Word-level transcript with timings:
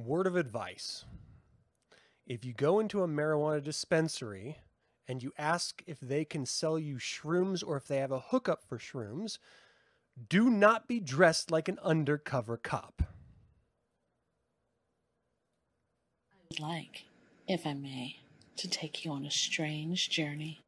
Word 0.00 0.26
of 0.26 0.36
advice 0.36 1.04
if 2.30 2.44
you 2.44 2.52
go 2.52 2.78
into 2.78 3.02
a 3.02 3.08
marijuana 3.08 3.60
dispensary 3.60 4.58
and 5.08 5.20
you 5.20 5.32
ask 5.36 5.82
if 5.88 5.98
they 5.98 6.24
can 6.24 6.46
sell 6.46 6.78
you 6.78 6.94
shrooms 6.94 7.66
or 7.66 7.76
if 7.76 7.88
they 7.88 7.96
have 7.96 8.12
a 8.12 8.20
hookup 8.20 8.62
for 8.68 8.78
shrooms, 8.78 9.38
do 10.28 10.48
not 10.48 10.86
be 10.86 11.00
dressed 11.00 11.50
like 11.50 11.68
an 11.68 11.80
undercover 11.82 12.56
cop. 12.56 13.02
I 16.32 16.36
would 16.50 16.60
like, 16.60 17.06
if 17.48 17.66
I 17.66 17.74
may, 17.74 18.20
to 18.58 18.68
take 18.68 19.04
you 19.04 19.10
on 19.10 19.26
a 19.26 19.30
strange 19.32 20.08
journey. 20.08 20.60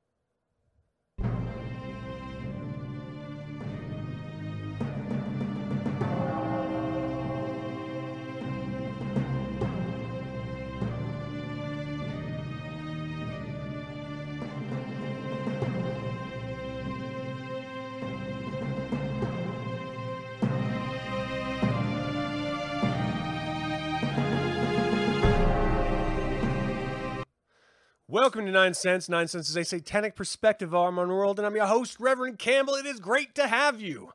Welcome 28.23 28.47
to 28.47 28.53
9sense. 28.53 29.09
Nine 29.09 29.27
Cents 29.27 29.49
is 29.49 29.57
a 29.57 29.65
satanic 29.65 30.15
perspective 30.15 30.77
arm 30.77 30.97
on 30.97 31.09
the 31.09 31.15
world, 31.15 31.41
and 31.41 31.45
I'm 31.45 31.57
your 31.57 31.67
host, 31.67 31.99
Reverend 31.99 32.39
Campbell. 32.39 32.75
It 32.75 32.87
is 32.87 33.01
great 33.01 33.35
to 33.35 33.49
have 33.49 33.81
you. 33.81 34.13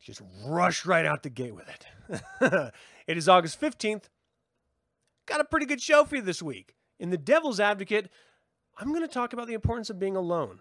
Just 0.00 0.22
rush 0.44 0.84
right 0.84 1.06
out 1.06 1.22
the 1.22 1.30
gate 1.30 1.54
with 1.54 1.68
it. 1.68 2.72
it 3.06 3.16
is 3.16 3.28
August 3.28 3.60
15th. 3.60 4.06
Got 5.26 5.40
a 5.40 5.44
pretty 5.44 5.66
good 5.66 5.80
show 5.80 6.02
for 6.04 6.16
you 6.16 6.22
this 6.22 6.42
week. 6.42 6.74
In 6.98 7.10
The 7.10 7.16
Devil's 7.16 7.60
Advocate, 7.60 8.10
I'm 8.76 8.88
going 8.88 9.06
to 9.06 9.14
talk 9.14 9.32
about 9.32 9.46
the 9.46 9.54
importance 9.54 9.88
of 9.88 10.00
being 10.00 10.16
alone. 10.16 10.58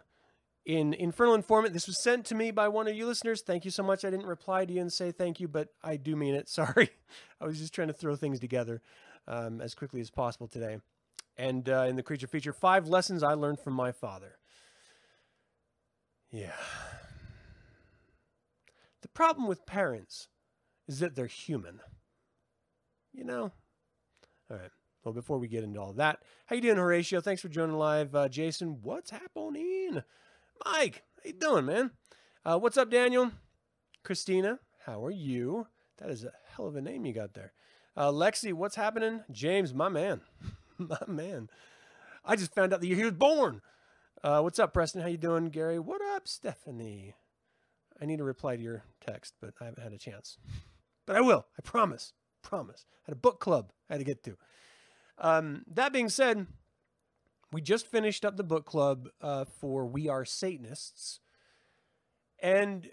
In 0.63 0.93
Infernal 0.93 1.33
Informant, 1.33 1.73
this 1.73 1.87
was 1.87 2.03
sent 2.03 2.27
to 2.27 2.35
me 2.35 2.51
by 2.51 2.67
one 2.67 2.87
of 2.87 2.95
you 2.95 3.07
listeners. 3.07 3.41
Thank 3.41 3.65
you 3.65 3.71
so 3.71 3.81
much. 3.81 4.05
I 4.05 4.11
didn't 4.11 4.27
reply 4.27 4.65
to 4.65 4.71
you 4.71 4.81
and 4.81 4.93
say 4.93 5.11
thank 5.11 5.39
you, 5.39 5.47
but 5.47 5.69
I 5.83 5.97
do 5.97 6.15
mean 6.15 6.35
it. 6.35 6.47
Sorry. 6.57 6.91
I 7.41 7.45
was 7.45 7.57
just 7.57 7.73
trying 7.73 7.87
to 7.87 7.93
throw 7.95 8.15
things 8.15 8.39
together 8.39 8.83
um, 9.27 9.61
as 9.61 9.73
quickly 9.73 9.99
as 9.99 10.11
possible 10.11 10.47
today 10.47 10.77
and 11.41 11.67
uh, 11.67 11.85
in 11.89 11.95
the 11.95 12.03
creature 12.03 12.27
feature, 12.27 12.53
five 12.53 12.87
lessons 12.87 13.23
I 13.23 13.33
learned 13.33 13.59
from 13.59 13.73
my 13.73 13.91
father. 13.91 14.37
Yeah. 16.29 16.53
The 19.01 19.07
problem 19.07 19.47
with 19.47 19.65
parents 19.65 20.27
is 20.87 20.99
that 20.99 21.15
they're 21.15 21.25
human. 21.25 21.79
You 23.11 23.23
know? 23.23 23.51
All 24.51 24.57
right. 24.57 24.69
Well, 25.03 25.15
before 25.15 25.39
we 25.39 25.47
get 25.47 25.63
into 25.63 25.81
all 25.81 25.93
that, 25.93 26.19
how 26.45 26.55
you 26.55 26.61
doing, 26.61 26.77
Horatio? 26.77 27.21
Thanks 27.21 27.41
for 27.41 27.49
joining 27.49 27.75
live. 27.75 28.13
Uh, 28.13 28.29
Jason, 28.29 28.77
what's 28.83 29.09
happening? 29.09 30.03
Mike, 30.63 31.03
how 31.15 31.27
you 31.27 31.33
doing, 31.33 31.65
man? 31.65 31.89
Uh, 32.45 32.59
what's 32.59 32.77
up, 32.77 32.91
Daniel? 32.91 33.31
Christina, 34.03 34.59
how 34.85 35.03
are 35.03 35.11
you? 35.11 35.65
That 35.97 36.11
is 36.11 36.23
a 36.23 36.33
hell 36.55 36.67
of 36.67 36.75
a 36.75 36.81
name 36.81 37.03
you 37.07 37.13
got 37.13 37.33
there. 37.33 37.53
Uh, 37.97 38.11
Lexi, 38.11 38.53
what's 38.53 38.75
happening? 38.75 39.21
James, 39.31 39.73
my 39.73 39.89
man. 39.89 40.21
my 41.07 41.13
man. 41.13 41.49
I 42.23 42.35
just 42.35 42.53
found 42.53 42.73
out 42.73 42.81
that 42.81 42.87
he 42.87 43.03
was 43.03 43.13
born. 43.13 43.61
Uh, 44.23 44.41
what's 44.41 44.59
up, 44.59 44.73
Preston? 44.73 45.01
How 45.01 45.07
you 45.07 45.17
doing, 45.17 45.49
Gary? 45.49 45.79
What 45.79 46.01
up, 46.15 46.27
Stephanie? 46.27 47.15
I 48.01 48.05
need 48.05 48.17
to 48.17 48.23
reply 48.23 48.55
to 48.55 48.61
your 48.61 48.83
text, 49.05 49.35
but 49.41 49.53
I 49.59 49.65
haven't 49.65 49.83
had 49.83 49.93
a 49.93 49.97
chance. 49.97 50.37
But 51.05 51.15
I 51.15 51.21
will. 51.21 51.45
I 51.57 51.61
promise. 51.61 52.13
Promise. 52.43 52.85
I 52.89 53.11
had 53.11 53.13
a 53.13 53.19
book 53.19 53.39
club 53.39 53.71
I 53.89 53.93
had 53.93 53.99
to 53.99 54.05
get 54.05 54.23
to. 54.23 54.37
Um, 55.17 55.63
that 55.67 55.93
being 55.93 56.09
said, 56.09 56.47
we 57.51 57.61
just 57.61 57.87
finished 57.87 58.23
up 58.25 58.37
the 58.37 58.43
book 58.43 58.65
club 58.65 59.09
uh, 59.21 59.45
for 59.45 59.85
We 59.85 60.07
Are 60.07 60.25
Satanists. 60.25 61.19
And 62.39 62.89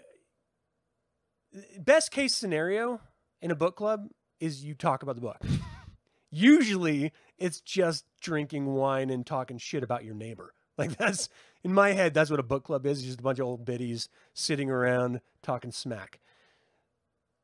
best 1.79 2.11
case 2.11 2.35
scenario 2.35 3.01
in 3.41 3.51
a 3.51 3.55
book 3.55 3.75
club 3.75 4.09
is 4.39 4.63
you 4.63 4.75
talk 4.75 5.03
about 5.03 5.15
the 5.15 5.21
book. 5.21 5.41
Usually 6.31 7.11
it's 7.39 7.61
just 7.61 8.05
drinking 8.21 8.65
wine 8.65 9.09
and 9.09 9.25
talking 9.25 9.57
shit 9.57 9.83
about 9.83 10.03
your 10.03 10.15
neighbor. 10.15 10.53
Like 10.79 10.95
that's 10.95 11.27
in 11.61 11.73
my 11.73 11.91
head, 11.91 12.13
that's 12.13 12.29
what 12.29 12.39
a 12.39 12.43
book 12.43 12.63
club 12.63 12.85
is. 12.85 12.99
It's 12.99 13.07
just 13.07 13.19
a 13.19 13.23
bunch 13.23 13.39
of 13.39 13.45
old 13.45 13.65
biddies 13.65 14.07
sitting 14.33 14.71
around 14.71 15.19
talking 15.43 15.73
smack. 15.73 16.21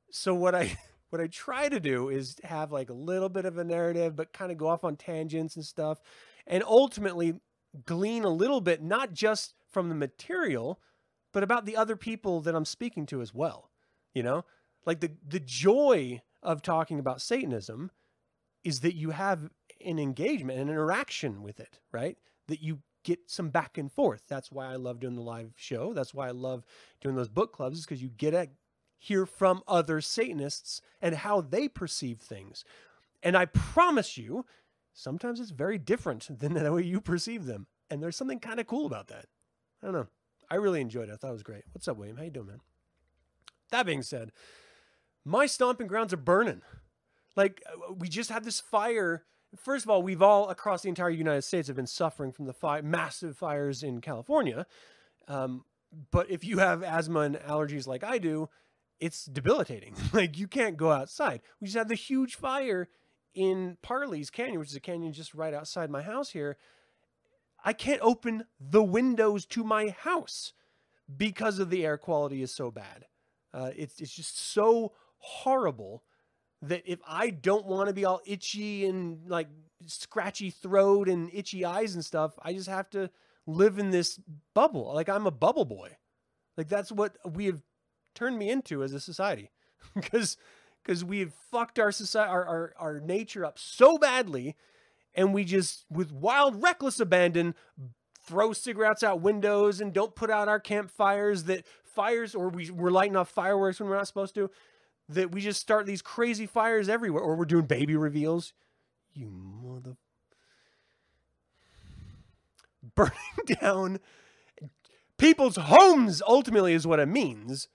So 0.09 0.33
what 0.33 0.55
I 0.55 0.77
what 1.09 1.21
I 1.21 1.27
try 1.27 1.67
to 1.67 1.81
do 1.81 2.07
is 2.07 2.37
have 2.45 2.71
like 2.71 2.89
a 2.89 2.93
little 2.93 3.27
bit 3.27 3.43
of 3.43 3.57
a 3.57 3.65
narrative, 3.65 4.15
but 4.15 4.31
kind 4.31 4.53
of 4.53 4.57
go 4.57 4.69
off 4.69 4.85
on 4.85 4.95
tangents 4.95 5.57
and 5.57 5.65
stuff, 5.65 5.99
and 6.47 6.63
ultimately 6.63 7.41
glean 7.85 8.23
a 8.23 8.29
little 8.29 8.61
bit, 8.61 8.81
not 8.81 9.11
just 9.11 9.53
from 9.69 9.89
the 9.89 9.95
material, 9.95 10.79
but 11.33 11.43
about 11.43 11.65
the 11.65 11.75
other 11.75 11.97
people 11.97 12.39
that 12.39 12.55
I'm 12.55 12.63
speaking 12.63 13.05
to 13.07 13.21
as 13.21 13.33
well. 13.33 13.69
You 14.13 14.23
know, 14.23 14.45
like 14.85 15.01
the 15.01 15.11
the 15.27 15.41
joy 15.41 16.21
of 16.41 16.61
talking 16.61 16.99
about 16.99 17.21
Satanism 17.21 17.91
is 18.63 18.79
that 18.79 18.95
you 18.95 19.11
have 19.11 19.49
an 19.85 19.99
engagement, 19.99 20.59
an 20.59 20.69
interaction 20.69 21.43
with 21.43 21.59
it, 21.59 21.79
right? 21.91 22.17
That 22.47 22.61
you 22.61 22.79
get 23.03 23.19
some 23.27 23.49
back 23.49 23.77
and 23.77 23.91
forth. 23.91 24.23
That's 24.27 24.51
why 24.51 24.65
I 24.65 24.75
love 24.75 24.99
doing 24.99 25.15
the 25.15 25.21
live 25.21 25.53
show. 25.55 25.93
That's 25.93 26.13
why 26.13 26.27
I 26.27 26.31
love 26.31 26.65
doing 27.01 27.15
those 27.15 27.29
book 27.29 27.53
clubs, 27.53 27.79
is 27.79 27.85
because 27.85 28.01
you 28.01 28.09
get 28.09 28.31
to 28.31 28.49
hear 28.97 29.25
from 29.25 29.61
other 29.67 30.01
Satanists 30.01 30.81
and 31.01 31.15
how 31.15 31.41
they 31.41 31.67
perceive 31.67 32.19
things. 32.19 32.65
And 33.21 33.37
I 33.37 33.45
promise 33.45 34.17
you, 34.17 34.45
sometimes 34.93 35.39
it's 35.39 35.51
very 35.51 35.77
different 35.77 36.27
than 36.39 36.53
the 36.53 36.71
way 36.73 36.83
you 36.83 36.99
perceive 36.99 37.45
them. 37.45 37.67
And 37.89 38.01
there's 38.01 38.15
something 38.15 38.39
kind 38.39 38.59
of 38.59 38.67
cool 38.67 38.87
about 38.87 39.07
that. 39.07 39.27
I 39.81 39.87
don't 39.87 39.93
know. 39.93 40.07
I 40.49 40.55
really 40.55 40.81
enjoyed 40.81 41.09
it. 41.09 41.13
I 41.13 41.15
thought 41.15 41.29
it 41.29 41.33
was 41.33 41.43
great. 41.43 41.63
What's 41.71 41.87
up, 41.87 41.97
William? 41.97 42.17
How 42.17 42.23
you 42.23 42.31
doing, 42.31 42.47
man? 42.47 42.61
That 43.71 43.85
being 43.85 44.01
said, 44.01 44.31
my 45.23 45.45
stomping 45.47 45.87
grounds 45.87 46.13
are 46.13 46.17
burning. 46.17 46.61
Like 47.35 47.61
uh, 47.67 47.93
we 47.93 48.07
just 48.07 48.29
had 48.29 48.43
this 48.43 48.59
fire. 48.59 49.23
First 49.55 49.85
of 49.85 49.89
all, 49.89 50.01
we've 50.01 50.21
all 50.21 50.49
across 50.49 50.81
the 50.81 50.89
entire 50.89 51.09
United 51.09 51.43
States 51.43 51.67
have 51.67 51.75
been 51.75 51.87
suffering 51.87 52.31
from 52.31 52.45
the 52.45 52.53
fire, 52.53 52.81
massive 52.81 53.37
fires 53.37 53.83
in 53.83 54.01
California. 54.01 54.65
Um, 55.27 55.63
but 56.11 56.29
if 56.29 56.43
you 56.43 56.57
have 56.59 56.83
asthma 56.83 57.21
and 57.21 57.35
allergies 57.37 57.87
like 57.87 58.03
I 58.03 58.17
do, 58.17 58.49
it's 58.99 59.25
debilitating. 59.25 59.95
like 60.13 60.37
you 60.37 60.47
can't 60.47 60.77
go 60.77 60.91
outside. 60.91 61.41
We 61.59 61.67
just 61.67 61.77
had 61.77 61.87
the 61.87 61.95
huge 61.95 62.35
fire 62.35 62.89
in 63.33 63.77
Parley's 63.81 64.29
Canyon, 64.29 64.59
which 64.59 64.69
is 64.69 64.75
a 64.75 64.81
canyon 64.81 65.13
just 65.13 65.33
right 65.33 65.53
outside 65.53 65.89
my 65.89 66.01
house 66.01 66.31
here. 66.31 66.57
I 67.63 67.73
can't 67.73 68.01
open 68.01 68.45
the 68.59 68.83
windows 68.83 69.45
to 69.47 69.63
my 69.63 69.89
house 69.89 70.53
because 71.15 71.59
of 71.59 71.69
the 71.69 71.85
air 71.85 71.97
quality 71.97 72.41
is 72.41 72.53
so 72.53 72.71
bad. 72.71 73.05
Uh, 73.53 73.71
it's 73.75 73.99
it's 73.99 74.13
just 74.13 74.37
so 74.37 74.93
horrible 75.17 76.03
that 76.69 76.83
if 76.85 76.99
I 77.07 77.29
don't 77.29 77.65
want 77.65 77.87
to 77.87 77.93
be 77.93 78.05
all 78.05 78.21
itchy 78.25 78.85
and 78.85 79.27
like 79.27 79.47
scratchy 79.85 80.49
throat 80.49 81.07
and 81.09 81.29
itchy 81.33 81.65
eyes 81.65 81.95
and 81.95 82.03
stuff, 82.03 82.33
I 82.41 82.53
just 82.53 82.69
have 82.69 82.89
to 82.91 83.09
live 83.47 83.79
in 83.79 83.91
this 83.91 84.19
bubble. 84.53 84.93
Like 84.93 85.09
I'm 85.09 85.27
a 85.27 85.31
bubble 85.31 85.65
boy. 85.65 85.97
Like 86.57 86.67
that's 86.67 86.91
what 86.91 87.17
we 87.25 87.45
have 87.45 87.61
turned 88.13 88.37
me 88.37 88.49
into 88.49 88.83
as 88.83 88.93
a 88.93 88.99
society. 88.99 89.51
Because 89.93 90.35
because 90.83 91.05
we 91.05 91.19
have 91.19 91.33
fucked 91.51 91.79
our 91.79 91.91
society 91.91 92.29
our, 92.29 92.43
our 92.43 92.73
our 92.77 92.99
nature 92.99 93.45
up 93.45 93.59
so 93.59 93.97
badly 93.99 94.55
and 95.13 95.33
we 95.33 95.43
just 95.43 95.85
with 95.91 96.11
wild 96.11 96.61
reckless 96.61 96.99
abandon 96.99 97.53
throw 98.19 98.51
cigarettes 98.51 99.03
out 99.03 99.21
windows 99.21 99.79
and 99.79 99.93
don't 99.93 100.15
put 100.15 100.29
out 100.29 100.47
our 100.47 100.59
campfires 100.59 101.43
that 101.43 101.65
fires 101.83 102.35
or 102.35 102.49
we, 102.49 102.69
we're 102.69 102.89
lighting 102.89 103.15
off 103.15 103.29
fireworks 103.29 103.79
when 103.79 103.87
we're 103.87 103.95
not 103.95 104.07
supposed 104.07 104.35
to 104.35 104.49
that 105.09 105.31
we 105.31 105.41
just 105.41 105.61
start 105.61 105.85
these 105.85 106.01
crazy 106.01 106.45
fires 106.45 106.89
everywhere, 106.89 107.23
or 107.23 107.35
we're 107.35 107.45
doing 107.45 107.65
baby 107.65 107.95
reveals. 107.95 108.53
You 109.13 109.29
mother. 109.29 109.97
Burning 112.95 113.13
down 113.61 113.99
people's 115.17 115.55
homes 115.55 116.21
ultimately 116.27 116.73
is 116.73 116.87
what 116.87 116.99
it 116.99 117.07
means 117.07 117.67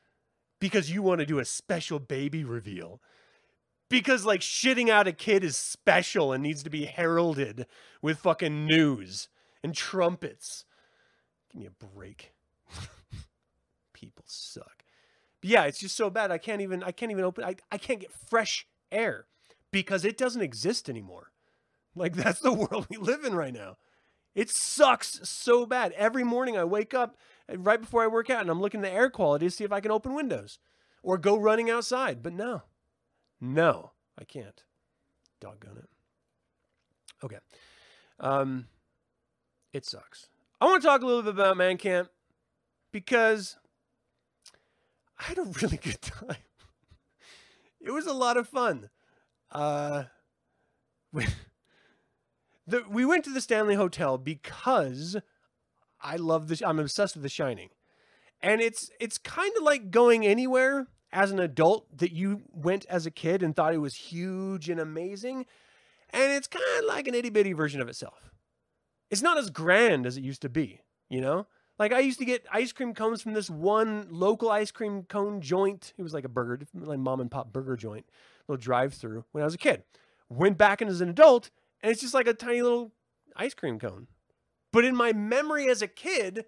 because 0.61 0.91
you 0.91 1.03
want 1.03 1.21
to 1.21 1.27
do 1.27 1.39
a 1.39 1.45
special 1.45 1.99
baby 1.99 2.45
reveal. 2.45 3.01
Because, 3.89 4.25
like, 4.25 4.41
shitting 4.41 4.89
out 4.89 5.09
a 5.09 5.13
kid 5.13 5.43
is 5.43 5.57
special 5.57 6.33
and 6.33 6.43
needs 6.43 6.63
to 6.63 6.71
be 6.71 6.85
heralded 6.85 7.67
with 8.01 8.19
fucking 8.19 8.65
news 8.67 9.29
and 9.65 9.75
trumpets. 9.75 10.65
Give 11.51 11.61
me 11.61 11.67
a 11.67 11.85
break. 11.85 12.33
People 13.93 14.25
suck. 14.29 14.80
But 15.41 15.51
yeah, 15.51 15.65
it's 15.65 15.79
just 15.79 15.97
so 15.97 16.11
bad. 16.11 16.31
I 16.31 16.39
can't 16.39 16.61
even 16.61 16.83
I 16.83 16.93
can't 16.93 17.13
even 17.13 17.25
open 17.25 17.45
I, 17.45 17.57
I 17.71 17.79
can't 17.79 18.01
get 18.01 18.13
fresh 18.13 18.67
air 18.93 19.27
because 19.71 20.05
it 20.05 20.19
doesn't 20.19 20.43
exist 20.43 20.89
anymore. 20.89 21.33
Like 21.95 22.15
that's 22.17 22.41
the 22.41 22.53
world 22.53 22.87
we 22.91 22.97
live 22.97 23.25
in 23.25 23.35
right 23.35 23.55
now. 23.55 23.77
It 24.35 24.51
sucks 24.51 25.21
so 25.29 25.67
bad. 25.67 25.93
Every 25.93 26.25
morning 26.25 26.57
I 26.57 26.65
wake 26.65 26.95
up 26.95 27.17
uh, 27.53 27.59
right 27.59 27.81
before 27.81 28.03
I 28.03 28.07
work 28.07 28.31
out 28.31 28.43
and 28.43 28.51
I'm 28.51 28.61
looking 28.61 28.81
at 28.81 28.91
the 28.91 28.97
air 28.97 29.11
quality 29.11 29.47
to 29.47 29.51
see 29.51 29.65
if 29.65 29.73
I 29.73 29.81
can 29.81 29.91
open 29.91 30.15
windows 30.15 30.59
or 31.03 31.19
go 31.19 31.37
running 31.37 31.71
outside. 31.71 32.23
But 32.23 32.35
no. 32.35 32.63
No, 33.41 33.93
I 34.19 34.25
can't. 34.25 34.63
Doggone 35.41 35.79
it. 35.79 35.89
Okay. 37.25 37.39
Um, 38.19 38.67
it 39.73 39.87
sucks. 39.87 40.29
I 40.61 40.67
want 40.67 40.83
to 40.83 40.87
talk 40.87 41.03
a 41.03 41.07
little 41.07 41.23
bit 41.23 41.35
about 41.35 41.57
Man 41.57 41.79
Camp 41.79 42.11
because 42.93 43.57
I 45.21 45.25
had 45.25 45.39
a 45.39 45.45
really 45.63 45.77
good 45.83 46.01
time. 46.01 46.37
It 47.81 47.91
was 47.91 48.07
a 48.07 48.13
lot 48.13 48.37
of 48.37 48.49
fun. 48.49 48.91
Uh, 49.51 50.05
we, 51.13 51.27
the, 52.67 52.85
we 52.89 53.05
went 53.05 53.25
to 53.25 53.31
the 53.31 53.41
Stanley 53.41 53.75
Hotel 53.75 54.19
because 54.19 55.17
I 56.01 56.17
love 56.17 56.49
this. 56.49 56.63
I'm 56.63 56.79
obsessed 56.79 57.15
with 57.15 57.23
The 57.23 57.29
Shining, 57.29 57.71
and 58.43 58.61
it's 58.61 58.91
it's 59.01 59.19
kind 59.19 59.53
of 59.57 59.63
like 59.63 59.91
going 59.91 60.27
anywhere 60.27 60.87
as 61.13 61.31
an 61.31 61.41
adult 61.41 61.99
that 61.99 62.13
you 62.13 62.43
went 62.53 62.87
as 62.87 63.07
a 63.07 63.11
kid 63.11 63.43
and 63.43 63.55
thought 63.57 63.75
it 63.75 63.79
was 63.79 63.95
huge 63.95 64.69
and 64.69 64.79
amazing, 64.79 65.47
and 66.11 66.33
it's 66.33 66.47
kind 66.47 66.65
of 66.79 66.85
like 66.85 67.09
an 67.09 67.15
itty 67.15 67.31
bitty 67.31 67.53
version 67.53 67.81
of 67.81 67.89
itself. 67.89 68.31
It's 69.11 69.23
not 69.23 69.39
as 69.39 69.51
grand 69.51 70.07
as 70.07 70.17
it 70.17 70.23
used 70.23 70.43
to 70.43 70.49
be, 70.49 70.81
you 71.09 71.21
know. 71.21 71.47
Like 71.81 71.95
I 71.95 72.01
used 72.01 72.19
to 72.19 72.27
get 72.27 72.45
ice 72.53 72.73
cream 72.73 72.93
cones 72.93 73.23
from 73.23 73.33
this 73.33 73.49
one 73.49 74.07
local 74.11 74.51
ice 74.51 74.71
cream 74.71 75.05
cone 75.05 75.41
joint. 75.41 75.95
It 75.97 76.03
was 76.03 76.13
like 76.13 76.27
a 76.27 76.29
burger, 76.29 76.67
like 76.75 76.99
mom 76.99 77.21
and 77.21 77.31
pop 77.31 77.55
burger 77.55 77.75
joint, 77.75 78.05
little 78.47 78.63
drive 78.63 78.93
through 78.93 79.25
when 79.33 79.41
I 79.41 79.47
was 79.47 79.55
a 79.55 79.59
kid. 79.59 79.83
Went 80.29 80.59
back 80.59 80.83
in 80.83 80.89
as 80.89 81.01
an 81.01 81.09
adult, 81.09 81.49
and 81.83 81.91
it's 81.91 82.03
just 82.03 82.13
like 82.13 82.27
a 82.27 82.35
tiny 82.35 82.61
little 82.61 82.93
ice 83.35 83.55
cream 83.55 83.79
cone. 83.79 84.09
But 84.73 84.85
in 84.85 84.95
my 84.95 85.15
memory 85.15 85.71
as 85.71 85.81
a 85.81 85.89
kid, 85.89 86.45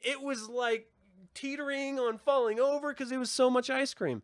it 0.00 0.22
was 0.22 0.48
like 0.48 0.86
teetering 1.34 2.00
on 2.00 2.16
falling 2.16 2.58
over 2.58 2.94
because 2.94 3.12
it 3.12 3.18
was 3.18 3.30
so 3.30 3.50
much 3.50 3.68
ice 3.68 3.92
cream. 3.92 4.22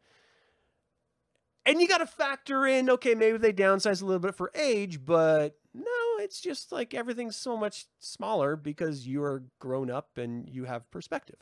And 1.67 1.83
you 1.83 1.87
got 1.87 1.99
to 1.99 2.07
factor 2.07 2.67
in, 2.67 2.89
okay, 2.89 3.15
maybe 3.15 3.37
they 3.37 3.53
downsize 3.53 4.01
a 4.01 4.07
little 4.07 4.21
bit 4.21 4.35
for 4.35 4.51
age, 4.55 5.05
but 5.05 5.59
it's 6.19 6.41
just 6.41 6.73
like 6.73 6.95
everything's 6.95 7.37
so 7.37 7.57
much 7.57 7.87
smaller 7.99 8.57
because 8.57 9.07
you 9.07 9.23
are 9.23 9.45
grown 9.59 9.91
up 9.91 10.19
and 10.19 10.49
you 10.49 10.65
have 10.65 10.91
perspective. 10.91 11.37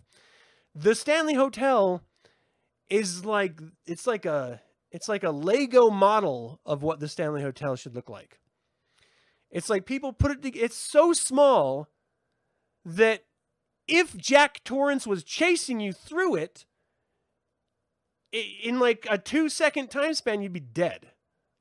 The 0.75 0.95
Stanley 0.95 1.35
Hotel 1.35 2.03
is 2.91 3.25
like 3.25 3.61
it's 3.87 4.07
like 4.07 4.27
a 4.27 4.61
it's 4.91 5.09
like 5.09 5.25
a 5.25 5.31
Lego 5.31 5.91
model 5.91 6.61
of 6.65 6.83
what 6.83 7.01
the 7.01 7.09
Stanley 7.09 7.43
Hotel 7.43 7.77
should 7.77 7.95
look 7.95 8.09
like. 8.09 8.39
It's 9.51 9.71
like 9.71 9.87
people 9.87 10.13
put 10.13 10.33
it 10.33 10.43
together. 10.43 10.65
It's 10.65 10.77
so 10.77 11.13
small 11.13 11.89
that 12.85 13.25
if 13.87 14.17
Jack 14.17 14.63
Torrance 14.65 15.07
was 15.07 15.23
chasing 15.23 15.81
you 15.81 15.93
through 15.93 16.37
it, 16.37 16.65
in 18.63 18.81
like 18.81 19.07
a 19.09 19.19
two 19.19 19.49
second 19.49 19.91
time 19.91 20.15
span, 20.15 20.43
you'd 20.43 20.53
be 20.53 20.61
dead. 20.61 21.11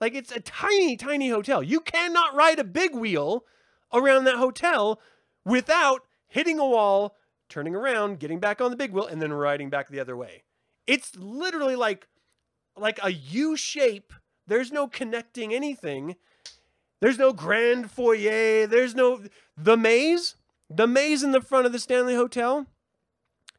Like 0.03 0.15
it's 0.15 0.33
a 0.33 0.41
tiny, 0.41 0.97
tiny 0.97 1.29
hotel. 1.29 1.63
You 1.63 1.79
cannot 1.79 2.35
ride 2.35 2.59
a 2.59 2.65
big 2.65 2.94
wheel 2.94 3.45
around 3.94 4.25
that 4.25 4.35
hotel 4.35 5.00
without 5.45 6.01
hitting 6.27 6.59
a 6.59 6.67
wall, 6.67 7.15
turning 7.47 7.73
around, 7.73 8.19
getting 8.19 8.41
back 8.41 8.59
on 8.59 8.69
the 8.69 8.75
big 8.75 8.91
wheel, 8.91 9.07
and 9.07 9.21
then 9.21 9.31
riding 9.31 9.69
back 9.69 9.88
the 9.88 10.01
other 10.01 10.17
way. 10.17 10.44
It's 10.85 11.15
literally 11.15 11.77
like 11.77 12.09
like 12.75 13.00
a 13.01 13.13
U 13.13 13.55
shape. 13.55 14.11
There's 14.45 14.73
no 14.73 14.89
connecting 14.89 15.53
anything. 15.53 16.17
There's 17.00 17.17
no 17.17 17.31
grand 17.31 17.89
foyer. 17.89 18.67
There's 18.67 18.95
no 18.95 19.21
the 19.55 19.77
maze. 19.77 20.35
The 20.69 20.85
maze 20.85 21.23
in 21.23 21.31
the 21.31 21.39
front 21.39 21.65
of 21.65 21.71
the 21.71 21.79
Stanley 21.79 22.15
Hotel, 22.15 22.67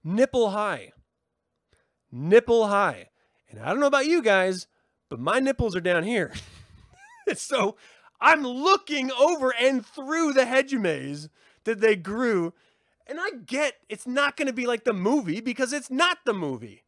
nipple 0.04 0.50
high. 0.50 0.92
Nipple 2.12 2.66
high. 2.66 3.08
And 3.48 3.60
I 3.60 3.70
don't 3.70 3.80
know 3.80 3.86
about 3.86 4.04
you 4.04 4.20
guys, 4.20 4.66
but 5.14 5.20
my 5.20 5.38
nipples 5.38 5.76
are 5.76 5.80
down 5.80 6.02
here. 6.02 6.32
so 7.36 7.76
I'm 8.20 8.42
looking 8.42 9.12
over 9.12 9.54
and 9.54 9.86
through 9.86 10.32
the 10.32 10.44
hedge 10.44 10.74
maze 10.74 11.28
that 11.62 11.80
they 11.80 11.94
grew. 11.94 12.52
And 13.06 13.20
I 13.20 13.30
get 13.46 13.74
it's 13.88 14.08
not 14.08 14.36
going 14.36 14.48
to 14.48 14.52
be 14.52 14.66
like 14.66 14.82
the 14.82 14.92
movie 14.92 15.40
because 15.40 15.72
it's 15.72 15.88
not 15.88 16.18
the 16.26 16.34
movie. 16.34 16.82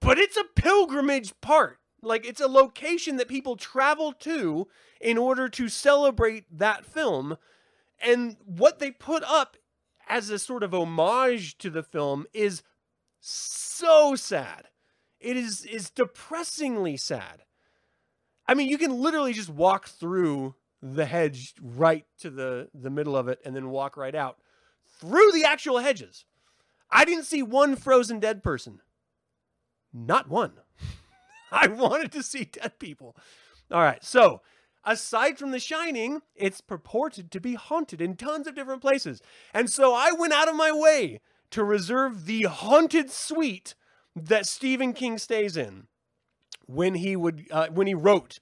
But 0.00 0.16
it's 0.16 0.38
a 0.38 0.44
pilgrimage 0.44 1.38
part. 1.42 1.78
Like 2.00 2.24
it's 2.24 2.40
a 2.40 2.48
location 2.48 3.18
that 3.18 3.28
people 3.28 3.56
travel 3.56 4.14
to 4.20 4.68
in 4.98 5.18
order 5.18 5.46
to 5.46 5.68
celebrate 5.68 6.44
that 6.58 6.86
film. 6.86 7.36
And 8.00 8.38
what 8.46 8.78
they 8.78 8.92
put 8.92 9.22
up 9.24 9.58
as 10.08 10.30
a 10.30 10.38
sort 10.38 10.62
of 10.62 10.72
homage 10.72 11.58
to 11.58 11.68
the 11.68 11.82
film 11.82 12.24
is 12.32 12.62
so 13.20 14.14
sad. 14.14 14.68
It 15.20 15.36
is 15.36 15.64
is 15.64 15.90
depressingly 15.90 16.96
sad. 16.96 17.42
I 18.46 18.54
mean, 18.54 18.68
you 18.68 18.78
can 18.78 19.00
literally 19.00 19.32
just 19.32 19.48
walk 19.48 19.88
through 19.88 20.54
the 20.82 21.06
hedge 21.06 21.54
right 21.60 22.04
to 22.20 22.30
the 22.30 22.68
the 22.74 22.90
middle 22.90 23.16
of 23.16 23.28
it 23.28 23.40
and 23.44 23.56
then 23.56 23.70
walk 23.70 23.96
right 23.96 24.14
out 24.14 24.38
through 25.00 25.32
the 25.32 25.44
actual 25.44 25.78
hedges. 25.78 26.24
I 26.90 27.04
didn't 27.04 27.24
see 27.24 27.42
one 27.42 27.76
frozen 27.76 28.20
dead 28.20 28.42
person. 28.42 28.80
Not 29.92 30.28
one. 30.28 30.52
I 31.52 31.66
wanted 31.66 32.12
to 32.12 32.22
see 32.22 32.44
dead 32.44 32.78
people. 32.78 33.16
All 33.70 33.82
right. 33.82 34.04
So, 34.04 34.42
aside 34.84 35.38
from 35.38 35.50
The 35.50 35.58
Shining, 35.58 36.22
it's 36.34 36.60
purported 36.60 37.30
to 37.32 37.40
be 37.40 37.54
haunted 37.54 38.00
in 38.00 38.16
tons 38.16 38.46
of 38.46 38.54
different 38.54 38.82
places. 38.82 39.20
And 39.52 39.68
so 39.70 39.94
I 39.94 40.12
went 40.12 40.32
out 40.32 40.48
of 40.48 40.54
my 40.54 40.70
way 40.72 41.20
to 41.50 41.64
reserve 41.64 42.26
the 42.26 42.44
haunted 42.44 43.10
suite 43.10 43.74
that 44.16 44.46
Stephen 44.46 44.92
King 44.92 45.18
stays 45.18 45.56
in 45.56 45.86
when 46.66 46.94
he 46.94 47.14
would 47.14 47.46
uh, 47.50 47.68
when 47.68 47.86
he 47.86 47.94
wrote 47.94 48.40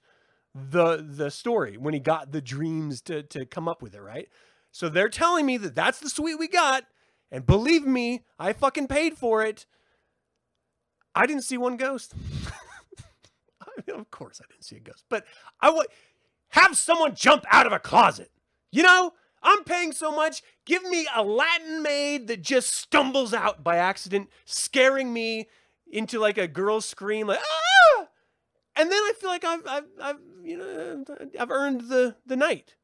the 0.53 1.05
the 1.07 1.29
story 1.29 1.77
when 1.77 1.93
he 1.93 1.99
got 1.99 2.31
the 2.31 2.41
dreams 2.41 3.01
to 3.01 3.21
to 3.21 3.45
come 3.45 3.67
up 3.67 3.81
with 3.81 3.93
it 3.93 4.01
right 4.01 4.29
so 4.71 4.87
they're 4.87 5.09
telling 5.09 5.45
me 5.45 5.57
that 5.57 5.75
that's 5.75 5.99
the 5.99 6.09
suite 6.09 6.39
we 6.39 6.47
got 6.47 6.85
and 7.29 7.45
believe 7.45 7.85
me 7.85 8.23
i 8.39 8.53
fucking 8.53 8.87
paid 8.87 9.17
for 9.17 9.43
it 9.43 9.65
i 11.13 11.25
didn't 11.25 11.43
see 11.43 11.57
one 11.57 11.75
ghost 11.75 12.13
of 13.93 14.11
course 14.11 14.41
I 14.41 14.47
didn't 14.51 14.65
see 14.65 14.77
a 14.77 14.79
ghost, 14.79 15.05
but 15.09 15.25
I 15.59 15.69
would 15.69 15.87
have 16.49 16.77
someone 16.77 17.15
jump 17.15 17.45
out 17.51 17.65
of 17.65 17.73
a 17.73 17.79
closet. 17.79 18.31
You 18.71 18.83
know, 18.83 19.13
I'm 19.41 19.63
paying 19.63 19.91
so 19.91 20.11
much. 20.11 20.41
Give 20.65 20.83
me 20.83 21.07
a 21.15 21.23
Latin 21.23 21.81
maid 21.81 22.27
that 22.27 22.41
just 22.41 22.73
stumbles 22.73 23.33
out 23.33 23.63
by 23.63 23.77
accident, 23.77 24.29
scaring 24.45 25.13
me 25.13 25.47
into 25.91 26.19
like 26.19 26.37
a 26.37 26.47
girl 26.47 26.81
scream, 26.81 27.27
like 27.27 27.39
ah, 27.39 28.07
and 28.75 28.91
then 28.91 28.97
I 28.97 29.13
feel 29.19 29.29
like 29.29 29.45
I've, 29.45 29.65
I've, 29.67 29.85
I've, 30.01 30.19
you 30.43 30.57
know, 30.57 31.05
I've 31.39 31.51
earned 31.51 31.89
the 31.89 32.15
the 32.25 32.35
night. 32.35 32.75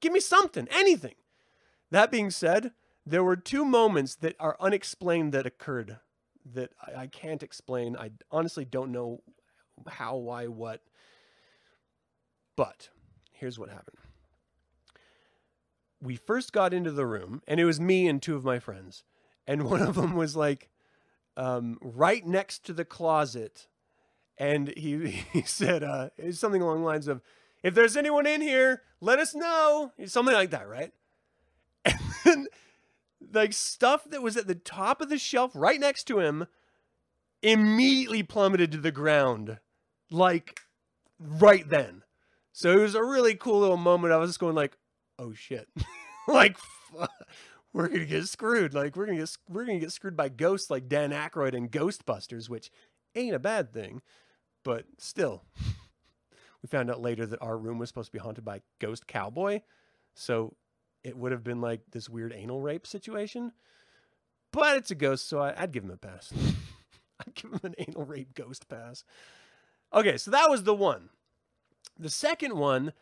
Give 0.00 0.12
me 0.12 0.20
something, 0.20 0.68
anything. 0.70 1.14
That 1.90 2.10
being 2.10 2.30
said, 2.30 2.72
there 3.04 3.24
were 3.24 3.36
two 3.36 3.64
moments 3.64 4.16
that 4.16 4.36
are 4.40 4.56
unexplained 4.60 5.32
that 5.32 5.46
occurred 5.46 5.98
that 6.52 6.70
I, 6.84 7.02
I 7.02 7.06
can't 7.06 7.42
explain. 7.42 7.96
I 7.96 8.10
honestly 8.30 8.64
don't 8.64 8.92
know 8.92 9.22
how, 9.86 10.16
why, 10.16 10.46
what. 10.46 10.82
But 12.56 12.90
here's 13.32 13.58
what 13.58 13.68
happened. 13.68 13.98
We 16.00 16.16
first 16.16 16.52
got 16.52 16.74
into 16.74 16.90
the 16.90 17.06
room, 17.06 17.42
and 17.46 17.60
it 17.60 17.64
was 17.64 17.80
me 17.80 18.08
and 18.08 18.20
two 18.20 18.36
of 18.36 18.44
my 18.44 18.58
friends. 18.58 19.04
And 19.46 19.62
one 19.70 19.82
of 19.82 19.94
them 19.94 20.14
was 20.14 20.36
like 20.36 20.68
um, 21.36 21.78
right 21.80 22.26
next 22.26 22.64
to 22.66 22.72
the 22.72 22.84
closet. 22.84 23.66
And 24.38 24.72
he, 24.76 25.06
he 25.32 25.42
said 25.42 25.82
uh, 25.82 26.10
something 26.32 26.62
along 26.62 26.80
the 26.80 26.86
lines 26.86 27.08
of, 27.08 27.22
if 27.62 27.74
there's 27.74 27.96
anyone 27.96 28.26
in 28.26 28.40
here, 28.40 28.82
let 29.00 29.18
us 29.18 29.34
know. 29.34 29.92
Something 30.06 30.34
like 30.34 30.50
that, 30.50 30.68
right? 30.68 30.92
And 31.94 31.98
then, 32.24 32.46
like 33.32 33.52
stuff 33.52 34.04
that 34.10 34.22
was 34.22 34.36
at 34.36 34.46
the 34.46 34.54
top 34.54 35.00
of 35.00 35.08
the 35.08 35.18
shelf 35.18 35.52
right 35.54 35.78
next 35.78 36.04
to 36.04 36.18
him 36.18 36.46
immediately 37.42 38.22
plummeted 38.22 38.72
to 38.72 38.78
the 38.78 38.90
ground 38.90 39.58
like 40.10 40.60
right 41.18 41.68
then. 41.68 42.02
So 42.52 42.72
it 42.72 42.80
was 42.80 42.94
a 42.94 43.04
really 43.04 43.34
cool 43.34 43.60
little 43.60 43.76
moment. 43.76 44.12
I 44.12 44.16
was 44.16 44.30
just 44.30 44.40
going 44.40 44.54
like, 44.54 44.76
"Oh 45.18 45.32
shit!" 45.34 45.68
like, 46.28 46.56
we're 47.76 47.88
gonna 47.88 48.06
get 48.06 48.26
screwed. 48.26 48.72
Like 48.72 48.96
we're 48.96 49.04
gonna 49.04 49.18
get 49.18 49.36
we're 49.50 49.66
gonna 49.66 49.78
get 49.78 49.92
screwed 49.92 50.16
by 50.16 50.30
ghosts 50.30 50.70
like 50.70 50.88
Dan 50.88 51.10
Aykroyd 51.10 51.54
and 51.54 51.70
Ghostbusters, 51.70 52.48
which 52.48 52.70
ain't 53.14 53.34
a 53.34 53.38
bad 53.38 53.70
thing, 53.70 54.00
but 54.64 54.86
still. 54.96 55.44
we 56.62 56.68
found 56.68 56.90
out 56.90 57.02
later 57.02 57.26
that 57.26 57.42
our 57.42 57.58
room 57.58 57.78
was 57.78 57.90
supposed 57.90 58.08
to 58.08 58.12
be 58.12 58.18
haunted 58.18 58.46
by 58.46 58.62
Ghost 58.78 59.06
Cowboy, 59.06 59.60
so 60.14 60.56
it 61.04 61.18
would 61.18 61.32
have 61.32 61.44
been 61.44 61.60
like 61.60 61.82
this 61.92 62.08
weird 62.08 62.32
anal 62.32 62.62
rape 62.62 62.86
situation. 62.86 63.52
But 64.52 64.78
it's 64.78 64.90
a 64.90 64.94
ghost, 64.94 65.28
so 65.28 65.40
I, 65.40 65.60
would 65.60 65.72
give 65.72 65.84
him 65.84 65.90
a 65.90 65.98
pass. 65.98 66.32
I'd 67.20 67.34
give 67.34 67.52
him 67.52 67.60
an 67.62 67.74
anal 67.76 68.04
rape 68.06 68.32
ghost 68.32 68.70
pass. 68.70 69.04
Okay, 69.92 70.16
so 70.16 70.30
that 70.30 70.48
was 70.48 70.62
the 70.62 70.74
one. 70.74 71.10
The 71.98 72.08
second 72.08 72.56
one, 72.56 72.94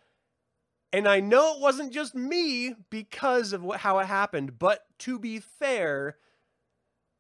and 0.95 1.09
I 1.09 1.19
know 1.19 1.57
it 1.57 1.61
wasn't 1.61 1.93
just 1.93 2.15
me 2.15 2.73
because 2.89 3.53
of 3.53 3.65
what, 3.65 3.81
how 3.81 3.99
it 3.99 4.07
happened, 4.07 4.61
but 4.61 4.83
to 5.01 5.19
be 5.19 5.41
fair, 5.41 6.19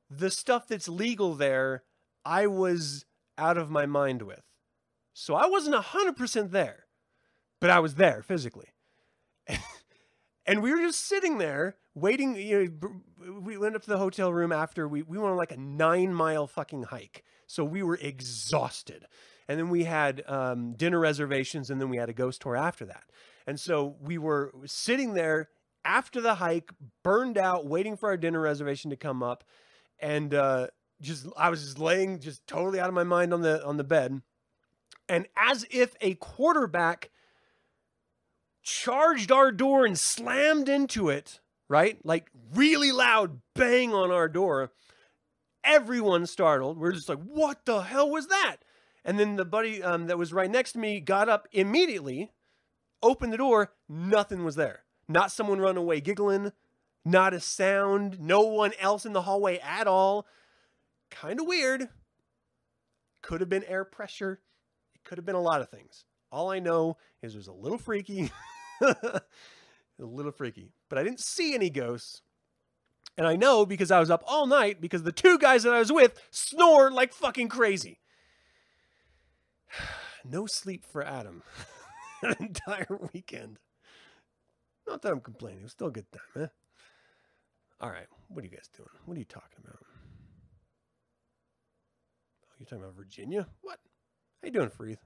the 0.08 0.30
stuff 0.30 0.68
that's 0.68 0.86
legal 0.86 1.34
there, 1.34 1.82
I 2.24 2.46
was 2.46 3.04
out 3.36 3.58
of 3.58 3.70
my 3.70 3.84
mind 3.84 4.22
with. 4.22 4.44
So 5.12 5.34
I 5.34 5.46
wasn't 5.46 5.74
100% 5.74 6.52
there, 6.52 6.84
but 7.60 7.68
I 7.68 7.80
was 7.80 7.96
there 7.96 8.22
physically. 8.22 8.68
and 10.46 10.62
we 10.62 10.70
were 10.70 10.78
just 10.78 11.04
sitting 11.04 11.38
there 11.38 11.74
waiting. 11.96 12.36
You 12.36 12.78
know, 12.78 13.40
we 13.40 13.58
went 13.58 13.74
up 13.74 13.82
to 13.82 13.90
the 13.90 13.98
hotel 13.98 14.32
room 14.32 14.52
after 14.52 14.86
we, 14.86 15.02
we 15.02 15.18
went 15.18 15.32
on 15.32 15.36
like 15.36 15.50
a 15.50 15.56
nine 15.56 16.14
mile 16.14 16.46
fucking 16.46 16.84
hike. 16.84 17.24
So 17.48 17.64
we 17.64 17.82
were 17.82 17.98
exhausted. 18.00 19.06
And 19.48 19.58
then 19.58 19.68
we 19.68 19.82
had 19.82 20.22
um, 20.28 20.74
dinner 20.74 21.00
reservations, 21.00 21.70
and 21.70 21.80
then 21.80 21.88
we 21.88 21.96
had 21.96 22.08
a 22.08 22.14
ghost 22.14 22.40
tour 22.40 22.54
after 22.54 22.84
that. 22.84 23.02
And 23.46 23.60
so 23.60 23.96
we 24.00 24.18
were 24.18 24.52
sitting 24.66 25.14
there 25.14 25.48
after 25.84 26.20
the 26.20 26.36
hike, 26.36 26.70
burned 27.02 27.36
out, 27.36 27.66
waiting 27.66 27.96
for 27.96 28.08
our 28.08 28.16
dinner 28.16 28.40
reservation 28.40 28.90
to 28.90 28.96
come 28.96 29.22
up. 29.22 29.44
And 30.00 30.34
uh, 30.34 30.68
just 31.00 31.26
I 31.36 31.50
was 31.50 31.62
just 31.62 31.78
laying 31.78 32.20
just 32.20 32.46
totally 32.46 32.80
out 32.80 32.88
of 32.88 32.94
my 32.94 33.04
mind 33.04 33.32
on 33.32 33.42
the 33.42 33.64
on 33.64 33.76
the 33.76 33.84
bed. 33.84 34.22
And 35.08 35.26
as 35.36 35.66
if 35.70 35.94
a 36.00 36.14
quarterback 36.14 37.10
charged 38.62 39.30
our 39.30 39.52
door 39.52 39.84
and 39.84 39.98
slammed 39.98 40.68
into 40.68 41.10
it, 41.10 41.40
right? 41.68 41.98
Like 42.04 42.30
really 42.54 42.90
loud 42.90 43.40
bang 43.54 43.92
on 43.92 44.10
our 44.10 44.28
door. 44.28 44.72
Everyone 45.62 46.26
startled. 46.26 46.78
We're 46.78 46.92
just 46.92 47.08
like, 47.08 47.22
what 47.22 47.64
the 47.66 47.82
hell 47.82 48.10
was 48.10 48.28
that? 48.28 48.56
And 49.04 49.18
then 49.18 49.36
the 49.36 49.44
buddy 49.44 49.82
um, 49.82 50.06
that 50.06 50.18
was 50.18 50.32
right 50.32 50.50
next 50.50 50.72
to 50.72 50.78
me 50.78 51.00
got 51.00 51.28
up 51.28 51.46
immediately, 51.52 52.30
opened 53.04 53.32
the 53.32 53.38
door. 53.38 53.72
Nothing 53.88 54.44
was 54.44 54.56
there. 54.56 54.80
Not 55.08 55.30
someone 55.30 55.60
run 55.60 55.76
away 55.76 56.00
giggling, 56.00 56.52
not 57.04 57.34
a 57.34 57.40
sound, 57.40 58.18
no 58.18 58.40
one 58.40 58.72
else 58.80 59.04
in 59.04 59.12
the 59.12 59.22
hallway 59.22 59.58
at 59.58 59.86
all. 59.86 60.26
Kind 61.10 61.38
of 61.38 61.46
weird. 61.46 61.88
Could 63.22 63.40
have 63.40 63.50
been 63.50 63.64
air 63.64 63.84
pressure. 63.84 64.40
It 64.94 65.04
could 65.04 65.18
have 65.18 65.26
been 65.26 65.34
a 65.34 65.40
lot 65.40 65.60
of 65.60 65.68
things. 65.68 66.04
All 66.32 66.50
I 66.50 66.58
know 66.58 66.96
is 67.22 67.34
it 67.34 67.38
was 67.38 67.46
a 67.46 67.52
little 67.52 67.78
freaky. 67.78 68.30
a 68.80 69.20
little 69.98 70.32
freaky. 70.32 70.72
But 70.88 70.98
I 70.98 71.04
didn't 71.04 71.20
see 71.20 71.54
any 71.54 71.70
ghosts. 71.70 72.22
And 73.16 73.26
I 73.26 73.36
know 73.36 73.64
because 73.64 73.90
I 73.90 74.00
was 74.00 74.10
up 74.10 74.24
all 74.26 74.46
night 74.46 74.80
because 74.80 75.04
the 75.04 75.12
two 75.12 75.38
guys 75.38 75.62
that 75.62 75.72
I 75.72 75.78
was 75.78 75.92
with 75.92 76.20
snored 76.30 76.92
like 76.92 77.12
fucking 77.12 77.48
crazy. 77.48 78.00
no 80.24 80.46
sleep 80.46 80.84
for 80.84 81.04
Adam 81.04 81.42
an 82.30 82.36
entire 82.40 82.98
weekend. 83.12 83.58
Not 84.86 85.02
that 85.02 85.12
I'm 85.12 85.20
complaining. 85.20 85.60
It 85.60 85.64
was 85.64 85.72
still 85.72 85.88
a 85.88 85.92
good 85.92 86.10
time, 86.12 86.44
eh? 86.44 86.46
All 87.80 87.90
right. 87.90 88.06
What 88.28 88.42
are 88.42 88.46
you 88.46 88.54
guys 88.54 88.68
doing? 88.74 88.88
What 89.04 89.16
are 89.16 89.20
you 89.20 89.26
talking 89.26 89.58
about? 89.62 89.78
Oh, 92.44 92.54
you're 92.58 92.66
talking 92.66 92.84
about 92.84 92.96
Virginia? 92.96 93.46
What? 93.62 93.78
How 94.40 94.46
you 94.46 94.52
doing, 94.52 94.70
Freeth? 94.70 94.98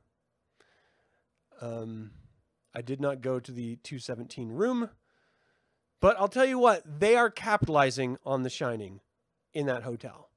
Um, 1.60 2.12
I 2.74 2.82
did 2.82 3.00
not 3.00 3.20
go 3.20 3.40
to 3.40 3.52
the 3.52 3.76
217 3.76 4.50
room, 4.50 4.90
but 6.00 6.16
I'll 6.18 6.28
tell 6.28 6.44
you 6.44 6.58
what, 6.58 6.82
they 7.00 7.16
are 7.16 7.30
capitalizing 7.30 8.18
on 8.24 8.42
The 8.42 8.50
Shining 8.50 9.00
in 9.52 9.66
that 9.66 9.82
hotel. 9.82 10.30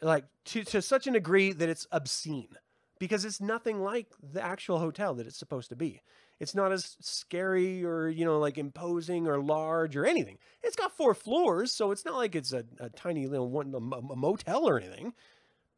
Like 0.00 0.24
to, 0.46 0.64
to 0.64 0.82
such 0.82 1.06
an 1.06 1.12
degree 1.12 1.52
that 1.52 1.68
it's 1.68 1.86
obscene 1.92 2.56
because 2.98 3.24
it's 3.24 3.40
nothing 3.40 3.80
like 3.82 4.08
the 4.32 4.42
actual 4.42 4.78
hotel 4.78 5.14
that 5.14 5.26
it's 5.26 5.38
supposed 5.38 5.68
to 5.70 5.76
be. 5.76 6.02
It's 6.40 6.54
not 6.54 6.72
as 6.72 6.96
scary 7.00 7.84
or, 7.84 8.08
you 8.08 8.24
know, 8.24 8.38
like 8.38 8.58
imposing 8.58 9.26
or 9.26 9.40
large 9.40 9.96
or 9.96 10.06
anything. 10.06 10.38
It's 10.62 10.76
got 10.76 10.96
four 10.96 11.14
floors, 11.14 11.72
so 11.72 11.90
it's 11.90 12.04
not 12.04 12.14
like 12.16 12.34
it's 12.34 12.52
a, 12.52 12.64
a 12.78 12.90
tiny 12.90 13.26
little 13.26 13.50
one, 13.50 13.74
a, 13.74 14.12
a 14.12 14.16
motel 14.16 14.68
or 14.68 14.78
anything. 14.78 15.14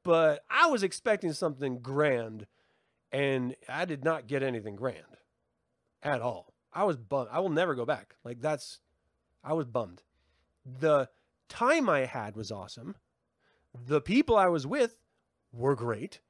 But 0.02 0.44
I 0.50 0.66
was 0.66 0.82
expecting 0.82 1.32
something 1.32 1.78
grand, 1.78 2.46
and 3.10 3.54
I 3.68 3.84
did 3.84 4.04
not 4.04 4.26
get 4.26 4.42
anything 4.42 4.76
grand 4.76 5.16
at 6.02 6.20
all. 6.20 6.52
I 6.72 6.84
was 6.84 6.96
bummed. 6.96 7.28
I 7.32 7.40
will 7.40 7.48
never 7.48 7.74
go 7.74 7.84
back. 7.84 8.16
Like, 8.24 8.40
that's, 8.40 8.80
I 9.42 9.54
was 9.54 9.66
bummed. 9.66 10.02
The 10.64 11.08
time 11.48 11.88
I 11.88 12.00
had 12.00 12.36
was 12.36 12.52
awesome. 12.52 12.96
The 13.74 14.00
people 14.00 14.36
I 14.36 14.48
was 14.48 14.66
with 14.66 14.96
were 15.52 15.74
great. 15.74 16.20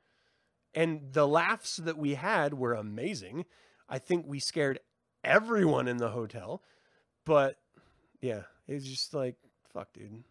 And 0.74 1.12
the 1.12 1.26
laughs 1.26 1.76
that 1.76 1.98
we 1.98 2.14
had 2.14 2.54
were 2.54 2.74
amazing. 2.74 3.44
I 3.88 3.98
think 3.98 4.26
we 4.26 4.38
scared 4.38 4.78
everyone 5.24 5.88
in 5.88 5.96
the 5.96 6.10
hotel. 6.10 6.62
But 7.24 7.56
yeah, 8.20 8.42
it 8.68 8.74
was 8.74 8.86
just 8.86 9.14
like, 9.14 9.36
fuck, 9.72 9.92
dude. 9.92 10.24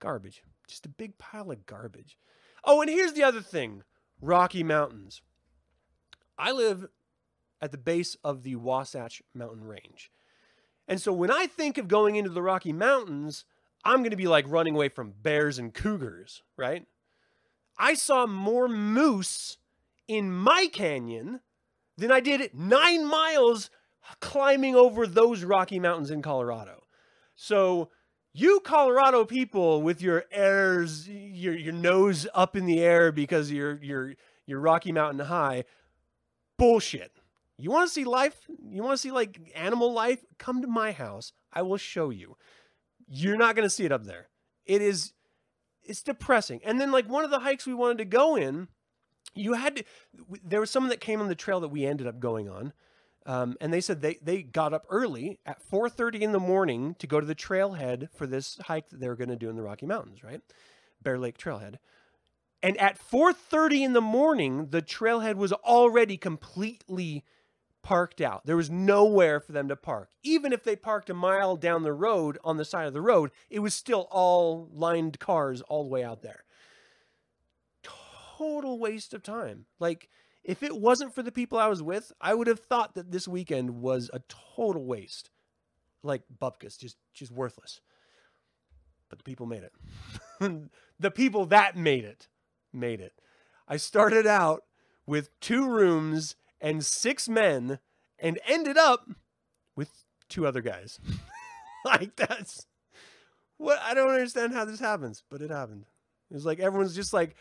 Garbage. 0.00 0.42
Just 0.66 0.86
a 0.86 0.90
big 0.90 1.18
pile 1.18 1.50
of 1.50 1.66
garbage. 1.66 2.16
Oh, 2.64 2.80
and 2.80 2.90
here's 2.90 3.12
the 3.12 3.22
other 3.22 3.40
thing 3.40 3.82
Rocky 4.20 4.62
Mountains. 4.62 5.22
I 6.38 6.52
live 6.52 6.86
at 7.60 7.72
the 7.72 7.78
base 7.78 8.16
of 8.22 8.42
the 8.42 8.56
Wasatch 8.56 9.22
Mountain 9.34 9.64
Range. 9.64 10.10
And 10.86 11.00
so 11.00 11.12
when 11.12 11.30
I 11.30 11.46
think 11.46 11.76
of 11.76 11.88
going 11.88 12.16
into 12.16 12.30
the 12.30 12.42
Rocky 12.42 12.72
Mountains, 12.72 13.44
I'm 13.84 13.98
going 13.98 14.10
to 14.10 14.16
be 14.16 14.28
like 14.28 14.44
running 14.48 14.74
away 14.74 14.88
from 14.88 15.12
bears 15.22 15.58
and 15.58 15.74
cougars, 15.74 16.42
right? 16.56 16.86
I 17.78 17.94
saw 17.94 18.26
more 18.26 18.68
moose 18.68 19.58
in 20.06 20.32
my 20.32 20.68
canyon 20.72 21.40
than 21.96 22.10
I 22.10 22.20
did 22.20 22.54
nine 22.54 23.06
miles 23.06 23.70
climbing 24.20 24.74
over 24.74 25.06
those 25.06 25.44
Rocky 25.44 25.78
Mountains 25.78 26.10
in 26.10 26.22
Colorado. 26.22 26.84
So, 27.34 27.90
you 28.32 28.60
Colorado 28.60 29.24
people 29.24 29.82
with 29.82 30.00
your 30.02 30.24
airs, 30.30 31.08
your 31.08 31.56
your 31.56 31.72
nose 31.72 32.26
up 32.34 32.56
in 32.56 32.66
the 32.66 32.80
air 32.80 33.10
because 33.10 33.50
you're 33.50 33.78
you're 33.82 34.14
you're 34.46 34.60
Rocky 34.60 34.92
Mountain 34.92 35.26
high, 35.26 35.64
bullshit. 36.56 37.12
You 37.56 37.70
want 37.70 37.88
to 37.88 37.92
see 37.92 38.04
life? 38.04 38.36
You 38.70 38.82
want 38.82 38.94
to 38.94 39.02
see 39.02 39.10
like 39.10 39.40
animal 39.54 39.92
life? 39.92 40.24
Come 40.38 40.62
to 40.62 40.68
my 40.68 40.92
house. 40.92 41.32
I 41.52 41.62
will 41.62 41.76
show 41.76 42.10
you. 42.10 42.36
You're 43.08 43.36
not 43.36 43.56
going 43.56 43.66
to 43.66 43.70
see 43.70 43.84
it 43.84 43.92
up 43.92 44.04
there. 44.04 44.28
It 44.64 44.82
is 44.82 45.12
it's 45.88 46.02
depressing. 46.02 46.60
And 46.64 46.80
then 46.80 46.92
like 46.92 47.08
one 47.08 47.24
of 47.24 47.30
the 47.30 47.40
hikes 47.40 47.66
we 47.66 47.74
wanted 47.74 47.98
to 47.98 48.04
go 48.04 48.36
in, 48.36 48.68
you 49.34 49.54
had 49.54 49.76
to 49.76 49.84
there 50.44 50.60
was 50.60 50.70
someone 50.70 50.90
that 50.90 51.00
came 51.00 51.20
on 51.20 51.28
the 51.28 51.34
trail 51.34 51.60
that 51.60 51.68
we 51.68 51.86
ended 51.86 52.06
up 52.06 52.20
going 52.20 52.48
on. 52.48 52.72
Um, 53.26 53.56
and 53.60 53.72
they 53.72 53.82
said 53.82 54.00
they, 54.00 54.18
they 54.22 54.42
got 54.42 54.72
up 54.72 54.86
early 54.88 55.38
at 55.44 55.60
4.30 55.70 56.20
in 56.20 56.32
the 56.32 56.40
morning 56.40 56.96
to 56.98 57.06
go 57.06 57.20
to 57.20 57.26
the 57.26 57.34
trailhead 57.34 58.08
for 58.14 58.26
this 58.26 58.58
hike 58.64 58.88
that 58.88 59.00
they 59.00 59.08
were 59.08 59.16
going 59.16 59.28
to 59.28 59.36
do 59.36 59.50
in 59.50 59.56
the 59.56 59.62
Rocky 59.62 59.84
Mountains, 59.84 60.24
right? 60.24 60.40
Bear 61.02 61.18
Lake 61.18 61.36
Trailhead. 61.36 61.74
And 62.62 62.78
at 62.78 62.98
4.30 62.98 63.84
in 63.84 63.92
the 63.92 64.00
morning, 64.00 64.68
the 64.70 64.80
trailhead 64.80 65.34
was 65.34 65.52
already 65.52 66.16
completely 66.16 67.22
parked 67.82 68.20
out. 68.20 68.44
There 68.44 68.56
was 68.56 68.70
nowhere 68.70 69.40
for 69.40 69.52
them 69.52 69.68
to 69.68 69.76
park. 69.76 70.10
Even 70.22 70.52
if 70.52 70.64
they 70.64 70.76
parked 70.76 71.10
a 71.10 71.14
mile 71.14 71.56
down 71.56 71.82
the 71.82 71.92
road 71.92 72.38
on 72.44 72.56
the 72.56 72.64
side 72.64 72.86
of 72.86 72.92
the 72.92 73.00
road, 73.00 73.30
it 73.50 73.60
was 73.60 73.74
still 73.74 74.08
all 74.10 74.68
lined 74.72 75.18
cars 75.18 75.62
all 75.62 75.84
the 75.84 75.90
way 75.90 76.04
out 76.04 76.22
there. 76.22 76.44
Total 77.82 78.78
waste 78.78 79.14
of 79.14 79.22
time. 79.22 79.66
Like, 79.78 80.08
if 80.44 80.62
it 80.62 80.76
wasn't 80.76 81.14
for 81.14 81.22
the 81.22 81.32
people 81.32 81.58
I 81.58 81.68
was 81.68 81.82
with, 81.82 82.12
I 82.20 82.34
would 82.34 82.46
have 82.46 82.60
thought 82.60 82.94
that 82.94 83.12
this 83.12 83.28
weekend 83.28 83.80
was 83.82 84.10
a 84.12 84.22
total 84.56 84.84
waste. 84.84 85.30
Like 86.02 86.22
Bupkis, 86.40 86.78
just 86.78 86.96
just 87.12 87.32
worthless. 87.32 87.80
But 89.10 89.18
the 89.18 89.24
people 89.24 89.46
made 89.46 89.62
it. 89.62 89.72
the 91.00 91.10
people 91.10 91.44
that 91.46 91.76
made 91.76 92.04
it 92.04 92.28
made 92.72 93.00
it. 93.00 93.12
I 93.66 93.76
started 93.76 94.26
out 94.26 94.64
with 95.06 95.38
two 95.40 95.68
rooms 95.68 96.36
and 96.60 96.84
six 96.84 97.28
men 97.28 97.78
and 98.18 98.38
ended 98.46 98.76
up 98.76 99.08
with 99.76 99.90
two 100.28 100.46
other 100.46 100.60
guys. 100.60 101.00
like 101.84 102.16
that's 102.16 102.66
what 103.56 103.78
I 103.82 103.94
don't 103.94 104.10
understand 104.10 104.54
how 104.54 104.64
this 104.64 104.80
happens, 104.80 105.22
but 105.30 105.42
it 105.42 105.50
happened. 105.50 105.86
It 106.30 106.34
was 106.34 106.46
like 106.46 106.60
everyone's 106.60 106.94
just 106.96 107.12
like 107.12 107.34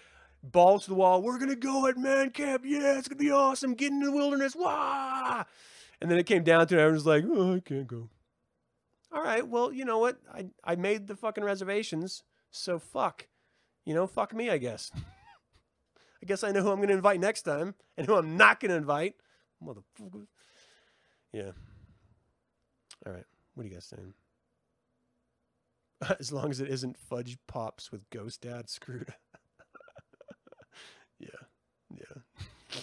balls 0.43 0.83
to 0.83 0.89
the 0.89 0.95
wall. 0.95 1.21
We're 1.21 1.39
gonna 1.39 1.55
go 1.55 1.87
at 1.87 1.97
man 1.97 2.29
camp. 2.31 2.63
Yeah, 2.65 2.97
it's 2.97 3.07
gonna 3.07 3.19
be 3.19 3.31
awesome. 3.31 3.73
Get 3.73 3.91
into 3.91 4.07
the 4.07 4.11
wilderness. 4.11 4.55
Wah! 4.55 5.43
And 6.01 6.11
then 6.11 6.19
it 6.19 6.25
came 6.25 6.43
down 6.43 6.67
to 6.67 6.77
it. 6.77 6.81
Everyone's 6.81 7.05
like, 7.05 7.25
oh, 7.27 7.55
I 7.55 7.59
can't 7.59 7.87
go. 7.87 8.09
All 9.11 9.23
right, 9.23 9.47
well, 9.47 9.71
you 9.71 9.85
know 9.85 9.99
what? 9.99 10.19
I 10.33 10.47
I 10.63 10.75
made 10.75 11.07
the 11.07 11.15
fucking 11.15 11.43
reservations, 11.43 12.23
so 12.51 12.77
fuck. 12.77 13.27
You 13.85 13.93
know, 13.93 14.05
fuck 14.05 14.33
me, 14.33 14.49
I 14.49 14.57
guess. 14.57 14.91
I 16.21 16.25
guess 16.25 16.43
I 16.43 16.51
know 16.51 16.61
who 16.61 16.71
I'm 16.71 16.77
going 16.77 16.89
to 16.89 16.95
invite 16.95 17.19
next 17.19 17.43
time 17.43 17.75
and 17.97 18.07
who 18.07 18.15
I'm 18.15 18.37
not 18.37 18.59
going 18.59 18.71
to 18.71 18.77
invite. 18.77 19.15
Motherfucker. 19.63 20.27
Yeah. 21.31 21.51
All 23.05 23.13
right. 23.13 23.25
What 23.53 23.65
are 23.65 23.69
you 23.69 23.73
guys 23.73 23.85
saying? 23.85 24.13
As 26.19 26.31
long 26.31 26.49
as 26.49 26.59
it 26.59 26.69
isn't 26.69 26.97
fudge 26.97 27.37
pops 27.47 27.91
with 27.91 28.09
ghost 28.09 28.41
dad 28.41 28.69
screwed. 28.69 29.13
yeah. 31.19 31.29
Yeah. 31.91 32.21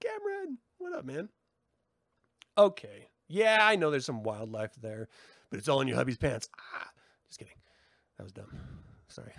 Cameron, 0.00 0.58
what 0.78 0.94
up, 0.94 1.04
man? 1.04 1.28
Okay. 2.56 3.08
Yeah, 3.28 3.58
I 3.60 3.76
know 3.76 3.90
there's 3.90 4.06
some 4.06 4.22
wildlife 4.22 4.74
there, 4.80 5.08
but 5.50 5.58
it's 5.58 5.68
all 5.68 5.80
in 5.80 5.88
your 5.88 5.96
hubby's 5.96 6.16
pants. 6.16 6.48
Ah, 6.74 6.88
just 7.26 7.38
kidding. 7.38 7.54
That 8.16 8.22
was 8.22 8.32
dumb. 8.32 8.50
Sorry. 9.08 9.32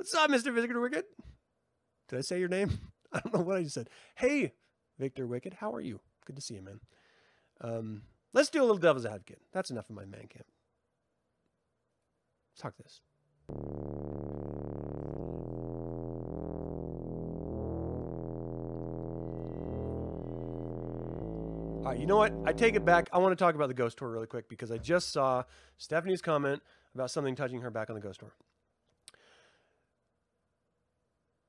What's 0.00 0.14
up, 0.14 0.30
Mr. 0.30 0.50
Victor 0.54 0.80
Wicked? 0.80 1.04
Did 2.08 2.18
I 2.18 2.22
say 2.22 2.38
your 2.38 2.48
name? 2.48 2.70
I 3.12 3.20
don't 3.20 3.34
know 3.34 3.42
what 3.42 3.58
I 3.58 3.62
just 3.62 3.74
said. 3.74 3.90
Hey, 4.14 4.54
Victor 4.98 5.26
Wicked, 5.26 5.52
how 5.52 5.74
are 5.74 5.80
you? 5.82 6.00
Good 6.24 6.36
to 6.36 6.40
see 6.40 6.54
you, 6.54 6.62
man. 6.62 6.80
Um, 7.60 8.02
let's 8.32 8.48
do 8.48 8.60
a 8.60 8.64
little 8.64 8.78
devil's 8.78 9.04
advocate. 9.04 9.42
That's 9.52 9.70
enough 9.70 9.90
of 9.90 9.96
my 9.96 10.06
man 10.06 10.26
camp. 10.30 10.46
Talk 12.58 12.78
this. 12.78 13.02
All 21.76 21.90
right, 21.90 22.00
you 22.00 22.06
know 22.06 22.16
what? 22.16 22.32
I 22.46 22.54
take 22.54 22.74
it 22.74 22.86
back. 22.86 23.10
I 23.12 23.18
want 23.18 23.32
to 23.38 23.44
talk 23.44 23.54
about 23.54 23.68
the 23.68 23.74
ghost 23.74 23.98
tour 23.98 24.08
really 24.08 24.26
quick 24.26 24.48
because 24.48 24.70
I 24.72 24.78
just 24.78 25.12
saw 25.12 25.42
Stephanie's 25.76 26.22
comment 26.22 26.62
about 26.94 27.10
something 27.10 27.36
touching 27.36 27.60
her 27.60 27.70
back 27.70 27.90
on 27.90 27.96
the 27.96 28.00
ghost 28.00 28.20
tour. 28.20 28.32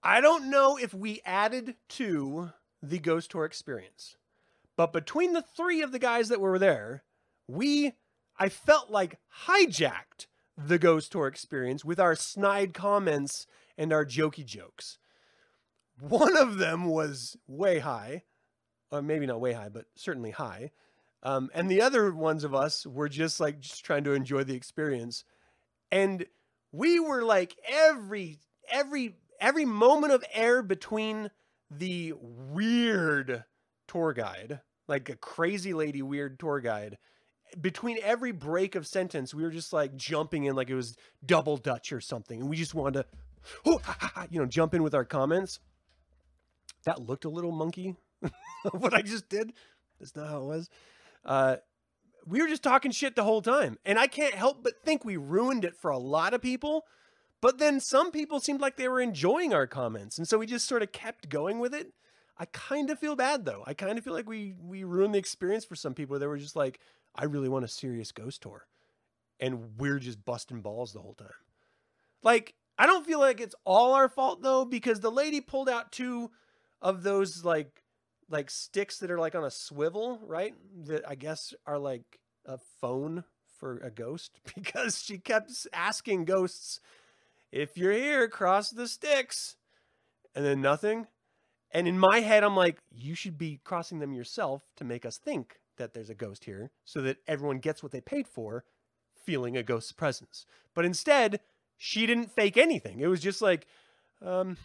I 0.03 0.22
don't 0.22 0.50
know 0.50 0.77
if 0.77 0.93
we 0.93 1.22
added 1.25 1.75
to 1.89 2.51
the 2.81 3.00
ghost 3.00 3.31
tour 3.31 3.46
experience, 3.46 4.17
but 4.75 4.93
between 4.93 5.34
the 5.34 5.43
three 5.43 5.81
of 5.81 5.91
the 5.91 6.00
guys 6.00 6.29
that 6.29 6.41
were 6.41 6.58
there, 6.58 7.03
we, 7.48 7.93
I 8.38 8.50
felt 8.50 8.89
like 8.89 9.20
hijacked 9.46 10.27
the 10.58 10.79
ghost 10.79 11.12
tour 11.12 11.27
experience 11.27 11.86
with 11.86 12.00
our 12.00 12.15
snide 12.15 12.74
comments 12.74 13.46
and 13.77 13.93
our 13.93 14.05
jokey 14.05 14.46
jokes. 14.46 14.98
One 16.00 16.36
of 16.36 16.58
them 16.58 16.86
was 16.86 17.38
way 17.48 17.79
high 17.79 18.24
or 18.91 19.01
maybe 19.01 19.25
not 19.25 19.39
way 19.39 19.53
high, 19.53 19.70
but 19.70 19.86
certainly 19.96 20.31
high. 20.31 20.72
Um, 21.24 21.50
and 21.53 21.70
the 21.70 21.81
other 21.81 22.13
ones 22.13 22.43
of 22.43 22.53
us 22.53 22.86
were 22.86 23.10
just 23.10 23.39
like 23.39 23.60
just 23.60 23.86
trying 23.86 24.03
to 24.03 24.13
enjoy 24.13 24.43
the 24.43 24.55
experience, 24.55 25.24
and 25.91 26.25
we 26.72 27.00
were 27.00 27.22
like 27.22 27.55
every 27.67 28.39
every 28.70 29.15
every 29.41 29.65
moment 29.65 30.13
of 30.13 30.24
air 30.33 30.62
between 30.62 31.29
the 31.69 32.13
weird 32.17 33.43
tour 33.88 34.13
guide, 34.13 34.62
like 34.88 35.10
a 35.10 35.15
crazy 35.15 35.74
lady 35.74 36.01
weird 36.01 36.39
tour 36.39 36.62
guide, 36.62 36.98
between 37.60 37.98
every 38.01 38.31
break 38.31 38.75
of 38.75 38.88
sentence, 38.88 39.33
we 39.33 39.43
were 39.43 39.50
just 39.50 39.74
like 39.74 39.95
jumping 39.98 40.45
in 40.45 40.55
like 40.55 40.69
it 40.69 40.75
was 40.75 40.95
double 41.25 41.57
Dutch 41.57 41.91
or 41.91 42.00
something, 42.00 42.39
and 42.39 42.50
we 42.50 42.55
just 42.55 42.74
wanted 42.74 43.03
to, 43.03 43.05
oh, 43.65 43.81
you 44.29 44.39
know, 44.39 44.45
jump 44.45 44.74
in 44.74 44.83
with 44.83 44.95
our 44.95 45.03
comments. 45.03 45.60
That 46.86 47.01
looked 47.01 47.25
a 47.25 47.29
little 47.29 47.51
monkey 47.51 47.98
what 48.71 48.93
I 48.93 49.01
just 49.01 49.29
did. 49.29 49.53
That's 50.00 50.15
not 50.15 50.29
how 50.29 50.41
it 50.41 50.45
was. 50.45 50.69
Uh, 51.25 51.57
we 52.25 52.41
were 52.41 52.48
just 52.48 52.63
talking 52.63 52.91
shit 52.91 53.15
the 53.15 53.24
whole 53.24 53.41
time. 53.41 53.77
And 53.86 54.00
I 54.00 54.07
can't 54.07 54.33
help 54.33 54.63
but 54.63 54.81
think 54.83 55.03
we 55.03 55.17
ruined 55.17 55.65
it 55.65 55.75
for 55.75 55.91
a 55.91 55.98
lot 55.98 56.33
of 56.33 56.41
people. 56.41 56.86
But 57.41 57.57
then 57.57 57.79
some 57.79 58.12
people 58.12 58.39
seemed 58.39 58.62
like 58.62 58.77
they 58.77 58.88
were 58.88 59.01
enjoying 59.01 59.53
our 59.53 59.67
comments. 59.67 60.17
And 60.17 60.27
so 60.27 60.38
we 60.38 60.45
just 60.45 60.67
sort 60.67 60.83
of 60.83 60.91
kept 60.91 61.29
going 61.29 61.60
with 61.60 61.74
it. 61.74 61.91
I 62.38 62.45
kind 62.45 62.89
of 62.89 63.00
feel 63.00 63.15
bad 63.15 63.45
though. 63.45 63.63
I 63.65 63.74
kind 63.74 63.98
of 63.98 64.03
feel 64.03 64.13
like 64.13 64.29
we 64.29 64.55
we 64.60 64.83
ruined 64.83 65.15
the 65.15 65.19
experience 65.19 65.65
for 65.65 65.75
some 65.75 65.93
people. 65.93 66.17
They 66.17 66.27
were 66.27 66.38
just 66.38 66.55
like, 66.55 66.79
I 67.15 67.25
really 67.25 67.50
want 67.50 67.65
a 67.65 67.67
serious 67.67 68.12
ghost 68.12 68.41
tour. 68.41 68.65
And 69.39 69.77
we're 69.77 70.00
just 70.00 70.24
busting 70.24 70.62
balls 70.62 70.93
the 70.93 71.01
whole 71.01 71.15
time. 71.15 71.29
Like, 72.24 72.53
I 72.77 72.86
don't 72.86 73.05
feel 73.05 73.19
like 73.19 73.41
it's 73.41 73.55
all 73.65 73.93
our 73.93 74.07
fault 74.07 74.41
though, 74.41 74.65
because 74.65 75.00
the 75.00 75.12
lady 75.12 75.41
pulled 75.41 75.69
out 75.69 75.91
two 75.91 76.31
of 76.81 77.03
those 77.03 77.43
like 77.43 77.83
like 78.29 78.50
sticks 78.50 78.98
that 79.00 79.12
are 79.12 79.19
like 79.19 79.36
on 79.36 79.43
a 79.43 79.51
swivel, 79.51 80.19
right? 80.24 80.53
That 80.86 81.07
I 81.07 81.15
guess 81.15 81.53
are 81.65 81.79
like 81.79 82.19
a 82.45 82.57
phone 82.79 83.24
for 83.60 83.77
a 83.77 83.91
ghost 83.91 84.39
because 84.55 85.01
she 85.03 85.18
kept 85.18 85.51
asking 85.74 86.25
ghosts, 86.25 86.79
if 87.51 87.77
you're 87.77 87.92
here, 87.92 88.27
cross 88.27 88.70
the 88.70 88.87
sticks. 88.87 89.55
And 90.33 90.46
then 90.46 90.61
nothing. 90.61 91.07
And 91.72 91.87
in 91.87 92.00
my 92.00 92.20
head, 92.20 92.44
I'm 92.44 92.55
like, 92.55 92.79
you 92.92 93.16
should 93.16 93.37
be 93.37 93.59
crossing 93.64 94.00
them 94.00 94.14
yourself 94.14 94.64
to 94.77 94.83
make 94.83 95.05
us 95.05 95.18
think 95.18 95.59
that 95.77 95.94
there's 95.94 96.09
a 96.09 96.16
ghost 96.16 96.46
here 96.46 96.72
so 96.85 97.01
that 97.01 97.18
everyone 97.27 97.59
gets 97.59 97.81
what 97.81 97.92
they 97.92 98.01
paid 98.01 98.27
for, 98.27 98.64
feeling 99.25 99.57
a 99.57 99.64
ghost's 99.64 99.92
presence. 99.92 100.46
But 100.74 100.85
instead, 100.85 101.40
she 101.77 102.05
didn't 102.05 102.31
fake 102.31 102.57
anything. 102.57 103.00
It 103.00 103.07
was 103.07 103.22
just 103.22 103.42
like, 103.42 103.68
um, 104.22 104.57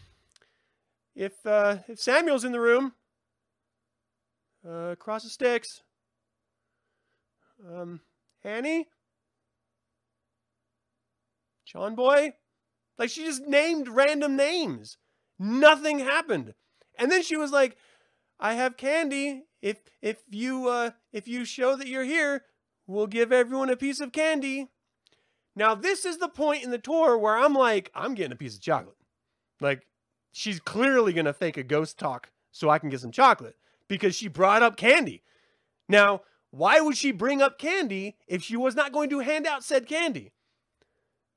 if 1.15 1.45
uh, 1.45 1.77
if 1.87 1.99
Samuel's 1.99 2.43
in 2.43 2.51
the 2.51 2.59
room, 2.59 2.93
uh, 4.67 4.95
cross 4.95 5.23
the 5.23 5.29
sticks. 5.29 5.81
Um, 7.67 8.01
Annie? 8.43 8.87
John 11.65 11.95
Boy? 11.95 12.33
Like 12.97 13.09
she 13.09 13.25
just 13.25 13.43
named 13.45 13.87
random 13.87 14.35
names. 14.35 14.97
Nothing 15.39 15.99
happened. 15.99 16.53
And 16.97 17.11
then 17.11 17.21
she 17.21 17.37
was 17.37 17.51
like, 17.51 17.77
I 18.39 18.53
have 18.53 18.77
candy. 18.77 19.43
If 19.61 19.77
if 20.01 20.17
you 20.29 20.67
uh 20.67 20.91
if 21.11 21.27
you 21.27 21.45
show 21.45 21.75
that 21.75 21.87
you're 21.87 22.03
here, 22.03 22.43
we'll 22.85 23.07
give 23.07 23.31
everyone 23.31 23.69
a 23.69 23.77
piece 23.77 23.99
of 23.99 24.11
candy. 24.11 24.67
Now 25.55 25.75
this 25.75 26.05
is 26.05 26.17
the 26.17 26.29
point 26.29 26.63
in 26.63 26.71
the 26.71 26.77
tour 26.77 27.17
where 27.17 27.37
I'm 27.37 27.53
like, 27.53 27.91
I'm 27.95 28.13
getting 28.13 28.31
a 28.31 28.37
piece 28.37 28.55
of 28.55 28.61
chocolate. 28.61 28.97
Like 29.59 29.87
she's 30.31 30.59
clearly 30.59 31.13
gonna 31.13 31.33
fake 31.33 31.57
a 31.57 31.63
ghost 31.63 31.97
talk 31.97 32.31
so 32.51 32.69
I 32.69 32.79
can 32.79 32.89
get 32.89 33.01
some 33.01 33.11
chocolate 33.11 33.55
because 33.87 34.15
she 34.15 34.27
brought 34.27 34.63
up 34.63 34.77
candy. 34.77 35.23
Now, 35.89 36.21
why 36.51 36.79
would 36.79 36.97
she 36.97 37.11
bring 37.11 37.41
up 37.41 37.59
candy 37.59 38.17
if 38.27 38.43
she 38.43 38.57
was 38.57 38.75
not 38.75 38.91
going 38.91 39.09
to 39.09 39.19
hand 39.19 39.45
out 39.45 39.63
said 39.63 39.87
candy? 39.87 40.31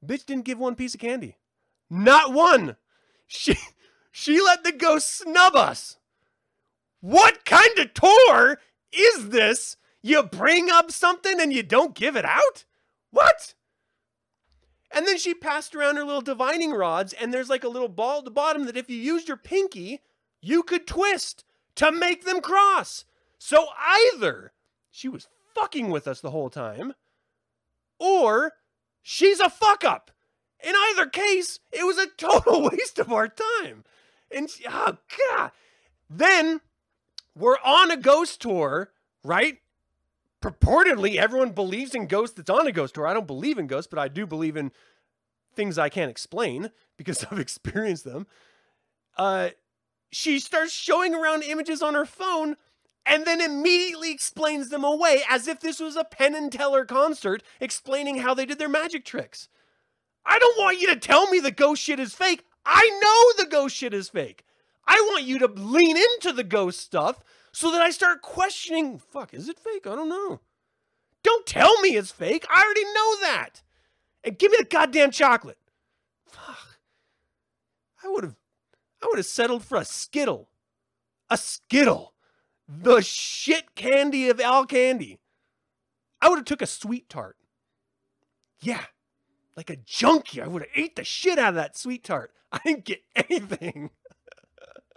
Bitch 0.05 0.25
didn't 0.25 0.45
give 0.45 0.59
one 0.59 0.75
piece 0.75 0.95
of 0.95 1.01
candy. 1.01 1.37
Not 1.91 2.33
one. 2.33 2.77
She 3.27 3.57
she 4.13 4.41
let 4.41 4.65
the 4.65 4.73
ghost 4.73 5.19
snub 5.19 5.57
us. 5.57 5.99
What 7.01 7.45
kind 7.45 7.79
of 7.79 7.95
tour 7.95 8.61
is 8.93 9.31
this? 9.31 9.77
You 10.03 10.23
bring 10.23 10.71
up 10.71 10.91
something 10.91 11.41
and 11.41 11.53
you 11.53 11.63
don't 11.63 11.95
give 11.95 12.17
it 12.17 12.25
out? 12.25 12.65
What? 13.11 13.55
And 14.93 15.07
then 15.07 15.19
she 15.19 15.35
passed 15.35 15.75
around 15.75 15.97
her 15.97 16.05
little 16.05 16.21
divining 16.21 16.73
rods, 16.73 17.13
and 17.13 17.33
there's 17.33 17.49
like 17.49 17.65
a 17.65 17.69
little 17.69 17.89
ball 17.89 18.19
at 18.19 18.25
the 18.25 18.31
bottom 18.31 18.67
that 18.67 18.77
if 18.77 18.91
you 18.91 18.97
used 18.97 19.29
your 19.29 19.37
pinky, 19.37 20.01
you 20.41 20.63
could 20.63 20.87
twist 20.87 21.45
to 21.77 21.93
make 21.93 22.25
them 22.25 22.41
cross. 22.41 23.05
So 23.39 23.67
either 23.79 24.53
she 24.91 25.09
was 25.09 25.29
fucking 25.55 25.91
with 25.91 26.09
us 26.09 26.21
the 26.21 26.31
whole 26.31 26.51
time, 26.51 26.95
or 27.99 28.55
she's 29.03 29.39
a 29.39 29.49
fuck 29.49 29.85
up. 29.85 30.11
In 30.63 30.75
either 30.77 31.07
case, 31.07 31.59
it 31.73 31.85
was 31.85 31.99
a 31.99 32.07
total 32.07 32.63
waste 32.71 32.99
of 32.99 33.13
our 33.13 33.29
time. 33.29 33.85
And 34.31 34.49
oh 34.69 34.99
god. 35.29 35.53
Then 36.09 36.61
we're 37.37 37.59
on 37.65 37.91
a 37.91 37.97
ghost 37.97 38.43
tour, 38.43 38.91
right? 39.25 39.59
Purportedly, 40.43 41.17
everyone 41.17 41.51
believes 41.51 41.95
in 41.95 42.07
ghosts 42.07 42.37
that's 42.37 42.51
on 42.51 42.67
a 42.67 42.73
ghost 42.73 42.95
tour. 42.95 43.07
I 43.07 43.15
don't 43.15 43.27
believe 43.27 43.59
in 43.59 43.67
ghosts, 43.67 43.89
but 43.89 43.99
I 43.99 44.09
do 44.09 44.27
believe 44.27 44.57
in 44.57 44.73
things 45.55 45.79
I 45.79 45.89
can't 45.89 46.11
explain 46.11 46.71
because 46.97 47.25
I've 47.31 47.39
experienced 47.39 48.05
them. 48.05 48.27
Uh, 49.17 49.51
she 50.11 50.41
starts 50.41 50.73
showing 50.73 51.15
around 51.15 51.43
images 51.45 51.83
on 51.83 51.95
her 51.95 52.07
phone 52.07 52.57
and 53.07 53.25
then 53.25 53.41
immediately 53.41 54.13
explains 54.13 54.69
them 54.69 54.85
away 54.85 55.23
as 55.29 55.49
if 55.49 55.61
this 55.61 55.81
was 55.81 55.97
a 55.97 56.05
Penn 56.05 56.35
and 56.35 56.53
Teller 56.53 56.85
concert 56.85 57.43
explaining 57.61 58.19
how 58.19 58.35
they 58.35 58.47
did 58.47 58.59
their 58.59 58.69
magic 58.69 59.05
tricks. 59.05 59.49
I 60.31 60.39
don't 60.39 60.59
want 60.59 60.81
you 60.81 60.87
to 60.95 60.97
tell 60.97 61.29
me 61.29 61.41
the 61.41 61.51
ghost 61.51 61.83
shit 61.83 61.99
is 61.99 62.15
fake. 62.15 62.45
I 62.65 62.89
know 63.03 63.45
the 63.45 63.51
ghost 63.51 63.75
shit 63.75 63.93
is 63.93 64.09
fake. 64.09 64.45
I 64.87 64.95
want 65.11 65.25
you 65.25 65.41
to 65.41 65.47
lean 65.49 65.97
into 65.97 66.33
the 66.33 66.45
ghost 66.45 66.79
stuff 66.79 67.25
so 67.51 67.73
that 67.73 67.81
I 67.81 67.91
start 67.91 68.23
questioning 68.23 68.99
fuck, 68.99 69.35
is 69.35 69.49
it 69.49 69.59
fake? 69.59 69.89
I 69.89 69.97
don't 69.97 70.09
know. 70.09 70.41
Don't 71.25 71.47
tell 71.47 71.81
me 71.81 71.97
it's 71.97 72.13
fake. 72.13 72.47
I 72.49 72.63
already 72.63 72.85
know 72.85 73.17
that. 73.23 73.63
And 74.23 74.39
give 74.39 74.53
me 74.53 74.59
the 74.59 74.65
goddamn 74.65 75.11
chocolate. 75.11 75.59
Fuck. 76.29 76.79
I 78.05 78.09
would 78.09 78.23
have 78.23 78.37
I 79.03 79.07
would 79.07 79.19
have 79.19 79.27
settled 79.27 79.65
for 79.65 79.79
a 79.79 79.85
Skittle. 79.85 80.49
A 81.29 81.37
Skittle. 81.37 82.15
The 82.69 83.01
shit 83.01 83.75
candy 83.75 84.29
of 84.29 84.41
all 84.41 84.65
candy. 84.65 85.19
I 86.23 86.29
would 86.29 86.39
have 86.39 86.45
took 86.45 86.63
a 86.63 86.67
sweet 86.67 87.09
tart. 87.09 87.37
Yeah. 88.63 88.85
Like 89.61 89.69
a 89.69 89.77
junkie. 89.77 90.41
I 90.41 90.47
would 90.47 90.63
have 90.63 90.71
ate 90.75 90.97
the 90.97 91.05
shit 91.05 91.39
out 91.39 91.51
of 91.51 91.55
that 91.57 91.77
sweet 91.77 92.03
tart. 92.03 92.33
I 92.53 92.61
didn't 92.65 92.87
get 92.87 93.03
anything. 93.15 93.91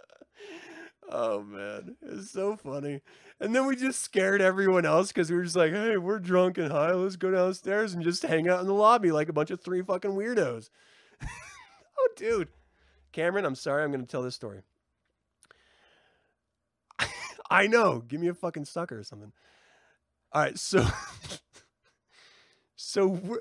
oh 1.10 1.42
man. 1.42 1.96
It's 2.00 2.30
so 2.30 2.56
funny. 2.56 3.02
And 3.38 3.54
then 3.54 3.66
we 3.66 3.76
just 3.76 4.00
scared 4.00 4.40
everyone 4.40 4.86
else 4.86 5.08
because 5.08 5.30
we 5.30 5.36
were 5.36 5.44
just 5.44 5.54
like, 5.54 5.72
hey, 5.72 5.98
we're 5.98 6.18
drunk 6.18 6.56
and 6.56 6.72
high. 6.72 6.92
Let's 6.92 7.16
go 7.16 7.30
downstairs 7.30 7.92
and 7.92 8.02
just 8.02 8.22
hang 8.22 8.48
out 8.48 8.62
in 8.62 8.66
the 8.66 8.72
lobby 8.72 9.12
like 9.12 9.28
a 9.28 9.34
bunch 9.34 9.50
of 9.50 9.60
three 9.60 9.82
fucking 9.82 10.12
weirdos. 10.12 10.70
oh, 11.98 12.08
dude. 12.16 12.48
Cameron, 13.12 13.44
I'm 13.44 13.56
sorry, 13.56 13.84
I'm 13.84 13.92
going 13.92 14.00
to 14.00 14.10
tell 14.10 14.22
this 14.22 14.34
story. 14.34 14.62
I 17.50 17.66
know. 17.66 18.02
Give 18.08 18.18
me 18.18 18.28
a 18.28 18.34
fucking 18.34 18.64
sucker 18.64 18.98
or 18.98 19.04
something. 19.04 19.34
All 20.32 20.40
right, 20.40 20.58
so 20.58 20.86
so 22.76 23.40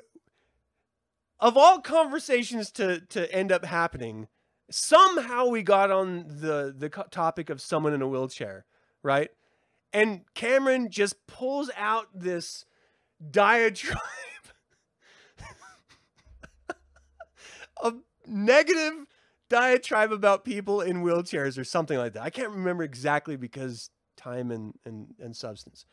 of 1.43 1.57
all 1.57 1.81
conversations 1.81 2.71
to 2.71 3.01
to 3.01 3.31
end 3.31 3.51
up 3.51 3.65
happening, 3.65 4.29
somehow 4.71 5.47
we 5.47 5.61
got 5.61 5.91
on 5.91 6.25
the 6.27 6.73
the 6.75 6.89
topic 7.11 7.49
of 7.49 7.59
someone 7.59 7.93
in 7.93 8.01
a 8.01 8.07
wheelchair, 8.07 8.65
right? 9.03 9.29
And 9.91 10.21
Cameron 10.33 10.89
just 10.89 11.27
pulls 11.27 11.69
out 11.75 12.07
this 12.15 12.65
diatribe 13.29 13.99
a 17.83 17.93
negative 18.25 19.05
diatribe 19.49 20.13
about 20.13 20.45
people 20.45 20.79
in 20.79 21.03
wheelchairs 21.03 21.59
or 21.59 21.65
something 21.65 21.97
like 21.97 22.13
that. 22.13 22.23
I 22.23 22.29
can't 22.29 22.51
remember 22.51 22.83
exactly 22.83 23.35
because 23.35 23.89
time 24.15 24.49
and 24.49 24.75
and, 24.85 25.13
and 25.19 25.35
substance. 25.35 25.85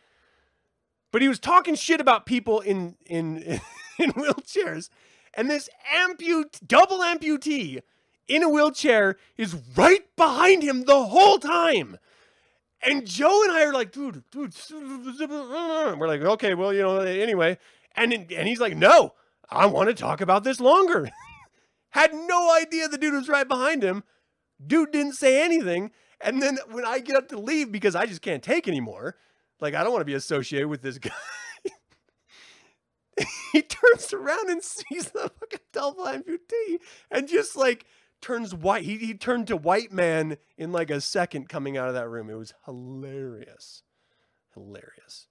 But 1.10 1.22
he 1.22 1.28
was 1.28 1.40
talking 1.40 1.74
shit 1.74 2.00
about 2.00 2.24
people 2.24 2.60
in 2.60 2.94
in 3.04 3.38
in 3.98 4.12
wheelchairs, 4.12 4.90
and 5.34 5.50
this 5.50 5.68
ampute 5.94 6.60
double 6.66 6.98
amputee 6.98 7.80
in 8.28 8.42
a 8.42 8.48
wheelchair 8.48 9.16
is 9.36 9.56
right 9.76 10.04
behind 10.16 10.62
him 10.62 10.84
the 10.84 11.04
whole 11.04 11.38
time. 11.38 11.98
And 12.82 13.06
Joe 13.06 13.42
and 13.42 13.52
I 13.52 13.64
are 13.64 13.72
like, 13.72 13.92
dude, 13.92 14.22
dude, 14.30 14.54
we're 15.28 16.06
like, 16.08 16.22
okay, 16.22 16.54
well, 16.54 16.72
you 16.72 16.82
know, 16.82 17.00
anyway. 17.00 17.58
And 17.96 18.12
and 18.12 18.48
he's 18.48 18.60
like, 18.60 18.76
no, 18.76 19.14
I 19.50 19.66
want 19.66 19.88
to 19.88 19.94
talk 19.94 20.20
about 20.20 20.44
this 20.44 20.60
longer. 20.60 21.10
Had 21.90 22.14
no 22.14 22.56
idea 22.56 22.88
the 22.88 22.98
dude 22.98 23.14
was 23.14 23.28
right 23.28 23.46
behind 23.46 23.82
him. 23.82 24.04
Dude 24.64 24.92
didn't 24.92 25.14
say 25.14 25.42
anything. 25.42 25.90
And 26.20 26.40
then 26.40 26.58
when 26.70 26.84
I 26.84 27.00
get 27.00 27.16
up 27.16 27.28
to 27.28 27.38
leave 27.38 27.72
because 27.72 27.96
I 27.96 28.06
just 28.06 28.22
can't 28.22 28.42
take 28.42 28.68
anymore, 28.68 29.16
like 29.60 29.74
I 29.74 29.82
don't 29.82 29.92
want 29.92 30.02
to 30.02 30.06
be 30.06 30.14
associated 30.14 30.68
with 30.68 30.82
this 30.82 30.98
guy. 30.98 31.10
he 33.52 33.62
turns 33.62 34.12
around 34.12 34.50
and 34.50 34.62
sees 34.62 35.10
the 35.10 35.30
fucking 35.38 35.60
double 35.72 36.04
amputee 36.04 36.78
and 37.10 37.28
just 37.28 37.56
like 37.56 37.86
turns 38.20 38.54
white. 38.54 38.84
He, 38.84 38.96
he 38.98 39.14
turned 39.14 39.46
to 39.48 39.56
white 39.56 39.92
man 39.92 40.36
in 40.56 40.72
like 40.72 40.90
a 40.90 41.00
second 41.00 41.48
coming 41.48 41.76
out 41.76 41.88
of 41.88 41.94
that 41.94 42.08
room. 42.08 42.30
It 42.30 42.34
was 42.34 42.54
hilarious. 42.64 43.82
Hilarious. 44.54 45.26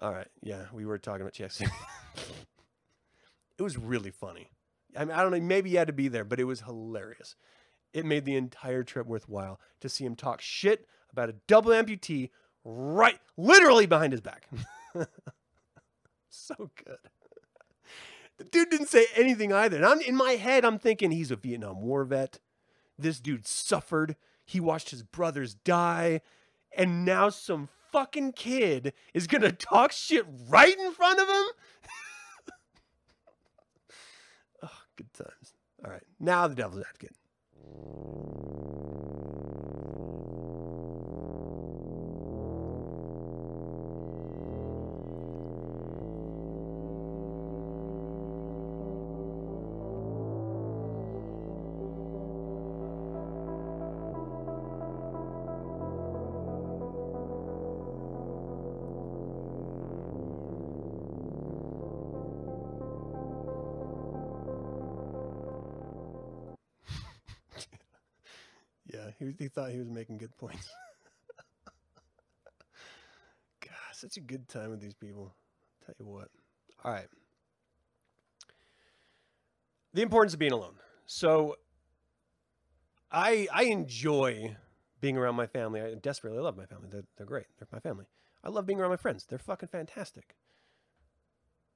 All 0.00 0.12
right. 0.12 0.28
Yeah, 0.42 0.64
we 0.72 0.84
were 0.84 0.98
talking 0.98 1.22
about 1.22 1.32
checks. 1.32 1.60
it 3.58 3.62
was 3.62 3.78
really 3.78 4.10
funny. 4.10 4.50
I 4.96 5.04
mean, 5.04 5.16
I 5.16 5.22
don't 5.22 5.32
know. 5.32 5.40
Maybe 5.40 5.70
you 5.70 5.78
had 5.78 5.86
to 5.86 5.92
be 5.92 6.08
there, 6.08 6.24
but 6.24 6.40
it 6.40 6.44
was 6.44 6.62
hilarious. 6.62 7.36
It 7.92 8.04
made 8.04 8.24
the 8.24 8.36
entire 8.36 8.82
trip 8.82 9.06
worthwhile 9.06 9.60
to 9.80 9.88
see 9.88 10.04
him 10.04 10.16
talk 10.16 10.40
shit 10.40 10.86
about 11.10 11.28
a 11.28 11.34
double 11.46 11.70
amputee 11.70 12.30
right, 12.64 13.18
literally 13.36 13.86
behind 13.86 14.12
his 14.12 14.20
back. 14.20 14.48
so 16.32 16.70
good. 16.84 16.98
The 18.38 18.44
dude 18.44 18.70
didn't 18.70 18.88
say 18.88 19.06
anything 19.14 19.52
either. 19.52 19.76
And 19.76 19.86
I'm 19.86 20.00
in 20.00 20.16
my 20.16 20.32
head, 20.32 20.64
I'm 20.64 20.78
thinking 20.78 21.10
he's 21.10 21.30
a 21.30 21.36
Vietnam 21.36 21.82
War 21.82 22.04
vet. 22.04 22.38
This 22.98 23.20
dude 23.20 23.46
suffered. 23.46 24.16
He 24.44 24.60
watched 24.60 24.90
his 24.90 25.02
brothers 25.02 25.54
die. 25.54 26.22
And 26.76 27.04
now 27.04 27.28
some 27.28 27.68
fucking 27.92 28.32
kid 28.32 28.94
is 29.12 29.26
gonna 29.26 29.52
talk 29.52 29.92
shit 29.92 30.24
right 30.48 30.76
in 30.76 30.92
front 30.92 31.20
of 31.20 31.28
him. 31.28 31.44
oh, 34.64 34.82
good 34.96 35.12
times. 35.12 35.54
All 35.84 35.90
right, 35.90 36.02
now 36.18 36.48
the 36.48 36.54
devil's 36.54 36.82
advocate. 36.82 37.14
He 69.38 69.48
thought 69.48 69.70
he 69.70 69.78
was 69.78 69.90
making 69.90 70.18
good 70.18 70.36
points. 70.36 70.68
God, 73.60 73.72
such 73.92 74.16
a 74.16 74.20
good 74.20 74.48
time 74.48 74.70
with 74.70 74.80
these 74.80 74.94
people. 74.94 75.34
Tell 75.84 75.94
you 75.98 76.06
what. 76.06 76.28
All 76.84 76.92
right. 76.92 77.08
The 79.94 80.02
importance 80.02 80.32
of 80.32 80.38
being 80.38 80.52
alone. 80.52 80.74
So 81.06 81.56
I 83.10 83.46
I 83.52 83.64
enjoy 83.64 84.56
being 85.00 85.18
around 85.18 85.34
my 85.34 85.46
family. 85.46 85.82
I 85.82 85.94
desperately 85.94 86.38
love 86.38 86.56
my 86.56 86.64
family. 86.64 86.88
They're, 86.90 87.04
they're 87.16 87.26
great. 87.26 87.46
They're 87.58 87.68
my 87.70 87.80
family. 87.80 88.06
I 88.44 88.48
love 88.48 88.66
being 88.66 88.80
around 88.80 88.90
my 88.90 88.96
friends. 88.96 89.26
They're 89.28 89.38
fucking 89.38 89.68
fantastic. 89.68 90.36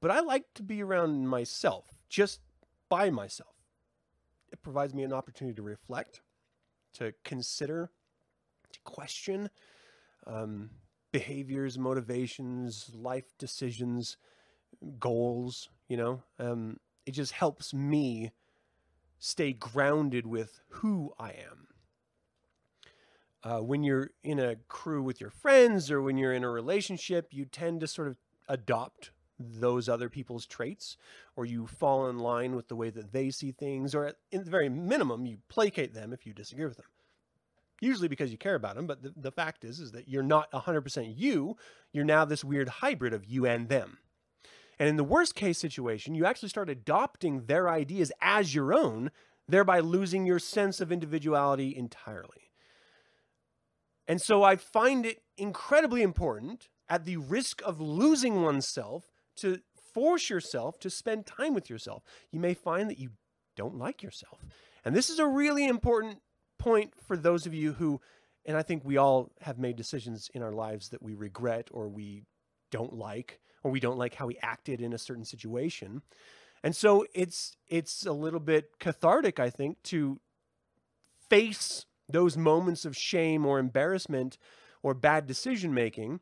But 0.01 0.11
I 0.11 0.21
like 0.21 0.45
to 0.55 0.63
be 0.63 0.83
around 0.83 1.29
myself, 1.29 1.87
just 2.09 2.41
by 2.89 3.11
myself. 3.11 3.55
It 4.53 4.63
provides 4.63 4.95
me 4.95 5.03
an 5.03 5.13
opportunity 5.13 5.55
to 5.57 5.63
reflect, 5.63 6.21
to 6.99 7.13
consider, 7.25 7.91
to 8.73 8.81
question 8.85 9.51
um, 10.27 10.71
behaviors, 11.13 11.79
motivations, 11.79 12.91
life 12.95 13.37
decisions, 13.39 14.17
goals. 14.99 15.69
You 15.89 15.97
know, 15.97 16.23
um, 16.39 16.79
it 17.07 17.13
just 17.13 17.33
helps 17.33 17.73
me 17.73 18.33
stay 19.19 19.53
grounded 19.53 20.27
with 20.27 20.61
who 20.69 21.13
I 21.19 21.31
am. 21.31 21.69
Uh, 23.43 23.61
when 23.61 23.85
you're 23.85 24.11
in 24.25 24.41
a 24.41 24.57
crew 24.69 25.03
with 25.03 25.21
your 25.21 25.31
friends 25.31 25.91
or 25.91 26.03
when 26.03 26.19
you're 26.19 26.33
in 26.33 26.43
a 26.43 26.51
relationship, 26.51 27.29
you 27.31 27.45
tend 27.45 27.81
to 27.81 27.87
sort 27.87 28.09
of 28.09 28.17
adopt 28.49 29.11
those 29.39 29.89
other 29.89 30.09
people's 30.09 30.47
traits 30.47 30.97
or 31.37 31.45
you 31.45 31.67
fall 31.67 32.09
in 32.09 32.19
line 32.19 32.57
with 32.57 32.69
the 32.69 32.77
way 32.77 32.91
that 32.91 33.13
they 33.13 33.31
see 33.31 33.53
things 33.53 33.95
or 33.95 34.07
at, 34.07 34.17
in 34.33 34.45
the 34.45 34.51
very 34.51 34.69
minimum 34.69 35.27
you 35.27 35.39
placate 35.49 35.95
them 35.95 36.13
if 36.13 36.27
you 36.27 36.33
disagree 36.33 36.67
with 36.67 36.77
them. 36.77 36.87
Usually 37.81 38.09
because 38.09 38.33
you 38.33 38.39
care 38.39 38.55
about 38.55 38.77
them 38.77 38.87
but 38.87 39.03
the, 39.03 39.13
the 39.17 39.33
fact 39.33 39.65
is 39.65 39.81
is 39.81 39.93
that 39.93 40.09
you're 40.09 40.23
not 40.23 40.51
100% 40.53 41.13
you 41.17 41.57
you're 41.93 42.05
now 42.05 42.25
this 42.25 42.45
weird 42.45 42.69
hybrid 42.69 43.13
of 43.13 43.25
you 43.27 43.47
and 43.47 43.69
them. 43.69 43.99
And 44.79 44.89
in 44.89 44.97
the 44.97 45.05
worst 45.05 45.35
case 45.35 45.59
situation 45.59 46.15
you 46.15 46.25
actually 46.25 46.49
start 46.49 46.71
adopting 46.71 47.45
their 47.45 47.69
ideas 47.69 48.13
as 48.21 48.55
your 48.55 48.73
own 48.73 49.11
thereby 49.49 49.81
losing 49.81 50.27
your 50.27 50.39
sense 50.39 50.81
of 50.81 50.91
individuality 50.91 51.77
entirely. 51.77 52.53
And 54.09 54.23
so 54.23 54.43
i 54.43 54.57
find 54.57 55.05
it 55.05 55.23
incredibly 55.37 56.01
important 56.01 56.69
at 56.89 57.05
the 57.05 57.17
risk 57.19 57.61
of 57.65 57.81
losing 57.81 58.43
oneself 58.43 59.16
to 59.37 59.61
force 59.93 60.29
yourself 60.29 60.79
to 60.81 60.91
spend 60.91 61.27
time 61.27 61.55
with 61.55 61.71
yourself. 61.71 62.03
You 62.31 62.41
may 62.41 62.55
find 62.55 62.91
that 62.91 62.99
you 62.99 63.11
don't 63.57 63.79
like 63.79 64.03
yourself. 64.03 64.45
And 64.85 64.95
this 64.95 65.11
is 65.11 65.19
a 65.19 65.27
really 65.27 65.67
important 65.67 66.19
point 66.59 66.93
for 67.07 67.17
those 67.17 67.47
of 67.47 67.55
you 67.55 67.73
who, 67.73 68.01
and 68.45 68.57
I 68.57 68.63
think 68.63 68.85
we 68.85 68.97
all 68.97 69.33
have 69.41 69.59
made 69.59 69.77
decisions 69.77 70.31
in 70.35 70.43
our 70.43 70.53
lives 70.53 70.91
that 70.91 71.03
we 71.03 71.15
regret 71.15 71.69
or 71.73 71.89
we 71.89 72.25
don't 72.71 72.93
like, 72.93 73.41
or 73.63 73.71
we 73.71 73.81
don't 73.81 73.99
like 73.99 74.15
how 74.15 74.27
we 74.27 74.39
acted 74.43 74.81
in 74.81 74.93
a 74.93 74.99
certain 74.99 75.25
situation. 75.25 76.03
And 76.63 76.75
so 76.75 77.07
it's 77.15 77.57
it's 77.69 78.07
a 78.07 78.13
little 78.13 78.41
bit 78.41 78.79
cathartic, 78.79 79.39
I 79.41 79.51
think, 79.51 79.83
to 79.85 80.21
face 81.29 81.87
those 82.09 82.37
moments 82.37 82.85
of 82.85 82.97
shame 82.97 83.45
or 83.47 83.59
embarrassment 83.59 84.39
or 84.83 84.95
bad 84.95 85.27
decision 85.27 85.75
making 85.75 86.21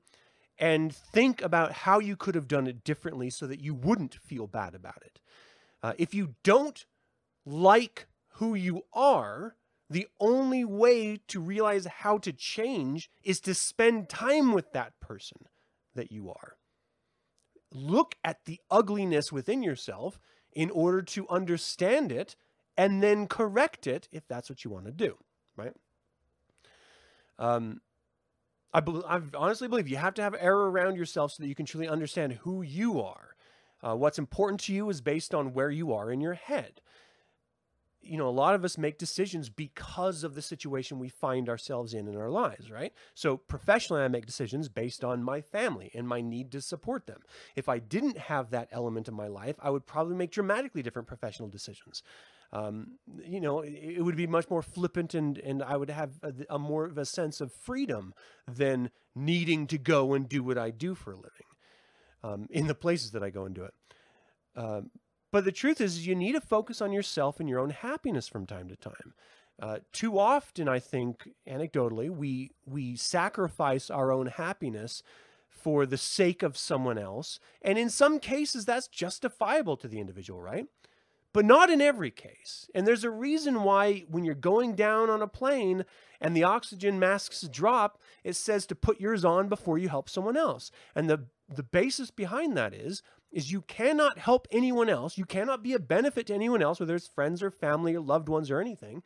and 0.59 0.95
think 0.95 1.43
about 1.43 1.73
how 1.73 1.99
you 1.99 2.17
could 2.17 2.35
have 2.35 2.49
done 2.49 2.67
it 2.67 2.85
differently 2.85 3.31
so 3.31 3.47
that 3.47 3.61
you 3.61 3.75
wouldn't 3.75 4.15
feel 4.15 4.47
bad 4.47 4.75
about 4.75 5.03
it. 5.05 5.21
Uh, 5.83 5.93
if 5.99 6.15
you 6.15 6.35
don't 6.43 6.87
like 7.45 8.07
who 8.35 8.55
you 8.55 8.83
are, 8.93 9.57
the 9.91 10.07
only 10.19 10.65
way 10.65 11.21
to 11.29 11.41
realize 11.41 11.87
how 11.87 12.19
to 12.19 12.33
change 12.33 13.11
is 13.23 13.41
to 13.41 13.55
spend 13.55 14.09
time 14.09 14.53
with 14.53 14.73
that 14.73 14.99
person 15.01 15.39
that 15.95 16.11
you 16.11 16.31
are. 16.31 16.57
Look 17.73 18.15
at 18.25 18.45
the 18.45 18.61
ugliness 18.71 19.33
within 19.33 19.63
yourself 19.63 20.19
in 20.53 20.71
order 20.71 21.03
to 21.03 21.29
understand 21.29 22.13
it 22.13 22.37
and 22.77 23.03
then 23.03 23.27
correct 23.27 23.87
it 23.87 24.09
if 24.11 24.27
that's 24.27 24.49
what 24.49 24.65
you 24.65 24.71
want 24.71 24.87
to 24.87 24.93
do, 24.93 25.17
right? 25.57 25.75
Um, 27.39 27.81
I, 28.75 28.81
bel 28.81 29.05
I 29.09 29.21
honestly 29.35 29.69
believe 29.69 29.89
you 29.89 29.97
have 29.97 30.15
to 30.15 30.23
have 30.23 30.35
error 30.39 30.69
around 30.71 30.97
yourself 30.97 31.33
so 31.33 31.43
that 31.43 31.49
you 31.49 31.55
can 31.55 31.65
truly 31.65 31.89
understand 31.89 32.33
who 32.43 32.63
you 32.63 33.01
are. 33.01 33.37
Uh, 33.81 33.95
what's 33.95 34.19
important 34.19 34.61
to 34.63 34.75
you 34.75 34.91
is 34.91 35.01
based 35.01 35.35
on 35.35 35.53
where 35.53 35.71
you 35.71 35.93
are 35.93 36.11
in 36.11 36.21
your 36.21 36.35
head. 36.35 36.81
You 38.03 38.19
know, 38.19 38.29
a 38.29 38.31
lot 38.31 38.55
of 38.55 38.65
us 38.65 38.77
make 38.77 38.99
decisions 38.99 39.49
because 39.49 40.25
of 40.25 40.35
the 40.35 40.43
situation 40.43 40.99
we 40.99 41.09
find 41.09 41.49
ourselves 41.49 41.95
in 41.95 42.09
in 42.09 42.17
our 42.17 42.29
lives, 42.29 42.71
right? 42.71 42.93
So, 43.15 43.39
professionally, 43.39 44.03
I 44.03 44.09
make 44.09 44.27
decisions 44.27 44.69
based 44.69 45.03
on 45.05 45.23
my 45.23 45.41
family 45.41 45.91
and 45.95 46.07
my 46.07 46.21
need 46.21 46.51
to 46.53 46.61
support 46.61 47.07
them. 47.07 47.21
If 47.57 47.67
I 47.67 47.79
didn't 47.79 48.19
have 48.19 48.51
that 48.51 48.69
element 48.73 49.09
in 49.09 49.15
my 49.15 49.29
life, 49.29 49.57
I 49.63 49.71
would 49.71 49.87
probably 49.87 50.17
make 50.17 50.33
dramatically 50.33 50.83
different 50.83 51.09
professional 51.09 51.49
decisions. 51.49 52.03
Um, 52.55 52.99
you 53.27 53.41
know, 53.41 53.63
it, 53.67 54.01
would 54.01 54.17
be 54.17 54.29
much 54.29 54.49
more 54.49 54.63
flippant 54.63 55.13
and, 55.13 55.39
and 55.39 55.61
I 55.61 55.77
would 55.77 55.91
have 55.91 56.13
a, 56.23 56.33
a 56.51 56.59
more 56.59 56.85
of 56.85 56.97
a 56.97 57.05
sense 57.05 57.41
of 57.41 57.53
freedom 57.53 58.15
than 58.47 58.91
needing 59.13 59.67
to 59.67 59.77
go 59.77 60.15
and 60.15 60.29
do 60.29 60.45
what 60.45 60.57
I 60.57 60.71
do 60.71 60.95
for 60.95 61.13
a 61.13 61.17
living 61.17 61.31
um, 62.23 62.47
in 62.51 62.69
the 62.69 62.75
places 62.75 63.11
that 63.11 63.25
I 63.25 63.31
go 63.31 63.45
and 63.45 63.57
do 63.57 63.65
it. 63.65 63.75
Um, 64.55 64.91
but 65.33 65.45
the 65.45 65.51
truth 65.51 65.81
is, 65.81 66.07
you 66.07 66.15
need 66.15 66.33
to 66.33 66.41
focus 66.41 66.81
on 66.81 66.93
yourself 66.93 67.41
and 67.41 67.49
your 67.49 67.59
own 67.59 67.71
happiness 67.71 68.29
from 68.29 68.47
time 68.47 68.69
to 68.69 68.77
time. 68.77 69.15
Uh, 69.61 69.79
too 69.93 70.17
often, 70.17 70.69
I 70.69 70.79
think, 70.79 71.29
anecdotally, 71.49 72.09
we 72.09 72.53
we 72.67 72.95
sacrifice 72.95 73.91
our 73.91 74.13
own 74.13 74.27
happiness 74.27 75.03
for 75.49 75.87
the 75.87 75.97
sake 75.97 76.45
of 76.45 76.57
someone 76.57 76.99
else, 76.99 77.41
and 77.63 77.79
in 77.79 77.91
some 77.91 78.21
cases, 78.21 78.65
that's 78.65 78.87
justifiable 78.87 79.77
to 79.79 79.89
the 79.89 79.99
individual, 79.99 80.41
right? 80.41 80.67
But 81.35 81.45
not 81.45 81.69
in 81.69 81.83
every 81.83 82.13
case. 82.13 82.71
And 82.75 82.87
there's 82.87 83.05
a 83.05 83.11
reason 83.11 83.65
why, 83.65 84.05
when 84.09 84.25
you're 84.25 84.37
going 84.37 84.77
down 84.77 85.11
on 85.11 85.21
a 85.21 85.27
plane 85.27 85.85
and 86.21 86.35
the 86.35 86.45
oxygen 86.45 86.99
masks 86.99 87.43
drop, 87.43 88.01
it 88.23 88.37
says 88.37 88.67
to 88.67 88.75
put 88.77 89.01
yours 89.01 89.25
on 89.25 89.49
before 89.49 89.77
you 89.77 89.91
help 89.91 90.09
someone 90.09 90.39
else. 90.39 90.71
And 90.95 91.11
the 91.11 91.27
the 91.55 91.63
basis 91.63 92.11
behind 92.11 92.57
that 92.57 92.73
is 92.73 93.03
is 93.31 93.53
you 93.53 93.63
cannot 93.63 94.17
help 94.17 94.47
anyone 94.51 94.89
else. 94.89 95.19
You 95.19 95.27
cannot 95.27 95.63
be 95.63 95.75
a 95.75 95.79
benefit 95.81 96.29
to 96.29 96.35
anyone 96.35 96.63
else, 96.63 96.79
whether 96.79 96.95
it's 96.95 97.09
friends 97.09 97.43
or 97.43 97.51
family 97.51 97.97
or 97.97 98.01
loved 98.01 98.29
ones 98.29 98.49
or 98.49 98.61
anything, 98.61 99.03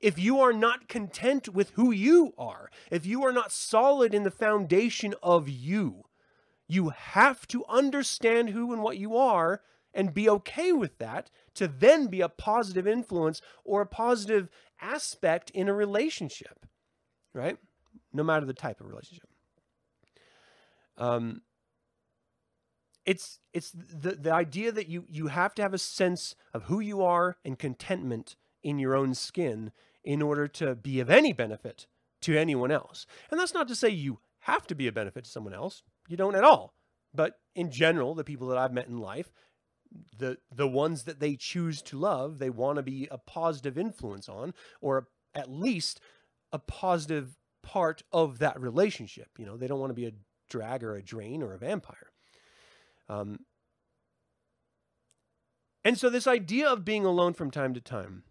if 0.00 0.18
you 0.18 0.40
are 0.40 0.54
not 0.54 0.88
content 0.88 1.50
with 1.50 1.70
who 1.70 1.90
you 1.90 2.32
are, 2.38 2.70
if 2.90 3.04
you 3.04 3.24
are 3.24 3.32
not 3.32 3.52
solid 3.52 4.14
in 4.14 4.22
the 4.22 4.30
foundation 4.30 5.14
of 5.22 5.48
you, 5.48 6.04
you 6.66 6.90
have 6.90 7.46
to 7.48 7.64
understand 7.68 8.50
who 8.50 8.72
and 8.72 8.82
what 8.82 8.96
you 8.96 9.16
are 9.16 9.60
and 9.98 10.14
be 10.14 10.30
okay 10.30 10.72
with 10.72 10.96
that 10.98 11.28
to 11.56 11.66
then 11.66 12.06
be 12.06 12.20
a 12.20 12.28
positive 12.28 12.86
influence 12.86 13.42
or 13.64 13.82
a 13.82 13.86
positive 13.86 14.48
aspect 14.80 15.50
in 15.50 15.68
a 15.68 15.74
relationship, 15.74 16.64
right? 17.34 17.58
No 18.12 18.22
matter 18.22 18.46
the 18.46 18.54
type 18.54 18.80
of 18.80 18.86
relationship. 18.86 19.28
Um, 20.96 21.42
it's 23.04 23.40
it's 23.52 23.72
the 23.72 24.12
the 24.12 24.32
idea 24.32 24.70
that 24.70 24.88
you 24.88 25.04
you 25.08 25.26
have 25.28 25.52
to 25.56 25.62
have 25.62 25.74
a 25.74 25.78
sense 25.78 26.36
of 26.54 26.64
who 26.64 26.78
you 26.78 27.02
are 27.02 27.36
and 27.44 27.58
contentment 27.58 28.36
in 28.62 28.78
your 28.78 28.94
own 28.94 29.14
skin 29.14 29.72
in 30.04 30.22
order 30.22 30.46
to 30.46 30.76
be 30.76 31.00
of 31.00 31.10
any 31.10 31.32
benefit 31.32 31.88
to 32.20 32.36
anyone 32.36 32.70
else. 32.70 33.04
And 33.30 33.40
that's 33.40 33.54
not 33.54 33.66
to 33.68 33.74
say 33.74 33.88
you 33.88 34.20
have 34.40 34.66
to 34.68 34.76
be 34.76 34.86
a 34.86 34.92
benefit 34.92 35.24
to 35.24 35.30
someone 35.30 35.54
else. 35.54 35.82
You 36.08 36.16
don't 36.16 36.36
at 36.36 36.44
all. 36.44 36.74
But 37.12 37.40
in 37.54 37.70
general, 37.70 38.14
the 38.14 38.24
people 38.24 38.48
that 38.48 38.58
I've 38.58 38.72
met 38.72 38.88
in 38.88 38.98
life, 38.98 39.32
the 40.16 40.38
the 40.54 40.68
ones 40.68 41.04
that 41.04 41.20
they 41.20 41.36
choose 41.36 41.82
to 41.82 41.98
love, 41.98 42.38
they 42.38 42.50
want 42.50 42.76
to 42.76 42.82
be 42.82 43.08
a 43.10 43.18
positive 43.18 43.78
influence 43.78 44.28
on 44.28 44.54
or 44.80 45.08
at 45.34 45.50
least 45.50 46.00
a 46.52 46.58
positive 46.58 47.36
part 47.62 48.02
of 48.12 48.38
that 48.38 48.60
relationship. 48.60 49.28
You 49.38 49.46
know, 49.46 49.56
they 49.56 49.66
don't 49.66 49.80
want 49.80 49.90
to 49.90 49.94
be 49.94 50.06
a 50.06 50.12
drag 50.48 50.82
or 50.82 50.94
a 50.96 51.02
drain 51.02 51.42
or 51.42 51.54
a 51.54 51.58
vampire. 51.58 52.10
Um, 53.08 53.40
and 55.84 55.98
so 55.98 56.10
this 56.10 56.26
idea 56.26 56.68
of 56.68 56.84
being 56.84 57.04
alone 57.04 57.32
from 57.34 57.50
time 57.50 57.74
to 57.74 57.80
time 57.80 58.24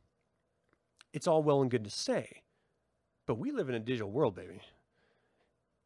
it's 1.14 1.26
all 1.26 1.42
well 1.42 1.62
and 1.62 1.72
good 1.72 1.84
to 1.84 1.90
say, 1.90 2.44
but 3.26 3.40
we 3.40 3.52
live 3.52 3.70
in 3.70 3.76
a 3.76 3.80
digital 3.80 4.12
world, 4.12 4.36
baby. 4.36 4.62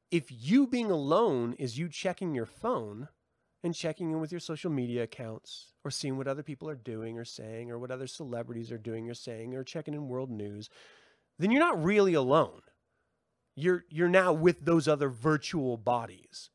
If 0.10 0.26
you 0.30 0.68
being 0.68 0.92
alone 0.92 1.54
is 1.58 1.78
you 1.78 1.88
checking 1.88 2.36
your 2.36 2.46
phone 2.46 3.08
and 3.64 3.76
checking 3.76 4.12
in 4.12 4.20
with 4.20 4.32
your 4.32 4.40
social 4.40 4.72
media 4.72 5.04
accounts 5.04 5.74
or 5.84 5.92
seeing 5.92 6.18
what 6.18 6.28
other 6.28 6.44
people 6.44 6.70
are 6.70 6.76
doing 6.76 7.18
or 7.18 7.26
saying 7.26 7.72
or 7.72 7.78
what 7.78 7.92
other 7.92 8.08
celebrities 8.08 8.72
are 8.72 8.78
doing 8.78 9.10
or 9.10 9.14
saying 9.14 9.56
or 9.56 9.64
checking 9.64 9.94
in 9.94 10.08
world 10.08 10.32
news, 10.32 10.70
then 11.38 11.52
you're 11.52 11.60
not 11.60 11.84
really 11.84 12.14
alone. 12.14 12.62
You're 13.56 13.86
you're 13.90 14.10
now 14.10 14.34
with 14.34 14.66
those 14.66 14.88
other 14.88 15.10
virtual 15.10 15.78
bodies. 15.78 16.50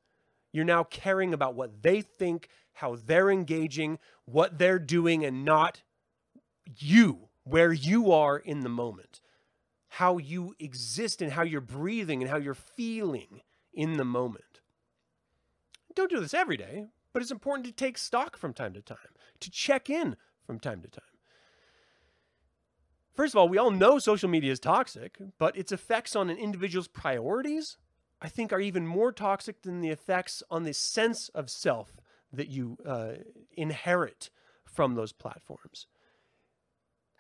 You're 0.53 0.65
now 0.65 0.85
caring 0.85 1.35
about 1.35 1.55
what 1.55 1.83
they 1.83 2.01
think, 2.01 2.49
how 2.73 2.97
they're 2.97 3.31
engaging, 3.31 3.99
what 4.25 4.59
they're 4.59 4.79
doing 4.79 5.25
and 5.25 5.45
not 5.45 5.83
you 6.79 7.29
where 7.45 7.73
you 7.73 8.11
are 8.11 8.37
in 8.37 8.61
the 8.61 8.69
moment, 8.69 9.21
how 9.89 10.19
you 10.19 10.55
exist 10.59 11.23
and 11.23 11.33
how 11.33 11.43
you're 11.43 11.61
breathing 11.61 12.21
and 12.21 12.31
how 12.31 12.37
you're 12.37 12.55
feeling 12.55 13.41
in 13.73 13.99
the 13.99 14.05
moment. 14.05 14.61
Don't 15.95 16.11
do 16.11 16.21
this 16.21 16.35
every 16.35 16.57
day, 16.57 16.89
but 17.17 17.23
it's 17.23 17.33
important 17.33 17.65
to 17.65 17.73
take 17.73 17.97
stock 17.97 18.37
from 18.37 18.53
time 18.53 18.75
to 18.75 18.83
time, 18.83 18.99
to 19.41 19.51
check 19.51 19.89
in 19.89 20.17
from 20.47 20.61
time 20.61 20.83
to 20.83 20.89
time. 20.89 21.03
First 23.15 23.33
of 23.33 23.39
all, 23.39 23.49
we 23.49 23.57
all 23.57 23.71
know 23.71 23.99
social 23.99 24.29
media 24.29 24.53
is 24.53 24.61
toxic, 24.61 25.17
but 25.39 25.57
its 25.57 25.73
effects 25.73 26.15
on 26.15 26.29
an 26.29 26.37
individual's 26.37 26.89
priorities, 26.89 27.79
I 28.21 28.29
think, 28.29 28.53
are 28.53 28.61
even 28.61 28.87
more 28.87 29.13
toxic 29.13 29.63
than 29.63 29.81
the 29.81 29.89
effects 29.89 30.43
on 30.51 30.65
the 30.65 30.75
sense 30.75 31.31
of 31.31 31.49
self 31.49 31.97
that 32.35 32.49
you 32.49 32.77
uh, 32.85 33.13
inherit 33.57 34.29
from 34.67 34.95
those 34.95 35.15
platforms. 35.15 35.87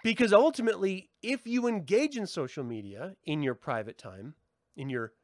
Because 0.05 0.35
ultimately, 0.35 1.09
if 1.23 1.47
you 1.47 1.67
engage 1.67 2.19
in 2.19 2.27
social 2.27 2.65
media 2.65 3.17
in 3.25 3.43
your 3.43 3.55
private 3.55 3.97
time, 3.97 4.35
in 4.77 4.91
your 4.91 5.15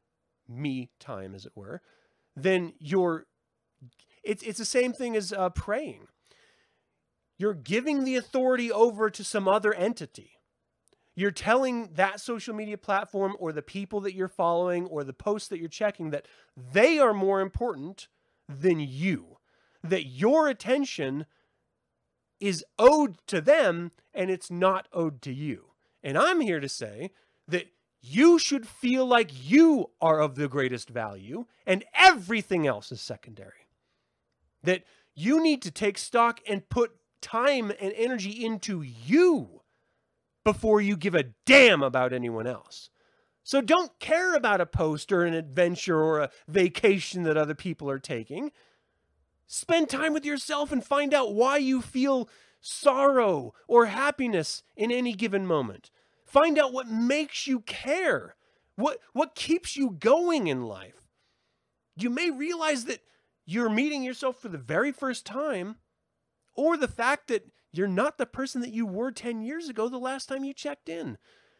me 0.49 0.89
time, 0.99 1.35
as 1.35 1.45
it 1.45 1.53
were, 1.55 1.83
then 2.35 2.73
you're 2.79 3.27
it's 4.23 4.43
it's 4.43 4.59
the 4.59 4.65
same 4.65 4.93
thing 4.93 5.17
as 5.17 5.33
uh, 5.33 5.51
praying. 5.51 6.09
You're 7.39 7.55
giving 7.55 8.05
the 8.05 8.17
authority 8.17 8.71
over 8.71 9.11
to 9.11 9.25
some 9.25 9.49
other 9.49 9.75
entity. 9.75 10.33
You're 11.15 11.31
telling 11.31 11.91
that 11.95 12.21
social 12.21 12.55
media 12.55 12.79
platform 12.79 13.37
or 13.39 13.53
the 13.53 13.63
people 13.63 14.01
that 14.01 14.15
you're 14.15 14.29
following 14.29 14.87
or 14.87 15.05
the 15.05 15.13
posts 15.13 15.49
that 15.49 15.59
you're 15.59 15.69
checking 15.69 16.11
that 16.11 16.27
they 16.57 16.99
are 16.99 17.13
more 17.13 17.41
important 17.41 18.09
than 18.49 18.81
you. 18.81 19.39
That 19.85 20.07
your 20.07 20.49
attention 20.49 21.27
is 22.41 22.65
owed 22.79 23.19
to 23.27 23.41
them 23.41 23.93
and 24.15 24.31
it's 24.31 24.51
not 24.51 24.89
owed 24.93 25.21
to 25.23 25.33
you. 25.33 25.73
And 26.03 26.17
I'm 26.17 26.41
here 26.41 26.61
to 26.61 26.69
say 26.69 27.11
that 27.47 27.67
you 28.01 28.39
should 28.39 28.67
feel 28.67 29.07
like 29.07 29.31
you 29.49 29.91
are 30.01 30.21
of 30.21 30.35
the 30.35 30.49
greatest 30.49 30.89
value 30.89 31.47
and 31.67 31.85
everything 31.95 32.67
else 32.67 32.91
is 32.91 33.01
secondary. 33.01 33.62
That 34.63 34.85
you 35.15 35.43
need 35.43 35.63
to 35.63 35.71
take 35.71 35.99
stock 35.99 36.41
and 36.49 36.69
put 36.69 36.93
time 37.21 37.73
and 37.81 37.93
energy 37.97 38.45
into 38.45 38.83
you 38.83 39.63
before 40.45 40.81
you 40.81 40.97
give 40.97 41.15
a 41.15 41.31
damn 41.47 41.83
about 41.83 42.13
anyone 42.13 42.47
else. 42.47 42.91
So 43.45 43.61
don't 43.61 43.99
care 43.99 44.35
about 44.35 44.61
a 44.61 44.67
post 44.67 45.11
or 45.13 45.25
an 45.25 45.35
adventure 45.35 46.01
or 46.01 46.21
a 46.21 46.31
vacation 46.47 47.25
that 47.25 47.37
other 47.37 47.55
people 47.55 47.91
are 47.91 47.99
taking. 47.99 48.53
Spend 49.47 49.89
time 49.89 50.13
with 50.13 50.25
yourself 50.25 50.73
and 50.73 50.85
find 50.85 51.13
out 51.13 51.35
why 51.35 51.57
you 51.57 51.83
feel 51.83 52.29
sorrow 52.61 53.53
or 53.67 53.87
happiness 53.87 54.63
in 54.77 54.91
any 54.91 55.13
given 55.13 55.47
moment. 55.47 55.91
Find 56.25 56.59
out 56.59 56.73
what 56.73 56.89
makes 56.89 57.47
you 57.47 57.61
care. 57.61 58.37
What 58.77 58.99
what 59.13 59.35
keeps 59.35 59.77
you 59.77 59.91
going 59.91 60.47
in 60.47 60.63
life. 60.63 61.09
You 61.97 62.09
may 62.09 62.31
realize 62.31 62.87
that 62.87 63.01
you're 63.45 63.71
meeting 63.71 64.03
yourself 64.03 64.41
for 64.41 64.49
the 64.49 64.59
very 64.59 64.93
first 64.93 65.27
time 65.27 65.77
or 66.55 66.77
the 66.77 66.89
fact 66.89 67.29
that 67.29 67.51
you're 67.73 67.89
not 67.89 68.19
the 68.19 68.27
person 68.27 68.61
that 68.61 68.73
you 68.73 68.87
were 68.87 69.11
10 69.11 69.43
years 69.43 69.69
ago 69.69 69.89
the 69.89 69.99
last 69.99 70.29
time 70.29 70.45
you 70.45 70.53
checked 70.53 70.89
in. 70.89 71.19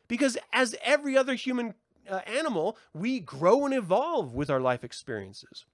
Because 0.09 0.37
as 0.53 0.77
every 0.85 1.17
other 1.17 1.35
human 1.35 1.75
uh, 2.09 2.21
animal, 2.27 2.77
we 2.93 3.21
grow 3.21 3.65
and 3.65 3.75
evolve 3.75 4.35
with 4.35 4.51
our 4.51 4.61
life 4.61 4.85
experiences 4.85 5.65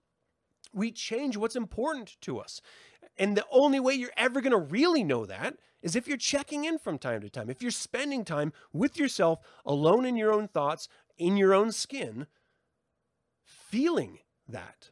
we 0.73 0.91
change 0.91 1.37
what's 1.37 1.57
important 1.57 2.17
to 2.23 2.39
us. 2.39 2.61
And 3.17 3.37
the 3.37 3.47
only 3.51 3.81
way 3.81 3.95
you're 3.95 4.11
ever 4.17 4.41
going 4.41 4.53
to 4.53 4.59
really 4.59 5.03
know 5.03 5.27
that 5.27 5.57
is 5.83 5.97
if 5.97 6.09
you're 6.09 6.17
checking 6.17 6.65
in 6.65 6.79
from 6.79 6.99
time 6.99 7.21
to 7.21 7.31
time, 7.31 7.51
if 7.51 7.63
you're 7.63 7.71
spending 7.71 8.25
time 8.25 8.53
with 8.73 8.99
yourself, 8.99 9.41
alone 9.65 10.05
in 10.05 10.17
your 10.17 10.33
own 10.33 10.49
thoughts, 10.49 10.89
in 11.17 11.37
your 11.37 11.55
own 11.55 11.73
skin, 11.73 12.27
feeling 13.45 14.19
that. 14.49 14.91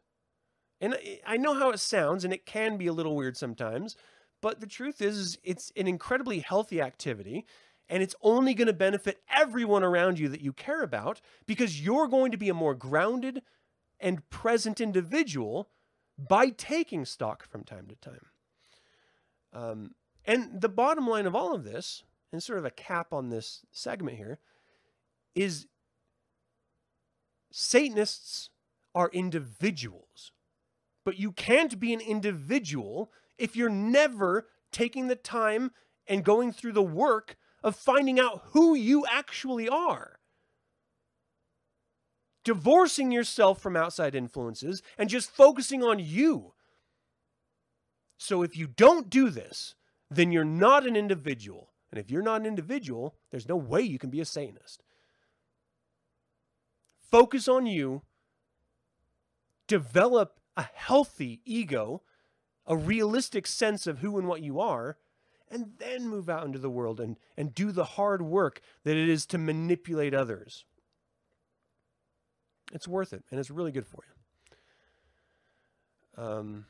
And 0.80 0.96
I 1.26 1.36
know 1.36 1.54
how 1.54 1.70
it 1.70 1.80
sounds, 1.80 2.24
and 2.24 2.32
it 2.32 2.46
can 2.46 2.76
be 2.76 2.86
a 2.86 2.92
little 2.92 3.16
weird 3.16 3.36
sometimes, 3.36 3.96
but 4.42 4.60
the 4.60 4.66
truth 4.66 5.00
is, 5.00 5.38
it's 5.42 5.72
an 5.76 5.86
incredibly 5.86 6.40
healthy 6.40 6.80
activity, 6.82 7.46
and 7.88 8.02
it's 8.02 8.14
only 8.20 8.52
going 8.52 8.66
to 8.66 8.74
benefit 8.74 9.22
everyone 9.34 9.82
around 9.82 10.18
you 10.18 10.28
that 10.28 10.42
you 10.42 10.52
care 10.52 10.82
about 10.82 11.20
because 11.46 11.80
you're 11.80 12.08
going 12.08 12.30
to 12.32 12.36
be 12.36 12.48
a 12.48 12.54
more 12.54 12.74
grounded, 12.74 13.42
and 13.98 14.28
present 14.28 14.80
individual 14.80 15.70
by 16.18 16.48
taking 16.50 17.04
stock 17.04 17.48
from 17.48 17.64
time 17.64 17.86
to 17.86 17.96
time. 17.96 18.26
Um, 19.52 19.94
and 20.24 20.60
the 20.60 20.68
bottom 20.68 21.06
line 21.06 21.26
of 21.26 21.34
all 21.34 21.54
of 21.54 21.64
this, 21.64 22.02
and 22.32 22.42
sort 22.42 22.58
of 22.58 22.64
a 22.64 22.70
cap 22.70 23.12
on 23.12 23.30
this 23.30 23.64
segment 23.72 24.16
here, 24.16 24.38
is 25.34 25.66
Satanists 27.50 28.50
are 28.94 29.08
individuals. 29.12 30.32
But 31.07 31.21
you 31.21 31.31
can't 31.31 31.79
be 31.79 31.95
an 31.95 32.01
individual 32.01 33.12
if 33.38 33.55
you're 33.55 33.71
never 33.71 34.49
taking 34.73 35.07
the 35.07 35.14
time 35.14 35.71
and 36.09 36.25
going 36.25 36.53
through 36.53 36.73
the 36.73 36.83
work 36.83 37.37
of 37.62 37.77
finding 37.77 38.19
out 38.19 38.42
who 38.47 38.75
you 38.75 39.07
actually 39.09 39.69
are. 39.69 40.19
Divorcing 42.45 43.12
yourself 43.12 43.62
from 43.62 43.77
outside 43.77 44.16
influences 44.16 44.83
and 44.99 45.09
just 45.09 45.31
focusing 45.31 45.85
on 45.85 46.01
you. 46.01 46.55
So 48.19 48.42
if 48.42 48.57
you 48.57 48.66
don't 48.66 49.09
do 49.09 49.31
this, 49.31 49.77
then 50.11 50.33
you're 50.33 50.45
not 50.45 50.85
an 50.88 50.97
individual. 50.97 51.73
And 51.92 52.01
if 52.01 52.11
you're 52.11 52.21
not 52.21 52.40
an 52.40 52.47
individual, 52.47 53.14
there's 53.31 53.49
no 53.49 53.57
way 53.57 53.81
you 53.81 54.01
can 54.01 54.11
be 54.11 54.21
a 54.21 54.25
Satanist. 54.25 54.83
Focus 57.01 57.47
on 57.47 57.66
you, 57.66 58.03
develop 59.69 60.40
a 60.57 60.69
healthy 60.75 61.40
ego, 61.45 62.03
a 62.66 62.77
realistic 62.77 63.47
sense 63.47 63.87
of 63.87 63.99
who 63.99 64.19
and 64.19 64.27
what 64.27 64.42
you 64.42 64.61
are, 64.61 64.97
and 65.51 65.73
then 65.79 66.09
move 66.09 66.29
out 66.29 66.45
into 66.45 66.59
the 66.59 66.71
world 66.71 66.99
and, 67.01 67.16
and 67.37 67.55
do 67.55 67.71
the 67.71 67.85
hard 67.85 68.23
work 68.23 68.61
that 68.85 68.97
it 68.97 69.09
is 69.09 69.27
to 69.27 69.38
manipulate 69.38 70.14
others. 70.14 70.64
It's 72.73 72.88
worth 72.88 73.12
it, 73.12 73.23
and 73.31 73.38
it's 73.38 73.51
really 73.51 73.71
good 73.71 73.87
for 73.87 74.03
you. 76.16 76.25
Um, 76.25 76.66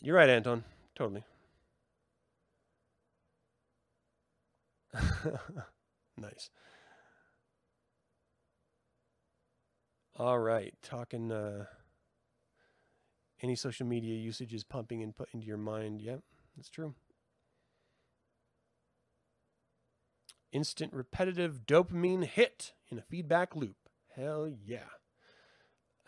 you're 0.00 0.16
right, 0.16 0.28
Anton. 0.28 0.64
Totally. 0.96 1.22
nice. 6.16 6.50
All 10.18 10.38
right, 10.38 10.74
talking. 10.82 11.30
Uh, 11.30 11.66
any 13.46 13.54
social 13.54 13.86
media 13.86 14.16
usage 14.16 14.52
is 14.52 14.64
pumping 14.64 15.02
input 15.02 15.28
into 15.32 15.46
your 15.46 15.56
mind. 15.56 16.02
Yep, 16.02 16.20
that's 16.56 16.68
true. 16.68 16.94
Instant 20.50 20.92
repetitive 20.92 21.60
dopamine 21.64 22.24
hit 22.24 22.72
in 22.90 22.98
a 22.98 23.02
feedback 23.02 23.54
loop. 23.54 23.76
Hell 24.16 24.50
yeah. 24.64 24.88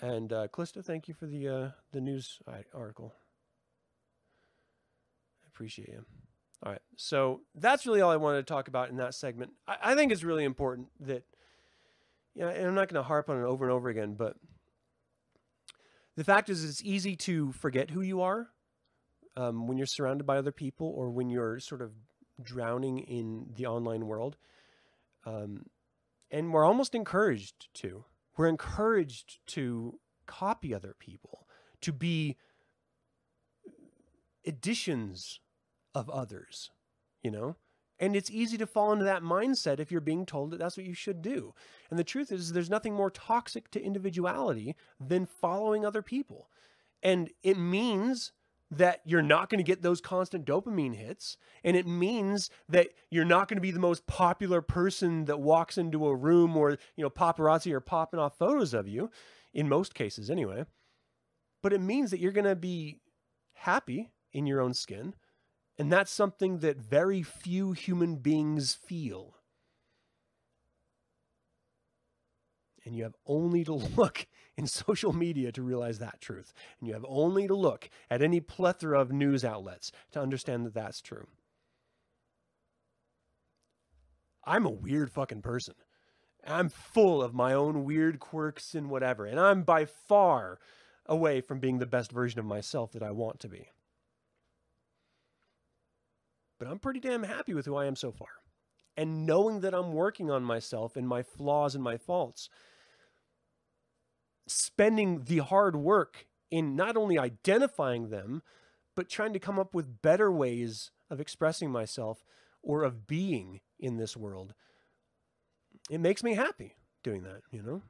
And 0.01 0.33
uh, 0.33 0.48
thank 0.83 1.07
you 1.07 1.14
for 1.14 1.27
the 1.27 1.48
uh, 1.48 1.68
the 1.92 2.01
news 2.01 2.40
article. 2.74 3.14
I 5.44 5.48
appreciate 5.48 5.88
you. 5.88 6.05
All 6.64 6.72
right, 6.72 6.83
so 6.96 7.42
that's 7.55 7.87
really 7.87 8.01
all 8.01 8.11
I 8.11 8.16
wanted 8.16 8.38
to 8.38 8.53
talk 8.53 8.66
about 8.66 8.90
in 8.90 8.96
that 8.96 9.14
segment. 9.14 9.53
I, 9.68 9.77
I 9.83 9.94
think 9.94 10.11
it's 10.11 10.24
really 10.24 10.42
important 10.42 10.88
that, 10.98 11.22
know, 12.42 12.48
and 12.48 12.66
I'm 12.66 12.74
not 12.74 12.88
going 12.88 13.01
to 13.01 13.07
harp 13.07 13.31
on 13.31 13.38
it 13.38 13.44
over 13.44 13.64
and 13.64 13.72
over 13.72 13.88
again, 13.88 14.14
but 14.14 14.35
the 16.18 16.24
fact 16.24 16.48
is, 16.48 16.64
it's 16.64 16.83
easy 16.83 17.14
to 17.14 17.52
forget 17.52 17.90
who 17.90 18.00
you 18.00 18.20
are 18.22 18.48
um, 19.37 19.68
when 19.68 19.78
you're 19.78 19.87
surrounded 19.87 20.26
by 20.26 20.37
other 20.37 20.50
people 20.50 20.92
or 20.96 21.11
when 21.11 21.31
you're 21.31 21.61
sort 21.61 21.81
of 21.81 21.92
drowning 22.42 22.98
in 22.98 23.46
the 23.54 23.66
online 23.66 24.04
world. 24.04 24.37
Um, 25.24 25.66
and 26.33 26.52
we're 26.52 26.64
almost 26.64 26.96
encouraged 26.96 27.72
to. 27.74 28.04
We're 28.37 28.48
encouraged 28.48 29.38
to 29.54 30.00
copy 30.26 30.74
other 30.74 30.96
people, 30.98 31.46
to 31.83 31.92
be 31.92 32.37
editions 34.44 35.38
of 35.94 36.11
others, 36.11 36.72
you 37.22 37.31
know? 37.31 37.54
And 38.00 38.14
it's 38.14 38.30
easy 38.30 38.56
to 38.58 38.66
fall 38.66 38.92
into 38.92 39.04
that 39.04 39.22
mindset 39.22 39.80
if 39.80 39.90
you're 39.90 40.00
being 40.00 40.24
told 40.24 40.50
that 40.50 40.58
that's 40.58 40.76
what 40.76 40.87
you 40.87 40.94
should 40.94 41.20
do. 41.20 41.54
And 41.90 41.98
the 41.98 42.04
truth 42.04 42.30
is, 42.30 42.52
there's 42.52 42.70
nothing 42.70 42.94
more 42.94 43.11
toxic 43.11 43.70
to 43.72 43.82
individuality 43.82 44.76
than 45.00 45.26
following 45.26 45.84
other 45.84 46.02
people. 46.02 46.48
And 47.02 47.30
it 47.42 47.58
means 47.58 48.32
that 48.70 49.00
you're 49.04 49.22
not 49.22 49.48
going 49.48 49.58
to 49.58 49.64
get 49.64 49.82
those 49.82 50.00
constant 50.00 50.44
dopamine 50.44 50.94
hits. 50.94 51.38
And 51.64 51.76
it 51.76 51.87
means 51.87 52.50
that 52.68 52.88
you're 53.11 53.24
not 53.24 53.48
going 53.48 53.56
to 53.56 53.62
be 53.62 53.70
the 53.70 53.78
most 53.78 54.06
popular 54.06 54.61
person 54.61 55.24
that 55.24 55.40
walks 55.40 55.78
into 55.78 56.06
a 56.06 56.14
room 56.14 56.56
or, 56.56 56.72
you 56.94 57.02
know, 57.02 57.11
paparazzi 57.11 57.72
are 57.72 57.80
popping 57.80 58.20
off 58.20 58.38
photos 58.38 58.74
of 58.74 58.87
you, 58.87 59.11
in 59.54 59.68
most 59.68 59.94
cases 59.94 60.30
anyway. 60.30 60.64
But 61.62 61.72
it 61.72 61.80
means 61.80 62.11
that 62.11 62.20
you're 62.20 62.32
going 62.32 62.44
to 62.44 62.56
be 62.56 63.00
happy 63.54 64.11
in 64.32 64.46
your 64.46 64.61
own 64.61 64.74
skin 64.74 65.14
and 65.79 65.93
that's 65.93 66.11
something 66.11 66.59
that 66.59 66.77
very 66.79 67.23
few 67.23 67.73
human 67.73 68.17
beings 68.17 68.75
feel. 68.75 69.37
And 72.85 72.97
you 72.97 73.05
have 73.05 73.14
only 73.27 73.64
to 73.64 73.75
look 73.97 74.27
in 74.57 74.67
social 74.67 75.12
media 75.12 75.53
to 75.53 75.62
realize 75.62 76.01
that 76.01 76.21
truth. 76.21 76.53
And 76.81 76.88
you 76.88 76.95
have 76.95 77.07
only 77.09 77.47
to 77.47 77.55
look 77.55 77.88
at 78.11 78.23
any 78.23 78.41
plethora 78.41 79.01
of 79.01 79.12
news 79.12 79.45
outlets 79.45 79.93
to 80.12 80.21
understand 80.21 80.67
that 80.67 80.75
that's 80.75 81.01
true. 81.01 81.29
I'm 84.45 84.67
a 84.67 84.71
weird 84.71 85.12
fucking 85.12 85.43
person. 85.43 85.75
I'm 86.45 86.71
full 86.71 87.23
of 87.23 87.35
my 87.35 87.53
own 87.53 87.85
weird 87.85 88.19
quirks 88.19 88.75
and 88.75 88.91
whatever. 88.91 89.27
And 89.27 89.38
I'm 89.38 89.62
by 89.62 89.85
far 89.85 90.59
away 91.07 91.41
from 91.41 91.61
being 91.61 91.79
the 91.79 91.87
best 91.87 92.11
version 92.11 92.41
of 92.41 92.47
myself 92.47 92.93
that 92.93 93.03
I 93.03 93.11
want 93.11 93.38
to 93.41 93.49
be 93.49 93.69
but 96.59 96.68
I'm 96.68 96.79
pretty 96.79 97.01
damn 97.01 97.23
happy 97.23 97.55
with 97.55 97.66
who 97.66 97.77
I 97.77 97.87
am 97.87 97.97
so 97.97 98.12
far. 98.12 98.29
And 98.97 99.27
knowing 99.27 99.61
that 99.61 99.75
I'm 99.75 99.92
working 99.92 100.31
on 100.31 100.42
myself 100.42 100.97
and 100.97 101.07
my 101.07 101.23
flaws 101.23 101.75
and 101.75 101.85
my 101.85 101.97
faults, 101.97 102.49
spending 104.49 105.25
the 105.25 105.38
hard 105.38 105.77
work 105.77 106.27
in 106.51 106.75
not 106.75 106.97
only 106.97 107.18
identifying 107.18 108.09
them, 108.09 108.42
but 108.97 109.09
trying 109.09 109.33
to 109.33 109.38
come 109.38 109.59
up 109.59 109.75
with 109.75 110.03
better 110.03 110.33
ways 110.33 110.90
of 111.11 111.21
expressing 111.21 111.71
myself 111.71 112.25
or 112.62 112.83
of 112.83 113.07
being 113.07 113.61
in 113.79 113.97
this 113.97 114.16
world. 114.16 114.55
It 115.90 116.01
makes 116.01 116.25
me 116.25 116.35
happy 116.35 116.75
doing 117.05 117.23
that, 117.23 117.42
you 117.53 117.62
know? 117.62 117.83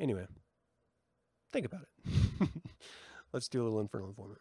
Anyway, 0.00 0.26
think 1.52 1.66
about 1.66 1.82
it. 1.82 2.48
Let's 3.32 3.48
do 3.48 3.62
a 3.62 3.64
little 3.64 3.80
infernal 3.80 4.08
informant. 4.08 4.40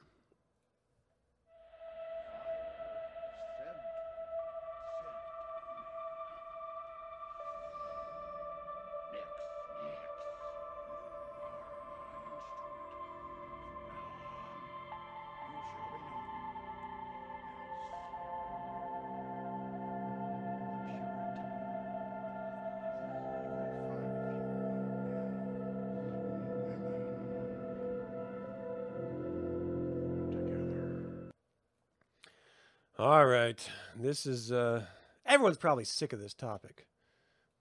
All 32.99 33.27
right. 33.27 33.59
This 33.95 34.25
is, 34.25 34.51
uh, 34.51 34.81
everyone's 35.23 35.59
probably 35.59 35.83
sick 35.83 36.13
of 36.13 36.19
this 36.19 36.33
topic, 36.33 36.87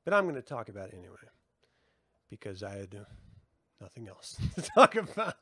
but 0.03 0.15
I'm 0.15 0.25
going 0.25 0.35
to 0.37 0.41
talk 0.41 0.71
about 0.71 0.89
it 0.89 0.95
anyway 0.95 1.17
because 2.31 2.63
I 2.63 2.79
had 2.79 2.97
uh, 2.99 3.05
nothing 3.79 4.09
else 4.09 4.41
to 4.55 4.63
talk 4.63 4.97
about. 4.97 5.35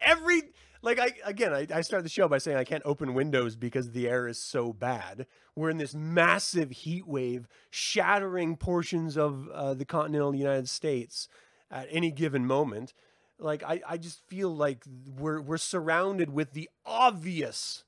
Every, 0.00 0.44
like, 0.80 0.98
I, 0.98 1.12
again, 1.26 1.52
I, 1.52 1.66
I 1.70 1.82
started 1.82 2.06
the 2.06 2.08
show 2.08 2.28
by 2.28 2.38
saying 2.38 2.56
I 2.56 2.64
can't 2.64 2.82
open 2.86 3.12
windows 3.12 3.56
because 3.56 3.90
the 3.90 4.08
air 4.08 4.26
is 4.26 4.38
so 4.38 4.72
bad. 4.72 5.26
We're 5.54 5.68
in 5.68 5.76
this 5.76 5.94
massive 5.94 6.70
heat 6.70 7.06
wave 7.06 7.48
shattering 7.68 8.56
portions 8.56 9.18
of 9.18 9.50
uh, 9.50 9.74
the 9.74 9.84
continental 9.84 10.34
United 10.34 10.70
States 10.70 11.28
at 11.70 11.88
any 11.90 12.10
given 12.10 12.46
moment. 12.46 12.94
Like, 13.38 13.62
I, 13.64 13.82
I 13.86 13.98
just 13.98 14.26
feel 14.28 14.48
like 14.48 14.82
we're, 15.18 15.42
we're 15.42 15.58
surrounded 15.58 16.30
with 16.30 16.52
the 16.52 16.70
obvious 16.86 17.84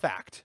fact 0.00 0.44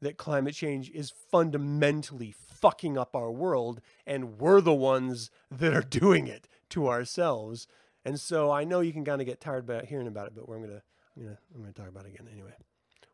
that 0.00 0.16
climate 0.16 0.54
change 0.54 0.90
is 0.90 1.12
fundamentally 1.30 2.34
fucking 2.36 2.96
up 2.98 3.14
our 3.14 3.30
world 3.30 3.80
and 4.06 4.38
we're 4.38 4.60
the 4.60 4.74
ones 4.74 5.30
that 5.50 5.74
are 5.74 5.82
doing 5.82 6.26
it 6.26 6.48
to 6.70 6.88
ourselves. 6.88 7.66
And 8.04 8.20
so 8.20 8.50
I 8.50 8.64
know 8.64 8.80
you 8.80 8.92
can 8.92 9.04
kind 9.04 9.20
of 9.20 9.26
get 9.26 9.40
tired 9.40 9.64
about 9.64 9.86
hearing 9.86 10.06
about 10.06 10.26
it, 10.26 10.34
but 10.34 10.48
we're 10.48 10.58
gonna 10.58 10.82
I'm 11.16 11.22
gonna 11.22 11.38
I'm 11.54 11.60
gonna 11.60 11.72
talk 11.72 11.88
about 11.88 12.06
it 12.06 12.14
again 12.14 12.28
anyway. 12.32 12.54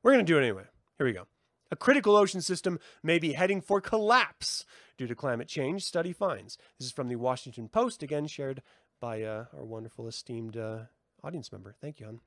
We're 0.02 0.12
gonna 0.12 0.24
do 0.24 0.38
it 0.38 0.42
anyway. 0.42 0.64
Here 0.98 1.06
we 1.06 1.12
go. 1.12 1.26
A 1.70 1.76
critical 1.76 2.16
ocean 2.16 2.42
system 2.42 2.80
may 3.02 3.18
be 3.18 3.34
heading 3.34 3.60
for 3.60 3.80
collapse 3.80 4.64
due 4.98 5.06
to 5.06 5.14
climate 5.14 5.46
change, 5.46 5.84
study 5.84 6.12
finds. 6.12 6.58
This 6.78 6.86
is 6.86 6.92
from 6.92 7.08
the 7.08 7.16
Washington 7.16 7.68
Post, 7.68 8.02
again 8.02 8.26
shared 8.26 8.62
by 9.00 9.22
uh, 9.22 9.44
our 9.56 9.64
wonderful, 9.64 10.08
esteemed 10.08 10.56
uh, 10.56 10.80
audience 11.22 11.52
member. 11.52 11.74
Thank 11.80 12.00
you, 12.00 12.06
hon. 12.06 12.20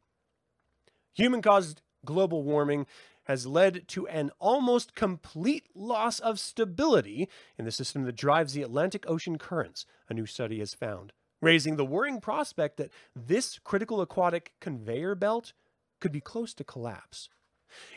Human 1.14 1.42
caused 1.42 1.82
global 2.06 2.44
warming 2.44 2.86
has 3.26 3.46
led 3.48 3.88
to 3.90 4.08
an 4.08 4.32
almost 4.40 4.96
complete 4.96 5.68
loss 5.74 6.20
of 6.20 6.40
stability 6.40 7.30
in 7.58 7.66
the 7.66 7.72
system 7.72 8.04
that 8.04 8.16
drives 8.16 8.54
the 8.54 8.64
Atlantic 8.64 9.06
Ocean 9.08 9.38
currents, 9.38 9.86
a 10.10 10.14
new 10.14 10.26
study 10.26 10.60
has 10.60 10.74
found, 10.74 11.14
raising 11.42 11.76
the 11.76 11.86
worrying 11.86 12.20
prospect 12.20 12.78
that 12.78 12.92
this 13.16 13.60
critical 13.60 14.02
aquatic 14.02 14.54
conveyor 14.60 15.16
belt 15.16 15.54
could 16.00 16.12
be 16.12 16.22
close 16.22 16.54
to 16.54 16.64
collapse. 16.64 17.30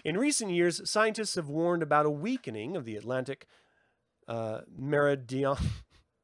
In 0.05 0.17
recent 0.17 0.51
years, 0.51 0.89
scientists 0.89 1.35
have 1.35 1.49
warned 1.49 1.83
about 1.83 2.07
a 2.07 2.11
weakening 2.11 2.77
of 2.77 2.85
the 2.85 2.97
Atlantic 2.97 3.47
uh, 4.29 4.61
meridian, 4.77 5.57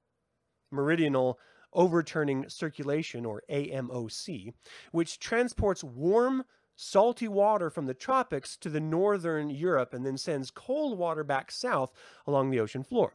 meridional 0.70 1.38
overturning 1.72 2.48
circulation, 2.48 3.24
or 3.24 3.42
AMOC, 3.50 4.53
which 4.90 5.18
transports 5.18 5.82
warm, 5.82 6.44
salty 6.76 7.28
water 7.28 7.70
from 7.70 7.86
the 7.86 7.94
tropics 7.94 8.56
to 8.56 8.68
the 8.68 8.80
northern 8.80 9.50
Europe 9.50 9.92
and 9.92 10.04
then 10.04 10.16
sends 10.16 10.50
cold 10.50 10.98
water 10.98 11.24
back 11.24 11.50
south 11.50 11.92
along 12.26 12.50
the 12.50 12.60
ocean 12.60 12.82
floor. 12.82 13.14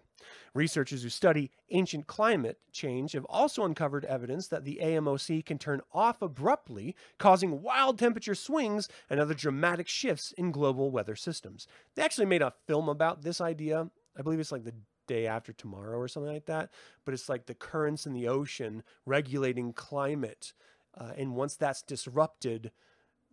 Researchers 0.53 1.03
who 1.03 1.09
study 1.09 1.51
ancient 1.69 2.07
climate 2.07 2.59
change 2.71 3.11
have 3.11 3.25
also 3.25 3.63
uncovered 3.63 4.05
evidence 4.05 4.47
that 4.47 4.63
the 4.63 4.79
AMOC 4.81 5.45
can 5.45 5.59
turn 5.59 5.81
off 5.93 6.21
abruptly, 6.21 6.95
causing 7.19 7.61
wild 7.61 7.99
temperature 7.99 8.35
swings 8.35 8.89
and 9.09 9.19
other 9.19 9.35
dramatic 9.35 9.87
shifts 9.87 10.31
in 10.31 10.51
global 10.51 10.89
weather 10.89 11.15
systems. 11.15 11.67
They 11.95 12.01
actually 12.01 12.25
made 12.25 12.41
a 12.41 12.53
film 12.65 12.89
about 12.89 13.21
this 13.21 13.39
idea. 13.39 13.89
I 14.17 14.21
believe 14.23 14.39
it's 14.39 14.51
like 14.51 14.63
the 14.63 14.73
day 15.07 15.27
after 15.27 15.53
tomorrow 15.53 15.97
or 15.97 16.07
something 16.07 16.33
like 16.33 16.47
that. 16.47 16.71
But 17.05 17.13
it's 17.13 17.29
like 17.29 17.45
the 17.45 17.53
currents 17.53 18.05
in 18.05 18.13
the 18.13 18.27
ocean 18.27 18.83
regulating 19.05 19.73
climate. 19.73 20.53
Uh, 20.95 21.11
and 21.15 21.35
once 21.35 21.55
that's 21.55 21.81
disrupted, 21.81 22.71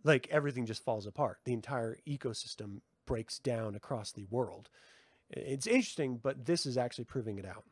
like 0.05 0.27
everything 0.29 0.65
just 0.65 0.83
falls 0.83 1.07
apart. 1.07 1.39
The 1.43 1.53
entire 1.53 1.97
ecosystem 2.07 2.81
breaks 3.05 3.39
down 3.39 3.75
across 3.75 4.11
the 4.11 4.25
world. 4.29 4.69
It's 5.29 5.67
interesting, 5.67 6.19
but 6.21 6.45
this 6.45 6.65
is 6.65 6.77
actually 6.77 7.05
proving 7.05 7.39
it 7.39 7.45
out. 7.45 7.63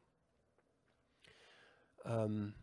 Um, 2.05 2.55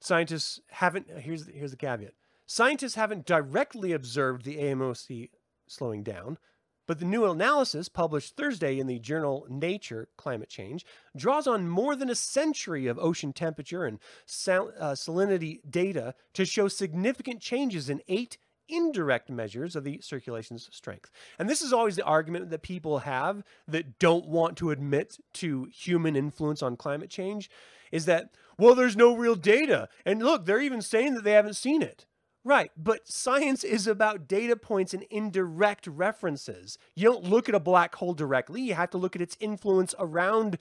scientists 0.00 0.60
haven't. 0.70 1.08
Here's 1.10 1.46
here's 1.46 1.70
the 1.70 1.76
caveat. 1.76 2.14
Scientists 2.46 2.94
haven't 2.94 3.26
directly 3.26 3.92
observed 3.92 4.44
the 4.44 4.56
AMOC 4.56 5.28
slowing 5.66 6.02
down, 6.02 6.38
but 6.86 6.98
the 6.98 7.04
new 7.04 7.26
analysis 7.26 7.90
published 7.90 8.34
Thursday 8.34 8.78
in 8.78 8.86
the 8.86 8.98
journal 8.98 9.46
Nature 9.50 10.08
Climate 10.16 10.48
Change 10.48 10.86
draws 11.14 11.46
on 11.46 11.68
more 11.68 11.94
than 11.94 12.08
a 12.08 12.14
century 12.14 12.86
of 12.86 12.98
ocean 12.98 13.34
temperature 13.34 13.84
and 13.84 13.98
sal- 14.24 14.72
uh, 14.80 14.92
salinity 14.92 15.60
data 15.68 16.14
to 16.32 16.46
show 16.46 16.68
significant 16.68 17.42
changes 17.42 17.90
in 17.90 18.00
eight 18.08 18.38
indirect 18.68 19.30
measures 19.30 19.76
of 19.76 19.84
the 19.84 20.00
circulation's 20.02 20.68
strength. 20.72 21.10
And 21.38 21.48
this 21.48 21.62
is 21.62 21.72
always 21.72 21.96
the 21.96 22.04
argument 22.04 22.50
that 22.50 22.62
people 22.62 23.00
have 23.00 23.42
that 23.66 23.98
don't 23.98 24.26
want 24.26 24.56
to 24.58 24.70
admit 24.70 25.18
to 25.34 25.68
human 25.72 26.16
influence 26.16 26.62
on 26.62 26.76
climate 26.76 27.10
change 27.10 27.50
is 27.90 28.04
that, 28.06 28.30
well, 28.58 28.74
there's 28.74 28.96
no 28.96 29.14
real 29.16 29.34
data. 29.34 29.88
And 30.04 30.22
look, 30.22 30.46
they're 30.46 30.60
even 30.60 30.82
saying 30.82 31.14
that 31.14 31.24
they 31.24 31.32
haven't 31.32 31.56
seen 31.56 31.82
it. 31.82 32.06
Right, 32.44 32.70
but 32.76 33.08
science 33.08 33.62
is 33.62 33.86
about 33.86 34.28
data 34.28 34.56
points 34.56 34.94
and 34.94 35.02
indirect 35.10 35.86
references. 35.86 36.78
You 36.94 37.04
don't 37.04 37.24
look 37.24 37.48
at 37.48 37.54
a 37.54 37.60
black 37.60 37.96
hole 37.96 38.14
directly, 38.14 38.62
you 38.62 38.74
have 38.74 38.90
to 38.90 38.98
look 38.98 39.16
at 39.16 39.20
its 39.20 39.36
influence 39.40 39.94
around 39.98 40.56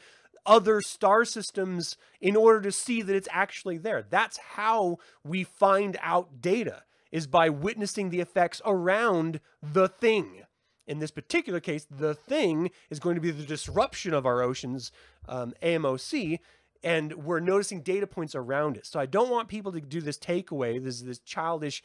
other 0.46 0.82
star 0.82 1.24
systems 1.24 1.96
in 2.20 2.36
order 2.36 2.62
to 2.62 2.72
see 2.72 3.02
that 3.04 3.16
it's 3.16 3.28
actually 3.32 3.78
there. 3.78 4.02
That's 4.02 4.38
how 4.38 4.98
we 5.24 5.44
find 5.44 5.98
out 6.02 6.42
data 6.42 6.84
is 7.12 7.28
by 7.28 7.50
witnessing 7.50 8.10
the 8.10 8.20
effects 8.20 8.62
around 8.66 9.40
the 9.62 9.88
thing. 9.88 10.44
In 10.86 11.00
this 11.00 11.12
particular 11.12 11.60
case, 11.60 11.86
the 11.90 12.14
thing 12.14 12.72
is 12.90 13.00
going 13.00 13.16
to 13.16 13.22
be 13.22 13.32
the 13.32 13.46
disruption 13.46 14.14
of 14.14 14.26
our 14.26 14.42
oceans, 14.42 14.92
um, 15.28 15.54
AMOC, 15.62 16.40
and 16.84 17.14
we're 17.26 17.40
noticing 17.40 17.82
data 17.82 18.08
points 18.08 18.36
around 18.36 18.78
it. 18.78 18.86
So 18.86 19.00
I 19.00 19.06
don't 19.06 19.30
want 19.30 19.50
people 19.50 19.72
to 19.74 19.82
do 19.82 20.00
this 20.00 20.18
takeaway, 20.18 20.82
this 20.82 21.02
this 21.02 21.20
childish 21.20 21.84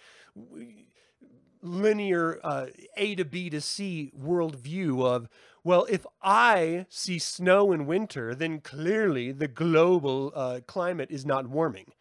linear 1.62 2.40
uh, 2.42 2.66
A 2.96 3.14
to 3.14 3.24
B 3.24 3.48
to 3.50 3.60
C 3.60 4.12
worldview 4.18 5.04
of, 5.04 5.28
well, 5.64 5.86
if 5.88 6.04
I 6.20 6.86
see 6.88 7.18
snow 7.18 7.72
in 7.72 7.86
winter, 7.86 8.34
then 8.34 8.60
clearly 8.60 9.32
the 9.32 9.48
global 9.48 10.32
uh, 10.34 10.60
climate 10.66 11.10
is 11.10 11.24
not 11.24 11.48
warming. 11.48 11.92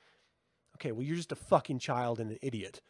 Okay, 0.75 0.91
well, 0.91 1.03
you're 1.03 1.15
just 1.15 1.31
a 1.31 1.35
fucking 1.35 1.79
child 1.79 2.19
and 2.19 2.31
an 2.31 2.39
idiot 2.41 2.81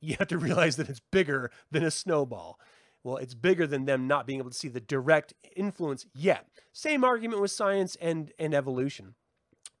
you 0.00 0.16
have 0.18 0.28
to 0.28 0.38
realize 0.38 0.76
that 0.76 0.88
it's 0.88 1.00
bigger 1.12 1.50
than 1.70 1.84
a 1.84 1.90
snowball. 1.90 2.58
Well, 3.02 3.16
it's 3.18 3.34
bigger 3.34 3.66
than 3.66 3.84
them 3.84 4.08
not 4.08 4.26
being 4.26 4.40
able 4.40 4.50
to 4.50 4.56
see 4.56 4.68
the 4.68 4.80
direct 4.80 5.32
influence 5.54 6.06
yet. 6.12 6.48
Same 6.72 7.04
argument 7.04 7.40
with 7.40 7.52
science 7.52 7.96
and, 8.00 8.32
and 8.38 8.52
evolution. 8.52 9.14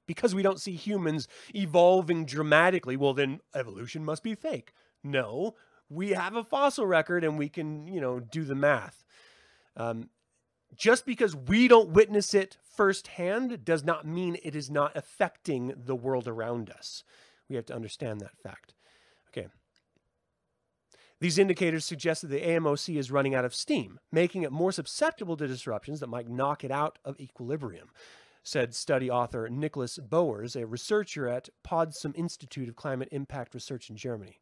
Because 0.06 0.34
we 0.34 0.42
don't 0.42 0.60
see 0.60 0.76
humans 0.76 1.26
evolving 1.52 2.24
dramatically, 2.24 2.96
well, 2.96 3.14
then 3.14 3.40
evolution 3.54 4.04
must 4.04 4.22
be 4.22 4.36
fake. 4.36 4.72
No, 5.02 5.56
we 5.88 6.10
have 6.10 6.36
a 6.36 6.44
fossil 6.44 6.86
record 6.86 7.24
and 7.24 7.36
we 7.36 7.48
can, 7.48 7.88
you 7.88 8.00
know, 8.00 8.20
do 8.20 8.44
the 8.44 8.54
math. 8.54 9.04
Um, 9.76 10.10
just 10.76 11.06
because 11.06 11.34
we 11.34 11.68
don't 11.68 11.90
witness 11.90 12.34
it 12.34 12.58
firsthand 12.76 13.64
does 13.64 13.84
not 13.84 14.06
mean 14.06 14.36
it 14.42 14.54
is 14.54 14.70
not 14.70 14.96
affecting 14.96 15.74
the 15.76 15.96
world 15.96 16.28
around 16.28 16.70
us. 16.70 17.02
We 17.48 17.56
have 17.56 17.66
to 17.66 17.74
understand 17.74 18.20
that 18.20 18.36
fact. 18.42 18.74
Okay, 19.28 19.48
these 21.20 21.38
indicators 21.38 21.84
suggest 21.84 22.22
that 22.22 22.28
the 22.28 22.40
AMOC 22.40 22.96
is 22.96 23.10
running 23.10 23.34
out 23.34 23.44
of 23.44 23.54
steam, 23.54 23.98
making 24.12 24.42
it 24.42 24.52
more 24.52 24.72
susceptible 24.72 25.36
to 25.36 25.46
disruptions 25.46 26.00
that 26.00 26.08
might 26.08 26.28
knock 26.28 26.62
it 26.62 26.70
out 26.70 26.98
of 27.04 27.18
equilibrium, 27.18 27.90
said 28.42 28.74
study 28.74 29.10
author 29.10 29.48
Nicholas 29.48 29.98
Boers, 29.98 30.54
a 30.54 30.66
researcher 30.66 31.28
at 31.28 31.48
Potsdam 31.64 32.12
Institute 32.16 32.68
of 32.68 32.76
Climate 32.76 33.08
Impact 33.12 33.54
Research 33.54 33.88
in 33.88 33.96
Germany. 33.96 34.40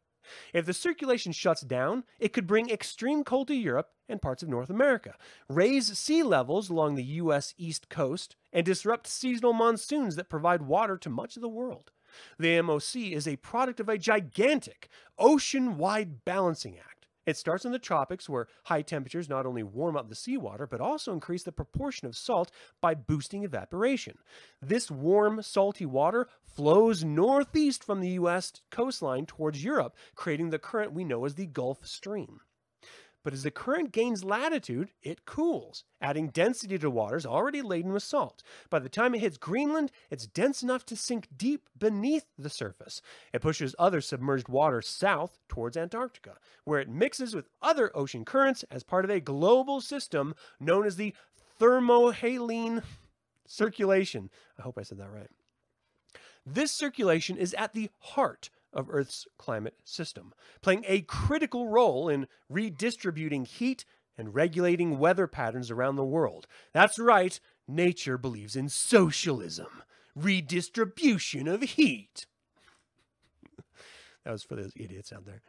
If 0.53 0.65
the 0.65 0.73
circulation 0.73 1.31
shuts 1.31 1.61
down, 1.61 2.03
it 2.19 2.33
could 2.33 2.47
bring 2.47 2.69
extreme 2.69 3.23
cold 3.23 3.47
to 3.49 3.55
Europe 3.55 3.91
and 4.09 4.21
parts 4.21 4.43
of 4.43 4.49
North 4.49 4.69
America, 4.69 5.15
raise 5.47 5.97
sea 5.97 6.23
levels 6.23 6.69
along 6.69 6.95
the 6.95 7.03
U.S. 7.03 7.53
East 7.57 7.89
Coast, 7.89 8.35
and 8.51 8.65
disrupt 8.65 9.07
seasonal 9.07 9.53
monsoons 9.53 10.15
that 10.15 10.29
provide 10.29 10.63
water 10.63 10.97
to 10.97 11.09
much 11.09 11.35
of 11.35 11.41
the 11.41 11.47
world. 11.47 11.91
The 12.37 12.61
MOC 12.61 13.11
is 13.11 13.27
a 13.27 13.35
product 13.37 13.79
of 13.79 13.89
a 13.89 13.97
gigantic 13.97 14.89
ocean 15.17 15.77
wide 15.77 16.25
balancing 16.25 16.77
act. 16.77 16.95
It 17.25 17.37
starts 17.37 17.65
in 17.65 17.71
the 17.71 17.79
tropics, 17.79 18.29
where 18.29 18.47
high 18.65 18.83
temperatures 18.83 19.27
not 19.27 19.47
only 19.47 19.63
warm 19.63 19.97
up 19.97 20.09
the 20.09 20.15
seawater, 20.15 20.67
but 20.67 20.79
also 20.79 21.11
increase 21.11 21.41
the 21.41 21.51
proportion 21.51 22.07
of 22.07 22.15
salt 22.15 22.51
by 22.81 22.93
boosting 22.93 23.43
evaporation. 23.43 24.19
This 24.61 24.91
warm, 24.91 25.41
salty 25.41 25.87
water 25.87 26.27
flows 26.43 27.03
northeast 27.03 27.83
from 27.83 27.99
the 27.99 28.09
U.S. 28.09 28.53
coastline 28.69 29.25
towards 29.25 29.63
Europe, 29.63 29.95
creating 30.13 30.51
the 30.51 30.59
current 30.59 30.93
we 30.93 31.03
know 31.03 31.25
as 31.25 31.33
the 31.33 31.47
Gulf 31.47 31.87
Stream. 31.87 32.41
But 33.25 33.33
as 33.33 33.41
the 33.41 33.49
current 33.49 33.91
gains 33.91 34.23
latitude, 34.23 34.91
it 35.01 35.25
cools, 35.25 35.83
adding 35.99 36.27
density 36.27 36.77
to 36.77 36.91
waters 36.91 37.25
already 37.25 37.63
laden 37.63 37.91
with 37.91 38.03
salt. 38.03 38.43
By 38.69 38.77
the 38.77 38.87
time 38.87 39.15
it 39.15 39.21
hits 39.21 39.37
Greenland, 39.37 39.91
it's 40.11 40.27
dense 40.27 40.61
enough 40.61 40.85
to 40.85 40.95
sink 40.95 41.27
deep 41.35 41.67
beneath 41.75 42.27
the 42.37 42.51
surface. 42.51 43.01
It 43.33 43.41
pushes 43.41 43.75
other 43.79 43.99
submerged 43.99 44.47
water 44.47 44.79
south 44.83 45.39
towards 45.49 45.75
Antarctica, 45.75 46.35
where 46.65 46.79
it 46.79 46.87
mixes 46.87 47.33
with 47.33 47.49
other 47.63 47.91
ocean 47.97 48.25
currents 48.25 48.63
as 48.69 48.83
part 48.83 49.05
of 49.05 49.09
a 49.09 49.19
global 49.19 49.81
system 49.81 50.35
known 50.59 50.85
as 50.85 50.95
the 50.95 51.15
thermohaline 51.59 52.83
circulation. 53.47 54.29
I 54.59 54.61
hope 54.61 54.77
I 54.77 54.83
said 54.83 54.99
that 54.99 55.09
right. 55.09 55.31
This 56.45 56.71
circulation 56.71 57.37
is 57.37 57.55
at 57.55 57.73
the 57.73 57.89
heart 58.01 58.51
of 58.75 58.89
Earth's 58.89 59.25
climate 59.37 59.75
system, 59.83 60.33
playing 60.61 60.83
a 60.87 61.01
critical 61.01 61.67
role 61.69 62.09
in 62.09 62.27
redistributing 62.49 63.45
heat 63.45 63.85
and 64.17 64.35
regulating 64.35 64.99
weather 64.99 65.27
patterns 65.27 65.71
around 65.71 65.95
the 65.95 66.03
world. 66.03 66.45
That's 66.73 66.99
right, 66.99 67.39
nature 67.67 68.17
believes 68.17 68.55
in 68.55 68.69
socialism, 68.69 69.81
redistribution 70.15 71.47
of 71.47 71.61
heat. 71.61 72.27
that 74.23 74.31
was 74.31 74.43
for 74.43 74.55
those 74.55 74.73
idiots 74.75 75.11
out 75.11 75.25
there. 75.25 75.41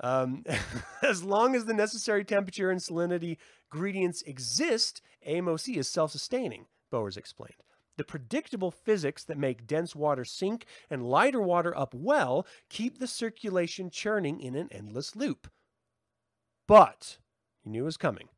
Um, 0.00 0.44
as 1.02 1.22
long 1.22 1.54
as 1.54 1.64
the 1.64 1.74
necessary 1.74 2.24
temperature 2.24 2.70
and 2.70 2.80
salinity 2.80 3.38
gradients 3.70 4.22
exist, 4.22 5.02
AMOC 5.26 5.76
is 5.76 5.88
self 5.88 6.12
sustaining, 6.12 6.66
Boers 6.90 7.16
explained. 7.16 7.62
The 7.96 8.04
predictable 8.04 8.70
physics 8.70 9.24
that 9.24 9.38
make 9.38 9.66
dense 9.66 9.96
water 9.96 10.24
sink 10.24 10.66
and 10.90 11.08
lighter 11.08 11.40
water 11.40 11.76
up 11.76 11.94
well 11.94 12.46
keep 12.68 12.98
the 12.98 13.06
circulation 13.06 13.90
churning 13.90 14.40
in 14.40 14.54
an 14.54 14.68
endless 14.70 15.16
loop. 15.16 15.48
But 16.66 17.18
he 17.62 17.70
knew 17.70 17.82
it 17.82 17.86
was 17.86 17.96
coming. 17.96 18.28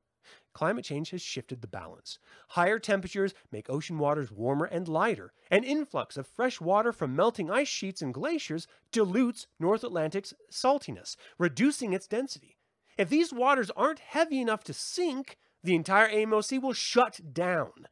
Climate 0.53 0.85
change 0.85 1.11
has 1.11 1.23
shifted 1.23 1.61
the 1.61 1.69
balance. 1.69 2.19
Higher 2.49 2.79
temperatures 2.79 3.33
make 3.53 3.71
ocean 3.71 3.99
waters 3.99 4.33
warmer 4.33 4.65
and 4.65 4.89
lighter. 4.89 5.33
An 5.51 5.63
influx 5.63 6.17
of 6.17 6.27
fresh 6.27 6.61
water 6.61 6.93
from 6.93 7.15
melting 7.15 7.51
ice 7.51 7.69
sheets 7.69 8.03
and 8.03 8.13
glaciers 8.13 8.67
dilutes 8.91 9.47
North 9.61 9.85
Atlantic's 9.85 10.35
saltiness, 10.51 11.17
reducing 11.39 11.93
its 11.93 12.09
density. 12.09 12.59
If 12.97 13.09
these 13.09 13.33
waters 13.33 13.71
aren't 13.77 14.01
heavy 14.01 14.41
enough 14.41 14.65
to 14.65 14.73
sink, 14.73 15.39
the 15.63 15.77
entire 15.77 16.09
AMOC 16.09 16.61
will 16.61 16.73
shut 16.73 17.33
down. 17.33 17.87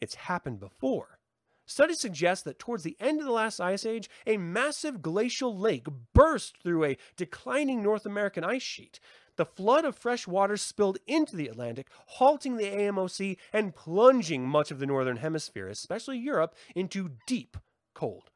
It's 0.00 0.14
happened 0.14 0.60
before. 0.60 1.18
Studies 1.66 2.00
suggest 2.00 2.44
that 2.44 2.58
towards 2.58 2.82
the 2.82 2.96
end 3.00 3.20
of 3.20 3.26
the 3.26 3.32
last 3.32 3.58
ice 3.58 3.86
age, 3.86 4.10
a 4.26 4.36
massive 4.36 5.00
glacial 5.00 5.56
lake 5.56 5.86
burst 6.12 6.58
through 6.62 6.84
a 6.84 6.98
declining 7.16 7.82
North 7.82 8.04
American 8.04 8.44
ice 8.44 8.62
sheet. 8.62 9.00
the 9.36 9.44
flood 9.44 9.84
of 9.84 9.96
fresh 9.96 10.28
water 10.28 10.56
spilled 10.56 10.98
into 11.06 11.34
the 11.34 11.48
Atlantic, 11.48 11.88
halting 12.06 12.56
the 12.56 12.70
AMOC 12.70 13.36
and 13.52 13.74
plunging 13.74 14.46
much 14.46 14.70
of 14.70 14.78
the 14.78 14.86
northern 14.86 15.16
hemisphere, 15.16 15.68
especially 15.68 16.18
Europe, 16.18 16.54
into 16.74 17.10
deep 17.26 17.56
cold. 17.94 18.30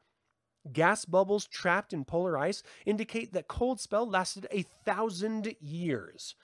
Gas 0.73 1.05
bubbles 1.05 1.47
trapped 1.47 1.93
in 1.93 2.03
polar 2.03 2.37
ice 2.37 2.61
indicate 2.85 3.31
that 3.31 3.47
cold 3.47 3.79
spell 3.79 4.05
lasted 4.07 4.45
a 4.51 4.63
thousand 4.83 5.55
years. 5.61 6.35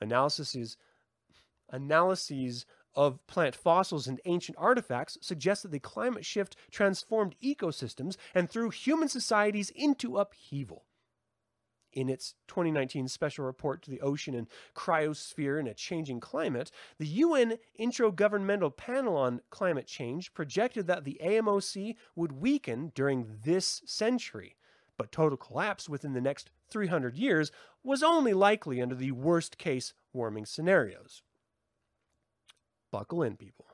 Analysis 0.00 0.54
Analyses, 0.54 0.76
analyses 1.70 2.66
of 2.96 3.24
plant 3.26 3.54
fossils 3.54 4.06
and 4.06 4.20
ancient 4.24 4.56
artifacts 4.58 5.18
suggest 5.20 5.62
that 5.62 5.70
the 5.70 5.78
climate 5.78 6.24
shift 6.24 6.56
transformed 6.70 7.36
ecosystems 7.44 8.16
and 8.34 8.50
threw 8.50 8.70
human 8.70 9.08
societies 9.08 9.70
into 9.70 10.16
upheaval. 10.16 10.84
In 11.92 12.10
its 12.10 12.34
2019 12.48 13.08
special 13.08 13.46
report 13.46 13.82
to 13.82 13.90
the 13.90 14.02
ocean 14.02 14.34
and 14.34 14.48
cryosphere 14.74 15.58
in 15.58 15.66
a 15.66 15.72
changing 15.72 16.20
climate, 16.20 16.70
the 16.98 17.06
UN 17.06 17.56
Intergovernmental 17.80 18.76
Panel 18.76 19.16
on 19.16 19.40
Climate 19.48 19.86
Change 19.86 20.34
projected 20.34 20.86
that 20.86 21.04
the 21.04 21.18
AMOC 21.24 21.96
would 22.14 22.32
weaken 22.32 22.92
during 22.94 23.38
this 23.44 23.82
century, 23.86 24.56
but 24.98 25.10
total 25.10 25.38
collapse 25.38 25.88
within 25.88 26.12
the 26.12 26.20
next 26.20 26.50
300 26.68 27.16
years 27.16 27.50
was 27.82 28.02
only 28.02 28.34
likely 28.34 28.82
under 28.82 28.94
the 28.94 29.12
worst 29.12 29.56
case 29.56 29.94
warming 30.12 30.44
scenarios. 30.44 31.22
Buckle 32.90 33.22
in, 33.22 33.36
people. 33.36 33.66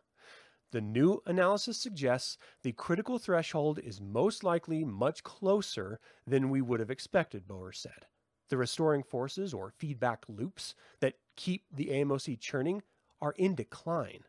The 0.72 0.80
new 0.80 1.22
analysis 1.26 1.76
suggests 1.76 2.38
the 2.62 2.72
critical 2.72 3.18
threshold 3.18 3.78
is 3.78 4.00
most 4.00 4.42
likely 4.42 4.84
much 4.84 5.22
closer 5.22 6.00
than 6.26 6.48
we 6.48 6.62
would 6.62 6.80
have 6.80 6.90
expected, 6.90 7.46
Boer 7.46 7.72
said. 7.72 8.06
The 8.48 8.56
restoring 8.56 9.02
forces 9.02 9.52
or 9.52 9.74
feedback 9.78 10.24
loops 10.28 10.74
that 11.00 11.14
keep 11.36 11.64
the 11.70 11.88
AMOC 11.88 12.40
churning 12.40 12.82
are 13.20 13.34
in 13.36 13.54
decline. 13.54 14.24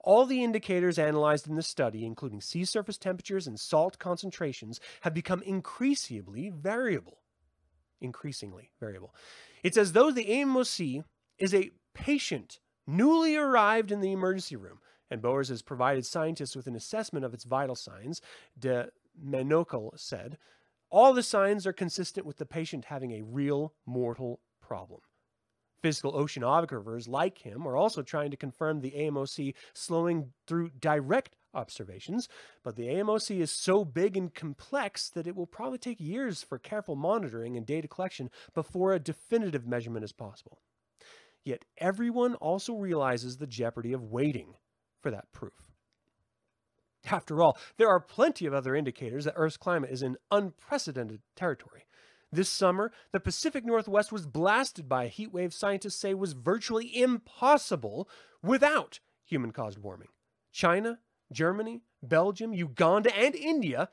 All 0.00 0.24
the 0.24 0.44
indicators 0.44 0.98
analyzed 0.98 1.48
in 1.48 1.56
the 1.56 1.62
study, 1.62 2.04
including 2.04 2.40
sea 2.40 2.64
surface 2.64 2.98
temperatures 2.98 3.48
and 3.48 3.58
salt 3.58 3.98
concentrations, 3.98 4.78
have 5.00 5.14
become 5.14 5.42
increasingly 5.42 6.48
variable. 6.50 7.18
Increasingly 8.00 8.70
variable. 8.78 9.14
It's 9.64 9.76
as 9.76 9.92
though 9.92 10.12
the 10.12 10.26
AMOC 10.26 11.02
is 11.38 11.54
a 11.54 11.70
patient 11.94 12.60
newly 12.86 13.36
arrived 13.36 13.92
in 13.92 14.00
the 14.00 14.12
emergency 14.12 14.56
room, 14.56 14.78
and 15.10 15.20
Boers 15.20 15.48
has 15.48 15.62
provided 15.62 16.06
scientists 16.06 16.56
with 16.56 16.66
an 16.66 16.76
assessment 16.76 17.24
of 17.24 17.34
its 17.34 17.44
vital 17.44 17.74
signs, 17.74 18.20
de 18.58 18.88
Menocal 19.22 19.98
said. 19.98 20.38
All 20.90 21.12
the 21.12 21.22
signs 21.22 21.66
are 21.66 21.72
consistent 21.72 22.26
with 22.26 22.38
the 22.38 22.46
patient 22.46 22.86
having 22.86 23.12
a 23.12 23.22
real 23.22 23.74
mortal 23.86 24.40
problem. 24.60 25.00
Physical 25.82 26.12
oceanographers 26.12 27.08
like 27.08 27.38
him 27.38 27.66
are 27.66 27.76
also 27.76 28.02
trying 28.02 28.30
to 28.30 28.36
confirm 28.36 28.80
the 28.80 28.92
AMOC 28.92 29.54
slowing 29.74 30.32
through 30.46 30.70
direct 30.78 31.34
observations, 31.54 32.28
but 32.62 32.76
the 32.76 32.86
AMOC 32.86 33.40
is 33.40 33.50
so 33.50 33.84
big 33.84 34.16
and 34.16 34.32
complex 34.32 35.08
that 35.08 35.26
it 35.26 35.34
will 35.34 35.46
probably 35.46 35.78
take 35.78 36.00
years 36.00 36.42
for 36.42 36.58
careful 36.58 36.94
monitoring 36.94 37.56
and 37.56 37.66
data 37.66 37.88
collection 37.88 38.30
before 38.54 38.92
a 38.92 39.00
definitive 39.00 39.66
measurement 39.66 40.04
is 40.04 40.12
possible. 40.12 40.60
Yet 41.44 41.64
everyone 41.78 42.34
also 42.36 42.74
realizes 42.74 43.36
the 43.36 43.46
jeopardy 43.46 43.92
of 43.92 44.04
waiting 44.04 44.54
for 45.00 45.10
that 45.10 45.32
proof. 45.32 45.72
After 47.10 47.42
all, 47.42 47.58
there 47.78 47.88
are 47.88 48.00
plenty 48.00 48.46
of 48.46 48.54
other 48.54 48.76
indicators 48.76 49.24
that 49.24 49.34
Earth's 49.36 49.56
climate 49.56 49.90
is 49.90 50.02
in 50.02 50.16
unprecedented 50.30 51.20
territory. 51.34 51.86
This 52.30 52.48
summer, 52.48 52.92
the 53.12 53.20
Pacific 53.20 53.64
Northwest 53.64 54.12
was 54.12 54.26
blasted 54.26 54.88
by 54.88 55.04
a 55.04 55.08
heat 55.08 55.32
wave 55.32 55.52
scientists 55.52 55.96
say 55.96 56.14
was 56.14 56.32
virtually 56.32 56.96
impossible 57.02 58.08
without 58.42 59.00
human 59.24 59.50
caused 59.50 59.78
warming. 59.78 60.08
China, 60.52 61.00
Germany, 61.32 61.82
Belgium, 62.02 62.54
Uganda, 62.54 63.14
and 63.16 63.34
India 63.34 63.88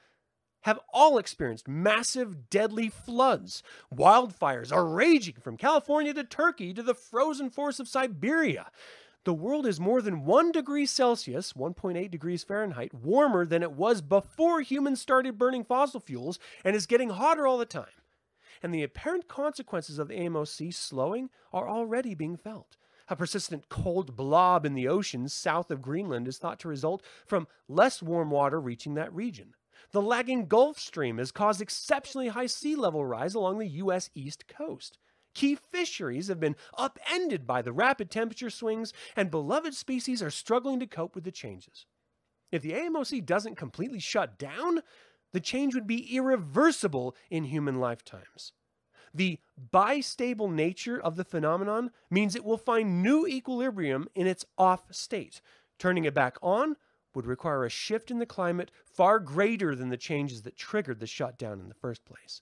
have 0.62 0.80
all 0.94 1.18
experienced 1.18 1.68
massive, 1.68 2.50
deadly 2.50 2.90
floods. 2.90 3.64
Wildfires 3.94 4.72
are 4.72 4.86
raging 4.86 5.36
from 5.42 5.58
California 5.58 6.14
to 6.14 6.24
Turkey 6.24 6.74
to 6.74 6.84
the 6.84 6.94
frozen 6.94 7.50
forests 7.50 7.80
of 7.80 7.88
Siberia. 7.88 8.72
The 9.26 9.34
world 9.34 9.66
is 9.66 9.80
more 9.80 10.02
than 10.02 10.26
1 10.26 10.52
degree 10.52 10.86
Celsius, 10.86 11.54
1.8 11.54 12.10
degrees 12.10 12.44
Fahrenheit, 12.44 12.94
warmer 12.94 13.46
than 13.46 13.64
it 13.64 13.74
was 13.74 14.02
before 14.02 14.62
humans 14.62 15.02
started 15.02 15.38
burning 15.38 15.64
fossil 15.64 16.00
fuels 16.00 16.40
and 16.64 16.76
is 16.76 16.86
getting 16.86 17.10
hotter 17.10 17.46
all 17.46 17.58
the 17.58 17.66
time. 17.66 17.86
And 18.64 18.74
the 18.74 18.84
apparent 18.84 19.28
consequences 19.28 20.00
of 20.00 20.08
the 20.08 20.16
AMOC 20.16 20.74
slowing 20.74 21.30
are 21.54 21.70
already 21.70 22.16
being 22.16 22.38
felt. 22.38 22.78
A 23.08 23.16
persistent 23.16 23.70
cold 23.70 24.16
blob 24.16 24.66
in 24.66 24.74
the 24.74 24.88
oceans 24.88 25.34
south 25.34 25.72
of 25.72 25.82
Greenland 25.82 26.28
is 26.28 26.38
thought 26.38 26.60
to 26.60 26.68
result 26.68 27.02
from 27.26 27.48
less 27.68 28.02
warm 28.02 28.30
water 28.30 28.60
reaching 28.60 28.94
that 28.94 29.14
region. 29.14 29.54
The 29.92 30.02
lagging 30.02 30.48
Gulf 30.48 30.78
Stream 30.78 31.18
has 31.18 31.32
caused 31.32 31.62
exceptionally 31.62 32.28
high 32.28 32.46
sea 32.46 32.76
level 32.76 33.06
rise 33.06 33.34
along 33.34 33.58
the 33.58 33.68
U.S. 33.68 34.10
East 34.14 34.48
Coast. 34.48 35.00
Key 35.34 35.56
fisheries 35.56 36.28
have 36.28 36.40
been 36.40 36.56
upended 36.78 37.48
by 37.48 37.62
the 37.62 37.72
rapid 37.72 38.12
temperature 38.12 38.50
swings, 38.50 38.94
and 39.16 39.32
beloved 39.32 39.74
species 39.74 40.22
are 40.22 40.30
struggling 40.30 40.80
to 40.80 40.88
cope 40.88 41.16
with 41.16 41.24
the 41.24 41.32
changes. 41.32 41.86
If 42.52 42.62
the 42.62 42.74
AMOC 42.74 43.26
doesn't 43.26 43.56
completely 43.56 44.00
shut 44.00 44.38
down, 44.38 44.82
the 45.32 45.40
change 45.40 45.76
would 45.76 45.88
be 45.88 46.16
irreversible 46.16 47.16
in 47.30 47.46
human 47.46 47.80
lifetimes. 47.80 48.54
The 49.14 49.40
bistable 49.72 50.52
nature 50.52 51.00
of 51.00 51.16
the 51.16 51.24
phenomenon 51.24 51.92
means 52.10 52.36
it 52.36 52.46
will 52.46 52.58
find 52.58 53.02
new 53.02 53.26
equilibrium 53.26 54.08
in 54.16 54.28
its 54.28 54.46
off 54.58 54.94
state. 54.94 55.42
Turning 55.78 56.06
it 56.06 56.14
back 56.14 56.38
on 56.42 56.76
would 57.20 57.28
require 57.28 57.66
a 57.66 57.70
shift 57.70 58.10
in 58.10 58.18
the 58.18 58.26
climate 58.26 58.72
far 58.86 59.20
greater 59.20 59.76
than 59.76 59.90
the 59.90 59.98
changes 59.98 60.44
that 60.44 60.56
triggered 60.56 61.02
the 61.02 61.06
shutdown 61.06 61.60
in 61.60 61.68
the 61.68 61.76
first 61.76 62.06
place. 62.06 62.42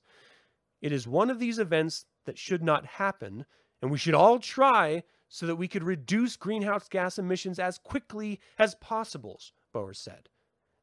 It 0.83 0.91
is 0.91 1.07
one 1.07 1.31
of 1.31 1.39
these 1.39 1.57
events 1.57 2.05
that 2.25 2.37
should 2.37 2.61
not 2.63 2.85
happen, 2.85 3.47
and 3.81 3.89
we 3.89 3.97
should 3.97 4.13
all 4.13 4.37
try 4.37 5.01
so 5.29 5.47
that 5.47 5.55
we 5.55 5.67
could 5.67 5.83
reduce 5.83 6.35
greenhouse 6.35 6.87
gas 6.89 7.17
emissions 7.17 7.57
as 7.57 7.79
quickly 7.79 8.39
as 8.59 8.75
possible, 8.75 9.39
Boers 9.73 9.97
said. 9.97 10.29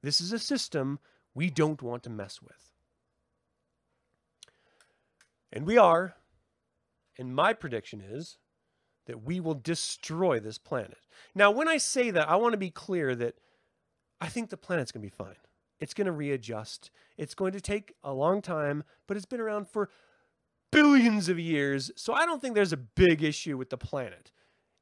This 0.03 0.21
is 0.21 0.33
a 0.33 0.41
system 0.41 0.99
we 1.33 1.49
don't 1.49 1.81
want 1.81 2.03
to 2.03 2.11
mess 2.11 2.43
with. 2.43 2.73
And 5.53 5.69
we 5.69 5.79
are, 5.79 6.17
and 7.17 7.33
my 7.33 7.53
prediction 7.53 8.03
is 8.05 8.39
that 9.07 9.23
we 9.23 9.39
will 9.39 9.55
destroy 9.55 10.41
this 10.41 10.59
planet. 10.59 11.07
Now, 11.33 11.53
when 11.53 11.69
I 11.69 11.77
say 11.77 12.11
that, 12.11 12.29
I 12.29 12.35
want 12.35 12.55
to 12.55 12.59
be 12.59 12.71
clear 12.71 13.15
that 13.15 13.37
I 14.25 14.29
think 14.29 14.49
the 14.49 14.57
planet's 14.57 14.91
going 14.91 15.03
to 15.03 15.07
be 15.07 15.15
fine. 15.15 15.37
It's 15.81 15.93
going 15.93 16.07
to 16.07 16.13
readjust. 16.13 16.91
It's 17.19 17.35
going 17.35 17.53
to 17.53 17.61
take 17.61 17.93
a 18.03 18.15
long 18.15 18.41
time, 18.41 18.83
but 19.07 19.19
it's 19.19 19.27
been 19.27 19.41
around 19.41 19.69
for 19.69 19.91
billions 20.73 21.29
of 21.29 21.39
years. 21.39 21.91
So 21.95 22.15
I 22.15 22.25
don't 22.25 22.41
think 22.41 22.55
there's 22.55 22.73
a 22.73 22.79
big 22.79 23.23
issue 23.23 23.59
with 23.59 23.69
the 23.69 23.77
planet. 23.77 24.33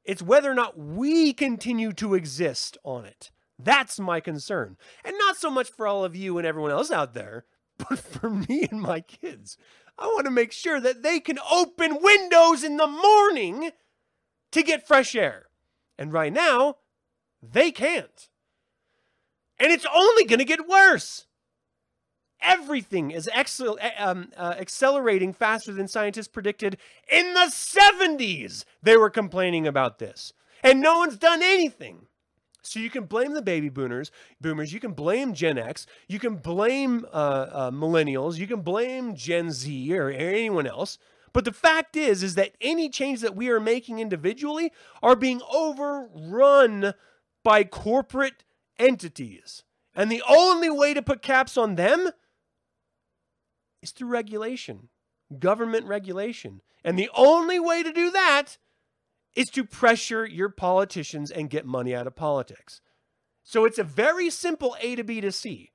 It's 0.05 0.21
whether 0.21 0.49
or 0.49 0.53
not 0.53 0.79
we 0.79 1.33
continue 1.33 1.91
to 1.91 2.13
exist 2.13 2.77
on 2.85 3.03
it. 3.03 3.31
That's 3.59 3.99
my 3.99 4.21
concern. 4.21 4.77
And 5.03 5.17
not 5.17 5.35
so 5.35 5.49
much 5.49 5.69
for 5.69 5.87
all 5.87 6.05
of 6.05 6.15
you 6.15 6.37
and 6.37 6.47
everyone 6.47 6.71
else 6.71 6.89
out 6.89 7.13
there, 7.13 7.43
but 7.77 7.99
for 7.99 8.29
me 8.29 8.69
and 8.71 8.81
my 8.81 9.01
kids. 9.01 9.57
I 9.97 10.05
want 10.05 10.23
to 10.23 10.31
make 10.31 10.53
sure 10.53 10.79
that 10.79 11.03
they 11.03 11.19
can 11.19 11.37
open 11.51 12.01
windows 12.01 12.63
in 12.63 12.77
the 12.77 12.87
morning 12.87 13.71
to 14.53 14.63
get 14.63 14.87
fresh 14.87 15.15
air. 15.15 15.47
And 15.99 16.13
right 16.13 16.31
now, 16.31 16.77
they 17.41 17.71
can't. 17.71 18.29
And 19.63 19.71
it's 19.71 19.85
only 19.95 20.25
going 20.25 20.39
to 20.39 20.45
get 20.45 20.67
worse. 20.67 21.25
Everything 22.41 23.11
is 23.11 23.29
excel- 23.33 23.79
um, 23.97 24.33
uh, 24.35 24.55
accelerating 24.59 25.31
faster 25.31 25.71
than 25.71 25.87
scientists 25.87 26.27
predicted. 26.27 26.75
In 27.09 27.33
the 27.33 27.49
70s, 27.49 28.65
they 28.81 28.97
were 28.97 29.09
complaining 29.09 29.65
about 29.65 29.99
this. 29.99 30.33
And 30.61 30.81
no 30.81 30.97
one's 30.97 31.15
done 31.15 31.41
anything. 31.41 32.07
So 32.61 32.81
you 32.81 32.89
can 32.89 33.05
blame 33.05 33.35
the 33.35 33.41
baby 33.41 33.69
boomers, 33.69 34.11
boomers. 34.41 34.73
You 34.73 34.81
can 34.81 34.91
blame 34.91 35.33
Gen 35.33 35.57
X. 35.57 35.87
You 36.09 36.19
can 36.19 36.35
blame 36.35 37.05
uh, 37.13 37.47
uh, 37.49 37.71
millennials. 37.71 38.37
You 38.37 38.47
can 38.47 38.63
blame 38.63 39.15
Gen 39.15 39.53
Z 39.53 39.97
or 39.97 40.09
anyone 40.09 40.67
else. 40.67 40.97
But 41.31 41.45
the 41.45 41.53
fact 41.53 41.95
is, 41.95 42.21
is 42.21 42.35
that 42.35 42.51
any 42.59 42.89
change 42.89 43.21
that 43.21 43.35
we 43.35 43.47
are 43.47 43.61
making 43.61 43.99
individually 43.99 44.73
are 45.01 45.15
being 45.15 45.41
overrun 45.49 46.95
by 47.45 47.63
corporate 47.63 48.43
entities. 48.79 49.63
And 49.95 50.11
the 50.11 50.23
only 50.27 50.69
way 50.69 50.93
to 50.93 51.01
put 51.01 51.21
caps 51.21 51.57
on 51.57 51.75
them 51.75 52.09
is 53.81 53.91
through 53.91 54.09
regulation, 54.09 54.89
government 55.39 55.85
regulation. 55.85 56.61
And 56.83 56.97
the 56.97 57.09
only 57.15 57.59
way 57.59 57.83
to 57.83 57.91
do 57.91 58.11
that 58.11 58.57
is 59.35 59.49
to 59.49 59.63
pressure 59.63 60.25
your 60.25 60.49
politicians 60.49 61.31
and 61.31 61.49
get 61.49 61.65
money 61.65 61.95
out 61.95 62.07
of 62.07 62.15
politics. 62.15 62.81
So 63.43 63.65
it's 63.65 63.79
a 63.79 63.83
very 63.83 64.29
simple 64.29 64.75
A 64.81 64.95
to 64.95 65.03
B 65.03 65.21
to 65.21 65.31
C. 65.31 65.71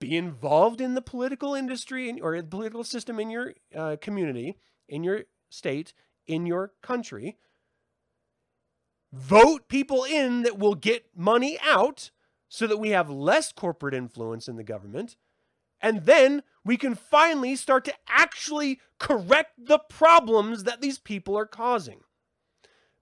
Be 0.00 0.16
involved 0.16 0.80
in 0.80 0.94
the 0.94 1.02
political 1.02 1.54
industry 1.54 2.20
or 2.20 2.40
the 2.40 2.48
political 2.48 2.84
system 2.84 3.20
in 3.20 3.30
your 3.30 3.54
uh, 3.74 3.96
community, 4.00 4.56
in 4.88 5.04
your 5.04 5.24
state, 5.50 5.92
in 6.26 6.46
your 6.46 6.72
country, 6.82 7.36
vote 9.12 9.68
people 9.68 10.04
in 10.04 10.42
that 10.42 10.58
will 10.58 10.74
get 10.74 11.06
money 11.16 11.58
out 11.62 12.10
so 12.50 12.66
that 12.66 12.76
we 12.76 12.90
have 12.90 13.08
less 13.08 13.52
corporate 13.52 13.94
influence 13.94 14.48
in 14.48 14.56
the 14.56 14.64
government. 14.64 15.16
And 15.80 16.04
then 16.04 16.42
we 16.62 16.76
can 16.76 16.94
finally 16.94 17.56
start 17.56 17.86
to 17.86 17.94
actually 18.06 18.80
correct 18.98 19.52
the 19.56 19.78
problems 19.78 20.64
that 20.64 20.82
these 20.82 20.98
people 20.98 21.38
are 21.38 21.46
causing. 21.46 22.00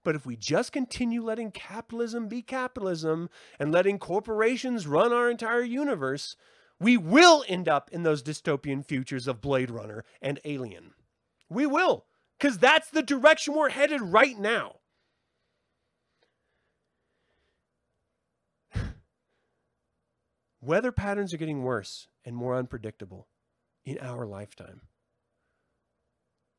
But 0.05 0.15
if 0.15 0.25
we 0.25 0.37
just 0.37 0.71
continue 0.71 1.21
letting 1.21 1.51
capitalism 1.51 2.29
be 2.29 2.41
capitalism 2.41 3.29
and 3.59 3.71
letting 3.71 3.99
corporations 3.99 4.87
run 4.87 5.11
our 5.11 5.29
entire 5.29 5.63
universe, 5.63 6.37
we 6.79 6.95
will 6.95 7.43
end 7.49 7.67
up 7.67 7.89
in 7.91 8.03
those 8.03 8.23
dystopian 8.23 8.85
futures 8.85 9.27
of 9.27 9.41
Blade 9.41 9.71
Runner 9.71 10.05
and 10.21 10.39
Alien. 10.45 10.93
We 11.49 11.65
will, 11.65 12.05
because 12.39 12.59
that's 12.59 12.89
the 12.89 13.03
direction 13.03 13.55
we're 13.55 13.69
headed 13.69 14.01
right 14.01 14.39
now. 14.39 14.78
Weather 20.69 20.91
patterns 20.91 21.33
are 21.33 21.37
getting 21.37 21.63
worse 21.63 22.09
and 22.23 22.35
more 22.35 22.55
unpredictable 22.55 23.27
in 23.85 23.97
our 23.97 24.27
lifetime. 24.27 24.81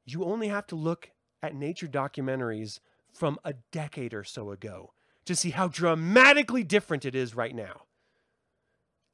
You 0.05 0.25
only 0.25 0.49
have 0.49 0.67
to 0.67 0.75
look 0.75 1.13
at 1.45 1.55
nature 1.55 1.87
documentaries 1.87 2.81
from 3.15 3.39
a 3.45 3.55
decade 3.71 4.13
or 4.13 4.25
so 4.25 4.51
ago 4.51 4.95
to 5.27 5.37
see 5.37 5.51
how 5.51 5.69
dramatically 5.69 6.65
different 6.65 7.05
it 7.05 7.15
is 7.15 7.37
right 7.37 7.55
now. 7.55 7.83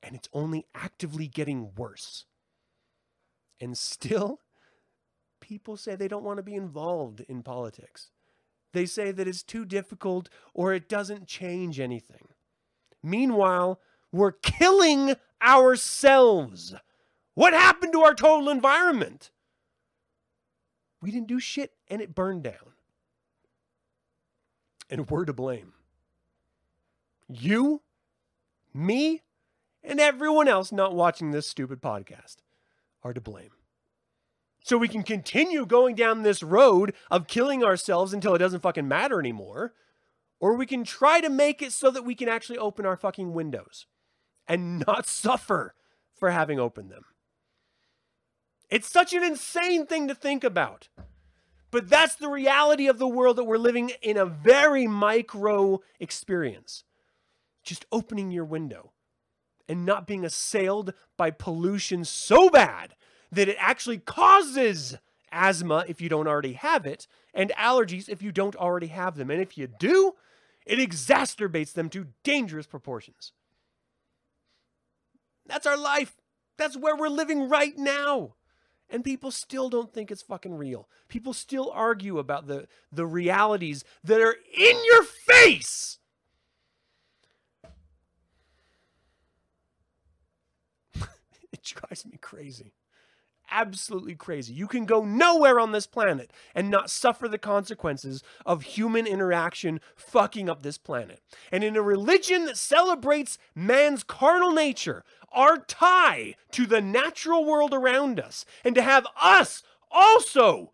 And 0.02 0.16
it's 0.16 0.30
only 0.32 0.64
actively 0.74 1.28
getting 1.28 1.74
worse. 1.76 2.24
And 3.60 3.76
still, 3.76 4.40
people 5.42 5.76
say 5.76 5.94
they 5.94 6.08
don't 6.08 6.24
want 6.24 6.38
to 6.38 6.42
be 6.42 6.54
involved 6.54 7.20
in 7.28 7.42
politics. 7.42 8.12
They 8.72 8.86
say 8.86 9.12
that 9.12 9.28
it's 9.28 9.42
too 9.42 9.66
difficult 9.66 10.30
or 10.54 10.72
it 10.72 10.88
doesn't 10.88 11.26
change 11.26 11.80
anything. 11.80 12.28
Meanwhile, 13.02 13.78
we're 14.12 14.32
killing 14.32 15.14
ourselves. 15.42 16.74
What 17.34 17.52
happened 17.52 17.92
to 17.92 18.00
our 18.00 18.14
total 18.14 18.48
environment? 18.48 19.30
We 21.02 21.10
didn't 21.10 21.28
do 21.28 21.38
shit 21.38 21.72
and 21.88 22.00
it 22.00 22.14
burned 22.14 22.42
down. 22.42 22.72
And 24.88 25.08
we're 25.10 25.24
to 25.24 25.32
blame. 25.32 25.72
You, 27.28 27.82
me, 28.72 29.22
and 29.82 30.00
everyone 30.00 30.48
else 30.48 30.72
not 30.72 30.94
watching 30.94 31.30
this 31.30 31.46
stupid 31.46 31.82
podcast 31.82 32.36
are 33.02 33.12
to 33.12 33.20
blame. 33.20 33.50
So 34.62 34.78
we 34.78 34.88
can 34.88 35.02
continue 35.02 35.66
going 35.66 35.94
down 35.94 36.22
this 36.22 36.42
road 36.42 36.94
of 37.10 37.28
killing 37.28 37.62
ourselves 37.62 38.12
until 38.12 38.34
it 38.34 38.38
doesn't 38.38 38.62
fucking 38.62 38.88
matter 38.88 39.20
anymore. 39.20 39.74
Or 40.40 40.54
we 40.54 40.66
can 40.66 40.84
try 40.84 41.20
to 41.20 41.30
make 41.30 41.62
it 41.62 41.72
so 41.72 41.90
that 41.90 42.04
we 42.04 42.14
can 42.14 42.28
actually 42.28 42.58
open 42.58 42.84
our 42.84 42.96
fucking 42.96 43.32
windows 43.32 43.86
and 44.48 44.84
not 44.86 45.06
suffer 45.06 45.74
for 46.14 46.30
having 46.30 46.58
opened 46.58 46.90
them. 46.90 47.04
It's 48.68 48.88
such 48.88 49.12
an 49.12 49.22
insane 49.22 49.86
thing 49.86 50.08
to 50.08 50.14
think 50.14 50.42
about. 50.42 50.88
But 51.70 51.88
that's 51.88 52.14
the 52.14 52.28
reality 52.28 52.86
of 52.88 52.98
the 52.98 53.08
world 53.08 53.36
that 53.36 53.44
we're 53.44 53.58
living 53.58 53.92
in 54.00 54.16
a 54.16 54.24
very 54.24 54.86
micro 54.86 55.80
experience. 56.00 56.84
Just 57.62 57.86
opening 57.90 58.30
your 58.30 58.44
window 58.44 58.92
and 59.68 59.84
not 59.84 60.06
being 60.06 60.24
assailed 60.24 60.94
by 61.16 61.30
pollution 61.30 62.04
so 62.04 62.48
bad 62.48 62.94
that 63.32 63.48
it 63.48 63.56
actually 63.58 63.98
causes 63.98 64.96
asthma 65.32 65.84
if 65.88 66.00
you 66.00 66.08
don't 66.08 66.28
already 66.28 66.52
have 66.52 66.86
it 66.86 67.06
and 67.34 67.50
allergies 67.58 68.08
if 68.08 68.22
you 68.22 68.32
don't 68.32 68.56
already 68.56 68.86
have 68.86 69.16
them. 69.16 69.30
And 69.30 69.42
if 69.42 69.58
you 69.58 69.66
do, 69.66 70.14
it 70.64 70.78
exacerbates 70.78 71.72
them 71.72 71.88
to 71.90 72.06
dangerous 72.22 72.66
proportions. 72.66 73.32
That's 75.48 75.66
our 75.66 75.76
life. 75.76 76.16
That's 76.56 76.76
where 76.76 76.96
we're 76.96 77.08
living 77.08 77.48
right 77.48 77.76
now. 77.76 78.34
And 78.88 79.02
people 79.04 79.30
still 79.30 79.68
don't 79.68 79.92
think 79.92 80.10
it's 80.10 80.22
fucking 80.22 80.54
real. 80.54 80.88
People 81.08 81.32
still 81.32 81.70
argue 81.74 82.18
about 82.18 82.46
the, 82.46 82.68
the 82.92 83.06
realities 83.06 83.84
that 84.04 84.20
are 84.20 84.36
in 84.56 84.76
your 84.84 85.02
face. 85.02 85.98
it 91.52 91.62
drives 91.62 92.06
me 92.06 92.16
crazy 92.20 92.72
absolutely 93.50 94.14
crazy. 94.14 94.52
You 94.52 94.66
can 94.66 94.84
go 94.84 95.04
nowhere 95.04 95.58
on 95.60 95.72
this 95.72 95.86
planet 95.86 96.32
and 96.54 96.70
not 96.70 96.90
suffer 96.90 97.28
the 97.28 97.38
consequences 97.38 98.22
of 98.44 98.62
human 98.62 99.06
interaction 99.06 99.80
fucking 99.94 100.48
up 100.48 100.62
this 100.62 100.78
planet. 100.78 101.20
And 101.52 101.62
in 101.64 101.76
a 101.76 101.82
religion 101.82 102.46
that 102.46 102.56
celebrates 102.56 103.38
man's 103.54 104.02
carnal 104.02 104.52
nature, 104.52 105.04
our 105.32 105.58
tie 105.58 106.34
to 106.52 106.66
the 106.66 106.80
natural 106.80 107.44
world 107.44 107.74
around 107.74 108.18
us, 108.18 108.44
and 108.64 108.74
to 108.74 108.82
have 108.82 109.06
us 109.20 109.62
also 109.90 110.72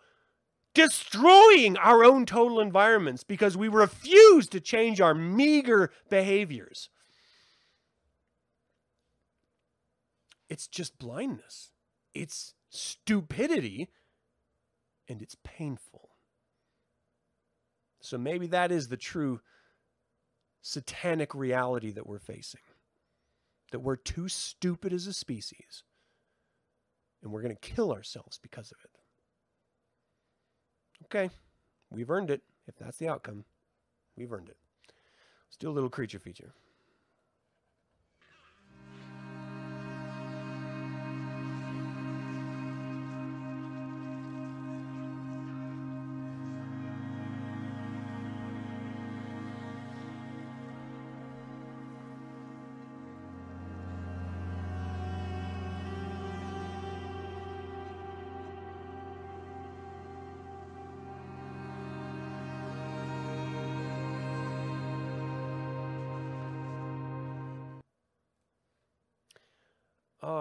destroying 0.74 1.76
our 1.76 2.04
own 2.04 2.24
total 2.24 2.60
environments 2.60 3.24
because 3.24 3.56
we 3.56 3.68
refuse 3.68 4.48
to 4.48 4.60
change 4.60 5.00
our 5.00 5.14
meager 5.14 5.90
behaviors. 6.08 6.88
It's 10.48 10.66
just 10.66 10.98
blindness. 10.98 11.70
It's 12.14 12.54
stupidity 12.72 13.88
and 15.08 15.20
it's 15.20 15.36
painful. 15.44 16.08
So 18.00 18.18
maybe 18.18 18.46
that 18.48 18.72
is 18.72 18.88
the 18.88 18.96
true 18.96 19.40
satanic 20.62 21.34
reality 21.34 21.92
that 21.92 22.06
we're 22.06 22.18
facing. 22.18 22.62
That 23.70 23.80
we're 23.80 23.96
too 23.96 24.28
stupid 24.28 24.92
as 24.92 25.06
a 25.06 25.12
species 25.12 25.84
and 27.22 27.30
we're 27.30 27.42
going 27.42 27.54
to 27.54 27.60
kill 27.60 27.92
ourselves 27.92 28.38
because 28.42 28.72
of 28.72 28.78
it. 28.84 28.90
Okay, 31.04 31.30
we've 31.90 32.10
earned 32.10 32.30
it. 32.30 32.42
If 32.66 32.76
that's 32.76 32.96
the 32.96 33.08
outcome, 33.08 33.44
we've 34.16 34.32
earned 34.32 34.48
it. 34.48 34.56
Let's 35.46 35.56
do 35.58 35.68
a 35.68 35.72
little 35.72 35.90
creature 35.90 36.18
feature. 36.18 36.54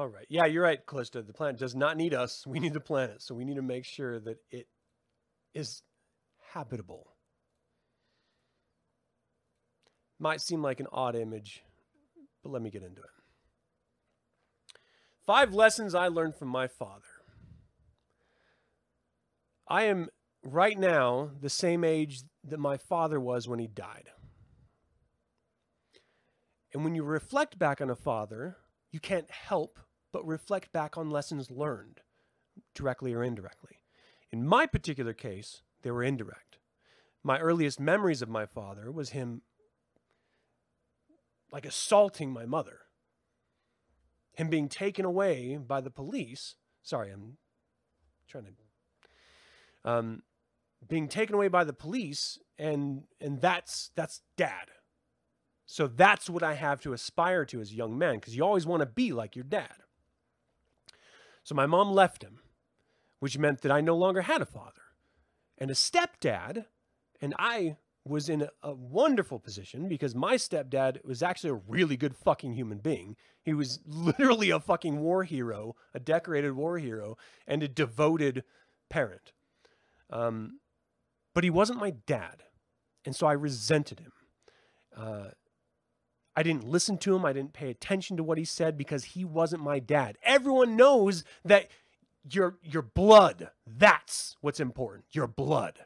All 0.02 0.08
right. 0.08 0.26
Yeah, 0.30 0.45
you're 0.47 0.64
right, 0.64 0.80
Callista. 0.84 1.22
The 1.22 1.32
planet 1.32 1.60
does 1.60 1.76
not 1.76 1.95
need 1.95 2.16
us. 2.16 2.47
We 2.47 2.58
need 2.60 2.74
the 2.74 2.80
planet. 2.80 3.22
So 3.22 3.36
we 3.36 3.45
need 3.45 3.58
to 3.58 3.62
make 3.62 3.86
sure 3.86 4.20
that 4.20 4.38
it 4.49 4.66
is 5.54 5.84
habitable. 6.54 7.14
Might 10.18 10.41
seem 10.41 10.64
like 10.64 10.80
an 10.80 10.88
odd 10.91 11.16
image, 11.16 11.62
but 12.41 12.52
let 12.52 12.64
me 12.64 12.72
get 12.72 12.82
into 12.82 12.99
it. 12.99 13.12
Five 15.28 15.54
lessons 15.54 15.93
I 15.93 16.08
learned 16.08 16.34
from 16.34 16.47
my 16.47 16.66
father. 16.66 17.06
I 19.68 19.84
am 19.84 20.10
right 20.41 20.80
now 20.80 21.30
the 21.39 21.47
same 21.47 21.84
age 21.84 22.24
that 22.43 22.60
my 22.60 22.78
father 22.78 23.20
was 23.20 23.47
when 23.47 23.60
he 23.60 23.68
died. 23.68 24.10
And 26.74 26.84
when 26.84 26.95
you 26.95 27.04
reflect 27.04 27.60
back 27.60 27.82
on 27.82 27.91
a 27.91 27.95
father, 27.95 28.58
you 28.91 28.99
can't 28.99 29.30
help 29.30 29.78
but 30.12 30.26
reflect 30.26 30.72
back 30.72 30.97
on 30.97 31.09
lessons 31.09 31.51
learned, 31.51 32.01
directly 32.76 33.14
or 33.14 33.24
indirectly. 33.24 33.78
In 34.32 34.45
my 34.45 34.66
particular 34.66 35.14
case, 35.14 35.62
they 35.82 35.91
were 35.91 36.03
indirect. 36.03 36.57
My 37.24 37.39
earliest 37.39 37.80
memories 37.80 38.22
of 38.22 38.30
my 38.30 38.45
father 38.45 38.91
was 38.91 39.12
him 39.12 39.41
like 41.51 41.66
assaulting 41.66 42.32
my 42.32 42.45
mother, 42.45 42.80
him 44.34 44.49
being 44.49 44.70
taken 44.70 45.05
away 45.05 45.57
by 45.57 45.82
the 45.82 45.91
police. 45.91 46.55
Sorry, 46.82 47.12
I'm 47.12 47.38
trying 48.28 48.45
to. 48.45 48.51
Um, 49.84 50.24
being 50.88 51.07
taken 51.07 51.36
away 51.36 51.47
by 51.47 51.64
the 51.64 51.74
police, 51.74 52.39
and 52.57 53.03
and 53.20 53.41
that's 53.41 53.91
that's 53.95 54.22
dad. 54.38 54.70
So 55.66 55.88
that's 55.88 56.30
what 56.30 56.43
I 56.43 56.55
have 56.55 56.82
to 56.82 56.93
aspire 56.93 57.45
to 57.45 57.62
as 57.62 57.72
a 57.72 57.76
young 57.76 57.97
man, 57.97 58.16
because 58.16 58.36
you 58.36 58.43
always 58.43 58.66
want 58.66 58.82
to 58.82 58.86
be 58.86 59.14
like 59.14 59.36
your 59.36 59.45
dad. 59.45 59.76
So 61.44 61.56
my 61.56 61.66
mom 61.66 61.92
left 61.92 62.24
him, 62.24 62.39
which 63.20 63.38
meant 63.38 63.62
that 63.62 63.72
I 63.72 63.82
no 63.82 63.96
longer 63.96 64.22
had 64.22 64.42
a 64.42 64.46
father. 64.46 64.82
and 65.58 65.70
a 65.70 65.76
stepdad, 65.76 66.66
and 67.22 67.36
I 67.38 67.78
was 68.04 68.30
in 68.30 68.48
a, 68.64 68.74
wonderful 68.74 69.39
position 69.39 69.88
because 69.88 70.16
my 70.16 70.36
stepdad 70.36 71.04
was 71.06 71.22
actually 71.22 71.52
a 71.52 71.62
really 71.68 71.96
good 71.96 72.16
fucking 72.16 72.54
human 72.54 72.80
being. 72.80 73.16
He 73.44 73.54
was 73.54 73.80
literally 73.86 74.50
a 74.50 74.60
fucking 74.60 75.00
war 75.00 75.24
hero, 75.24 75.76
a 75.94 76.00
decorated 76.00 76.54
war 76.54 76.80
hero, 76.80 77.18
and 77.46 77.62
a 77.62 77.68
devoted 77.68 78.44
parent. 78.89 79.34
Um, 80.10 80.60
but 81.34 81.44
he 81.44 81.50
wasn't 81.50 81.80
my 81.80 81.92
dad. 81.92 82.44
And 83.06 83.16
so 83.16 83.28
I 83.28 83.34
resented 83.34 84.00
him. 84.00 84.14
Uh, 84.96 85.30
I 86.36 86.43
didn't 86.43 86.67
listen 86.67 86.97
to 86.99 87.15
him. 87.15 87.25
I 87.25 87.34
didn't 87.34 87.53
pay 87.53 87.69
attention 87.69 88.17
to 88.17 88.23
what 88.23 88.38
he 88.38 88.45
said 88.45 88.77
because 88.77 89.03
he 89.03 89.25
wasn't 89.25 89.63
my 89.63 89.79
dad. 89.79 90.17
Everyone 90.23 90.75
knows 90.75 91.23
that 91.43 91.69
your 92.29 92.57
your 92.63 92.84
blood, 92.84 93.49
that's 93.65 94.38
what's 94.41 94.59
important. 94.59 95.05
Your 95.11 95.27
blood. 95.27 95.79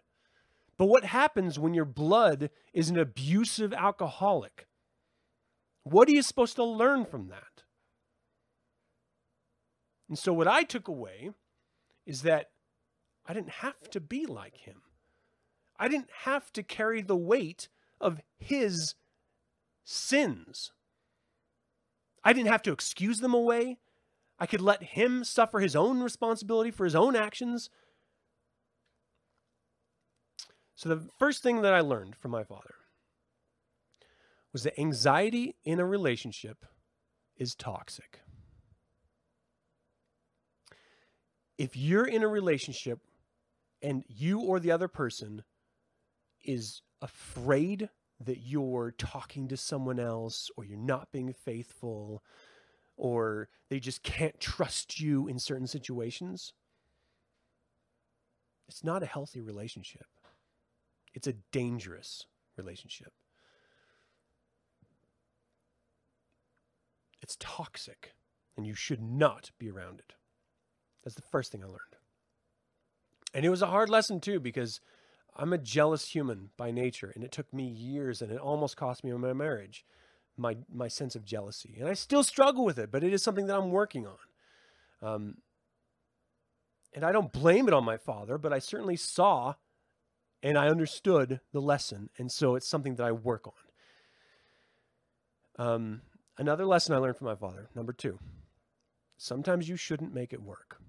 But 0.78 0.88
what 0.88 1.06
happens 1.06 1.58
when 1.58 1.74
your 1.74 1.86
blood 1.86 2.50
is 2.74 2.90
an 2.90 3.00
abusive 3.00 3.74
alcoholic? 3.74 4.68
What 5.84 6.10
are 6.10 6.12
you 6.12 6.22
supposed 6.22 6.56
to 6.58 6.64
learn 6.64 7.06
from 7.06 7.30
that? 7.30 7.64
And 10.10 10.20
so 10.20 10.34
what 10.34 10.48
I 10.48 10.64
took 10.64 10.88
away 10.88 11.32
is 12.06 12.22
that 12.24 12.52
I 13.26 13.34
didn't 13.34 13.50
have 13.50 13.90
to 13.92 14.00
be 14.00 14.26
like 14.26 14.58
him. 14.58 14.82
I 15.80 15.88
didn't 15.88 16.10
have 16.24 16.52
to 16.54 16.64
carry 16.64 17.02
the 17.02 17.16
weight 17.16 17.70
of 18.00 18.22
his 18.38 18.96
sins. 19.86 20.72
I 22.24 22.34
didn't 22.34 22.50
have 22.50 22.64
to 22.64 22.74
excuse 22.74 23.20
them 23.20 23.34
away. 23.34 23.78
I 24.38 24.48
could 24.48 24.60
let 24.60 24.84
him 24.84 25.24
suffer 25.24 25.60
his 25.60 25.76
own 25.76 26.02
responsibility 26.02 26.72
for 26.72 26.84
his 26.84 26.96
own 26.96 27.16
actions. 27.16 27.70
So, 30.74 30.90
the 30.90 31.08
first 31.18 31.42
thing 31.42 31.62
that 31.62 31.74
I 31.74 31.80
learned 31.80 32.18
from 32.18 32.32
my 32.32 32.44
father 32.44 32.76
was 34.52 34.64
that 34.64 34.78
anxiety 34.80 35.56
in 35.64 35.80
a 35.80 35.86
relationship 35.86 36.66
is 37.38 37.56
toxic. 37.56 38.20
If 41.58 41.78
you're 41.78 42.08
in 42.08 42.24
a 42.24 42.28
relationship 42.28 43.00
and 43.82 44.04
you 44.08 44.42
or 44.42 44.60
the 44.60 44.72
other 44.72 44.90
person 44.90 45.44
is 46.44 46.82
afraid 47.02 47.90
that 48.20 48.40
you're 48.40 48.94
talking 48.98 49.48
to 49.50 49.58
someone 49.58 50.00
else 50.00 50.50
or 50.56 50.66
you're 50.66 50.78
not 50.78 51.12
being 51.12 51.34
faithful 51.34 52.24
or 52.98 53.50
they 53.70 53.80
just 53.80 54.04
can't 54.04 54.40
trust 54.40 55.00
you 55.00 55.28
in 55.28 55.38
certain 55.38 55.68
situations, 55.68 56.54
it's 58.68 58.84
not 58.84 59.04
a 59.04 59.08
healthy 59.08 59.42
relationship. 59.42 60.08
It's 61.14 61.28
a 61.28 61.34
dangerous 61.52 62.26
relationship. 62.58 63.14
It's 67.22 67.38
toxic, 67.40 68.14
and 68.56 68.66
you 68.68 68.76
should 68.76 69.02
not 69.02 69.52
be 69.58 69.70
around 69.70 70.00
it. 70.00 70.14
That's 71.04 71.16
the 71.16 71.22
first 71.22 71.52
thing 71.52 71.64
I 71.64 71.68
learned. 71.68 71.80
And 73.34 73.46
it 73.46 73.50
was 73.50 73.62
a 73.62 73.68
hard 73.68 73.90
lesson, 73.90 74.20
too, 74.20 74.40
because 74.40 74.80
I'm 75.36 75.54
a 75.54 75.58
jealous 75.58 76.10
human 76.10 76.50
by 76.58 76.72
nature, 76.72 77.12
and 77.14 77.24
it 77.24 77.32
took 77.32 77.54
me 77.54 77.68
years, 77.68 78.22
and 78.22 78.32
it 78.32 78.40
almost 78.40 78.78
cost 78.78 79.04
me 79.04 79.12
my 79.12 79.34
marriage, 79.34 79.86
my 80.38 80.58
my 80.74 80.88
sense 80.88 81.16
of 81.16 81.26
jealousy, 81.26 81.76
and 81.80 81.90
I 81.90 81.94
still 81.94 82.24
struggle 82.24 82.64
with 82.64 82.78
it. 82.80 82.92
But 82.92 83.04
it 83.04 83.14
is 83.14 83.22
something 83.22 83.48
that 83.48 83.58
I'm 83.58 83.72
working 83.72 84.08
on. 84.08 84.18
Um, 85.02 85.38
and 86.94 87.04
I 87.04 87.12
don't 87.12 87.34
blame 87.34 87.68
it 87.68 87.74
on 87.74 87.84
my 87.84 87.98
father, 87.98 88.38
but 88.38 88.54
I 88.54 88.60
certainly 88.60 88.96
saw 88.96 89.56
and 90.42 90.58
I 90.60 90.70
understood 90.70 91.40
the 91.54 91.60
lesson, 91.60 92.12
and 92.20 92.32
so 92.32 92.56
it's 92.56 92.68
something 92.68 92.96
that 92.96 93.04
I 93.04 93.12
work 93.12 93.48
on. 93.48 93.54
Um, 95.58 96.02
another 96.38 96.66
lesson 96.66 96.94
I 96.94 97.00
learned 97.00 97.18
from 97.18 97.26
my 97.28 97.36
father, 97.36 97.68
number 97.74 97.94
two, 97.94 98.20
sometimes 99.18 99.68
you 99.68 99.76
shouldn't 99.76 100.14
make 100.14 100.34
it 100.34 100.44
work. 100.44 100.80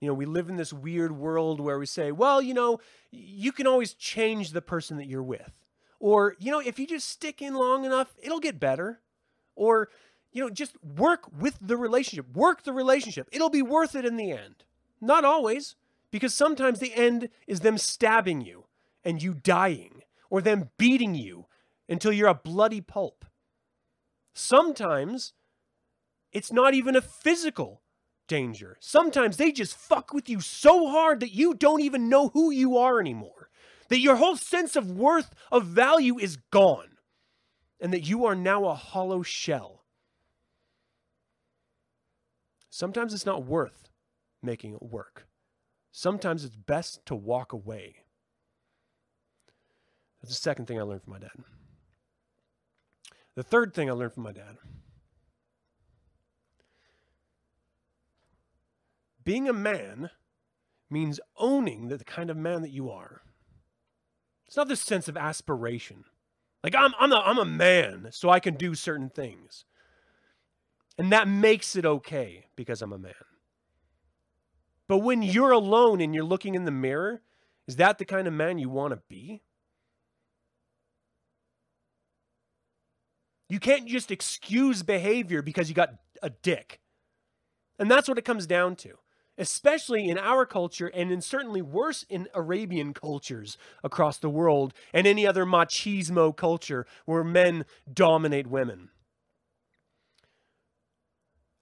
You 0.00 0.08
know, 0.08 0.14
we 0.14 0.26
live 0.26 0.48
in 0.48 0.56
this 0.56 0.72
weird 0.72 1.12
world 1.12 1.60
where 1.60 1.78
we 1.78 1.86
say, 1.86 2.12
well, 2.12 2.40
you 2.40 2.54
know, 2.54 2.78
you 3.10 3.52
can 3.52 3.66
always 3.66 3.94
change 3.94 4.52
the 4.52 4.62
person 4.62 4.96
that 4.98 5.08
you're 5.08 5.22
with. 5.22 5.64
Or, 5.98 6.36
you 6.38 6.52
know, 6.52 6.60
if 6.60 6.78
you 6.78 6.86
just 6.86 7.08
stick 7.08 7.42
in 7.42 7.54
long 7.54 7.84
enough, 7.84 8.14
it'll 8.22 8.38
get 8.38 8.60
better. 8.60 9.00
Or, 9.56 9.88
you 10.32 10.42
know, 10.42 10.50
just 10.50 10.76
work 10.84 11.24
with 11.36 11.58
the 11.60 11.76
relationship, 11.76 12.32
work 12.32 12.62
the 12.62 12.72
relationship. 12.72 13.28
It'll 13.32 13.50
be 13.50 13.62
worth 13.62 13.96
it 13.96 14.04
in 14.04 14.16
the 14.16 14.30
end. 14.30 14.64
Not 15.00 15.24
always. 15.24 15.74
Because 16.10 16.32
sometimes 16.32 16.78
the 16.78 16.94
end 16.94 17.28
is 17.46 17.60
them 17.60 17.76
stabbing 17.76 18.40
you 18.40 18.64
and 19.04 19.22
you 19.22 19.34
dying, 19.34 20.02
or 20.30 20.40
them 20.40 20.70
beating 20.78 21.14
you 21.14 21.46
until 21.86 22.12
you're 22.12 22.28
a 22.28 22.34
bloody 22.34 22.80
pulp. 22.80 23.26
Sometimes 24.32 25.34
it's 26.32 26.50
not 26.50 26.72
even 26.72 26.96
a 26.96 27.02
physical 27.02 27.82
danger. 28.28 28.76
Sometimes 28.80 29.36
they 29.36 29.50
just 29.50 29.76
fuck 29.76 30.12
with 30.12 30.28
you 30.28 30.40
so 30.40 30.88
hard 30.88 31.20
that 31.20 31.34
you 31.34 31.54
don't 31.54 31.80
even 31.80 32.08
know 32.08 32.28
who 32.28 32.50
you 32.50 32.76
are 32.76 33.00
anymore. 33.00 33.50
That 33.88 34.00
your 34.00 34.16
whole 34.16 34.36
sense 34.36 34.76
of 34.76 34.90
worth, 34.90 35.34
of 35.50 35.64
value 35.64 36.18
is 36.18 36.36
gone. 36.50 36.98
And 37.80 37.92
that 37.92 38.08
you 38.08 38.24
are 38.26 38.34
now 38.34 38.66
a 38.66 38.74
hollow 38.74 39.22
shell. 39.22 39.84
Sometimes 42.70 43.12
it's 43.12 43.26
not 43.26 43.44
worth 43.44 43.88
making 44.42 44.74
it 44.74 44.82
work. 44.82 45.26
Sometimes 45.90 46.44
it's 46.44 46.54
best 46.54 47.04
to 47.06 47.14
walk 47.14 47.52
away. 47.52 47.96
That's 50.20 50.34
the 50.34 50.40
second 50.40 50.66
thing 50.66 50.78
I 50.78 50.82
learned 50.82 51.02
from 51.02 51.14
my 51.14 51.18
dad. 51.18 51.30
The 53.34 53.42
third 53.42 53.74
thing 53.74 53.88
I 53.88 53.94
learned 53.94 54.14
from 54.14 54.24
my 54.24 54.32
dad 54.32 54.58
being 59.28 59.46
a 59.46 59.52
man 59.52 60.08
means 60.88 61.20
owning 61.36 61.88
the 61.88 61.98
kind 62.02 62.30
of 62.30 62.36
man 62.38 62.62
that 62.62 62.70
you 62.70 62.88
are. 62.88 63.20
It's 64.46 64.56
not 64.56 64.68
this 64.68 64.80
sense 64.80 65.06
of 65.06 65.18
aspiration. 65.18 66.04
Like 66.64 66.74
I'm 66.74 66.94
I'm 66.98 67.12
a, 67.12 67.16
I'm 67.16 67.36
a 67.36 67.44
man, 67.44 68.08
so 68.10 68.30
I 68.30 68.40
can 68.40 68.54
do 68.54 68.74
certain 68.74 69.10
things. 69.10 69.66
And 70.96 71.12
that 71.12 71.28
makes 71.28 71.76
it 71.76 71.84
okay 71.84 72.46
because 72.56 72.80
I'm 72.80 72.94
a 72.94 72.98
man. 72.98 73.12
But 74.88 75.00
when 75.00 75.20
you're 75.20 75.50
alone 75.50 76.00
and 76.00 76.14
you're 76.14 76.24
looking 76.24 76.54
in 76.54 76.64
the 76.64 76.70
mirror, 76.70 77.20
is 77.66 77.76
that 77.76 77.98
the 77.98 78.06
kind 78.06 78.26
of 78.26 78.32
man 78.32 78.56
you 78.56 78.70
want 78.70 78.94
to 78.94 79.02
be? 79.10 79.42
You 83.50 83.60
can't 83.60 83.86
just 83.86 84.10
excuse 84.10 84.82
behavior 84.82 85.42
because 85.42 85.68
you 85.68 85.74
got 85.74 85.92
a 86.22 86.30
dick. 86.30 86.80
And 87.78 87.90
that's 87.90 88.08
what 88.08 88.16
it 88.16 88.24
comes 88.24 88.46
down 88.46 88.74
to, 88.76 88.96
especially 89.38 90.08
in 90.08 90.18
our 90.18 90.44
culture 90.44 90.88
and 90.88 91.12
in 91.12 91.20
certainly 91.20 91.62
worse 91.62 92.04
in 92.10 92.28
Arabian 92.34 92.92
cultures 92.92 93.56
across 93.84 94.18
the 94.18 94.28
world 94.28 94.74
and 94.92 95.06
any 95.06 95.26
other 95.26 95.46
machismo 95.46 96.36
culture 96.36 96.84
where 97.06 97.24
men 97.24 97.64
dominate 97.90 98.48
women. 98.48 98.90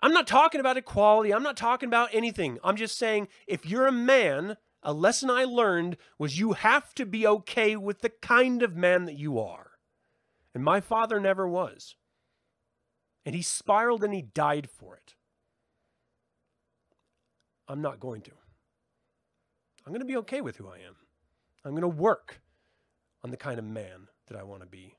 I'm 0.02 0.12
not 0.12 0.26
talking 0.26 0.60
about 0.60 0.76
equality. 0.76 1.32
I'm 1.32 1.42
not 1.42 1.56
talking 1.56 1.88
about 1.88 2.10
anything. 2.12 2.58
I'm 2.64 2.76
just 2.76 2.96
saying 2.96 3.28
if 3.46 3.66
you're 3.66 3.86
a 3.86 3.92
man, 3.92 4.56
a 4.82 4.92
lesson 4.92 5.30
I 5.30 5.44
learned 5.44 5.96
was 6.18 6.38
you 6.38 6.52
have 6.52 6.94
to 6.94 7.04
be 7.04 7.26
okay 7.26 7.76
with 7.76 8.00
the 8.00 8.10
kind 8.10 8.62
of 8.62 8.76
man 8.76 9.04
that 9.04 9.18
you 9.18 9.38
are. 9.38 9.72
And 10.54 10.64
my 10.64 10.80
father 10.80 11.18
never 11.18 11.46
was. 11.46 11.96
And 13.24 13.34
he 13.34 13.42
spiraled 13.42 14.04
and 14.04 14.14
he 14.14 14.22
died 14.22 14.70
for 14.70 14.96
it. 14.96 15.15
I'm 17.68 17.82
not 17.82 18.00
going 18.00 18.22
to. 18.22 18.32
I'm 19.84 19.92
going 19.92 20.00
to 20.00 20.06
be 20.06 20.16
okay 20.18 20.40
with 20.40 20.56
who 20.56 20.68
I 20.68 20.76
am. 20.76 20.96
I'm 21.64 21.72
going 21.72 21.82
to 21.82 21.88
work 21.88 22.40
on 23.22 23.30
the 23.30 23.36
kind 23.36 23.58
of 23.58 23.64
man 23.64 24.08
that 24.28 24.38
I 24.38 24.42
want 24.42 24.62
to 24.62 24.68
be. 24.68 24.96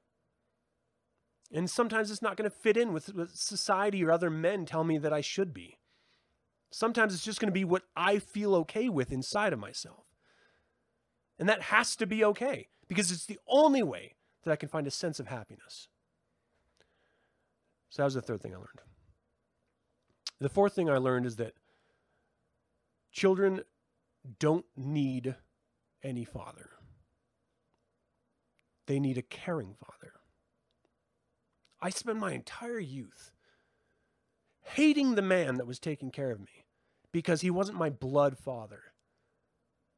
And 1.52 1.70
sometimes 1.70 2.12
it's 2.12 2.22
not 2.22 2.36
going 2.36 2.50
to 2.50 2.56
fit 2.56 2.78
in 2.78 2.92
with 2.92 3.14
what 3.14 3.30
society 3.32 4.04
or 4.04 4.12
other 4.12 4.30
men 4.30 4.66
tell 4.66 4.84
me 4.84 4.98
that 4.98 5.14
I 5.14 5.22
should 5.22 5.54
be. 5.54 5.78
Sometimes 6.72 7.14
it's 7.14 7.24
just 7.24 7.40
going 7.40 7.48
to 7.48 7.54
be 7.54 7.64
what 7.64 7.84
I 7.96 8.20
feel 8.20 8.54
okay 8.56 8.90
with 8.90 9.12
inside 9.12 9.54
of 9.54 9.60
myself. 9.60 10.06
And 11.40 11.48
that 11.48 11.64
has 11.64 11.96
to 11.98 12.06
be 12.06 12.24
okay 12.26 12.68
because 12.88 13.12
it's 13.12 13.26
the 13.26 13.40
only 13.48 13.84
way 13.84 14.16
that 14.44 14.52
I 14.52 14.56
can 14.58 14.70
find 14.70 14.88
a 14.88 14.92
sense 14.92 15.20
of 15.20 15.28
happiness. 15.28 15.88
So 17.90 18.02
that 18.02 18.06
was 18.06 18.14
the 18.16 18.22
third 18.22 18.42
thing 18.42 18.54
I 18.54 18.58
learned. 18.58 18.82
The 20.40 20.50
fourth 20.50 20.74
thing 20.74 20.90
I 20.90 20.98
learned 20.98 21.26
is 21.26 21.38
that 21.38 21.54
children 23.12 23.62
don't 24.40 24.66
need 24.76 25.36
any 26.04 26.26
father, 26.26 26.70
they 28.86 29.00
need 29.00 29.18
a 29.18 29.24
caring 29.24 29.74
father. 29.74 30.14
I 31.80 31.90
spent 31.90 32.18
my 32.18 32.34
entire 32.34 32.80
youth 32.80 33.32
hating 34.62 35.16
the 35.16 35.22
man 35.22 35.56
that 35.56 35.68
was 35.68 35.80
taking 35.80 36.12
care 36.12 36.32
of 36.32 36.40
me 36.40 36.66
because 37.12 37.42
he 37.42 37.50
wasn't 37.50 37.78
my 37.78 37.90
blood 37.90 38.38
father. 38.38 38.82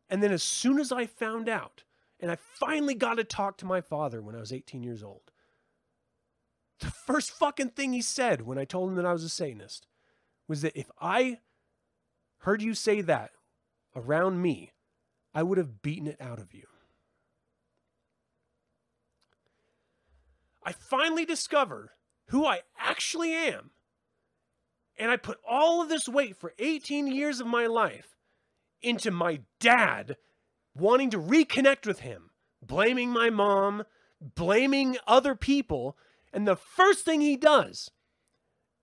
And 0.10 0.22
then 0.22 0.32
as 0.32 0.44
soon 0.44 0.80
as 0.80 0.92
I 0.92 1.06
found 1.06 1.48
out, 1.48 1.84
and 2.20 2.32
I 2.32 2.36
finally 2.36 2.96
got 2.96 3.16
to 3.16 3.24
talk 3.24 3.58
to 3.58 3.66
my 3.66 3.82
father 3.82 4.22
when 4.22 4.36
I 4.36 4.40
was 4.40 4.52
18 4.52 4.84
years 4.84 5.04
old, 5.04 5.32
the 6.80 6.92
first 6.92 7.32
fucking 7.32 7.70
thing 7.70 7.94
he 7.94 8.02
said 8.02 8.42
when 8.42 8.58
I 8.58 8.66
told 8.66 8.90
him 8.90 8.96
that 8.96 9.06
I 9.06 9.14
was 9.14 9.24
a 9.24 9.30
Satanist 9.30 9.88
was 10.48 10.62
that 10.62 10.78
if 10.78 10.90
I 11.00 11.40
heard 12.40 12.62
you 12.62 12.74
say 12.74 13.02
that 13.02 13.32
around 13.96 14.42
me, 14.42 14.72
I 15.34 15.44
would 15.44 15.58
have 15.58 15.82
beaten 15.82 16.08
it 16.08 16.20
out 16.20 16.40
of 16.40 16.54
you. 16.54 16.66
I 20.64 20.72
finally 20.72 21.26
discover 21.26 21.92
who 22.28 22.46
I 22.46 22.62
actually 22.78 23.34
am. 23.34 23.72
And 24.98 25.10
I 25.10 25.18
put 25.18 25.40
all 25.48 25.82
of 25.82 25.90
this 25.90 26.10
weight 26.10 26.36
for 26.36 26.54
18 26.60 27.08
years 27.08 27.40
of 27.40 27.48
my 27.48 27.68
life 27.68 28.18
into 28.82 29.12
my 29.12 29.42
dad 29.60 30.18
wanting 30.76 31.10
to 31.12 31.20
reconnect 31.20 31.88
with 31.88 32.02
him, 32.02 32.32
blaming 32.62 33.10
my 33.10 33.30
mom, 33.30 33.84
blaming 34.22 34.98
other 35.08 35.36
people. 35.36 35.98
And 36.34 36.48
the 36.48 36.56
first 36.56 37.06
thing 37.06 37.22
he 37.22 37.38
does 37.38 37.92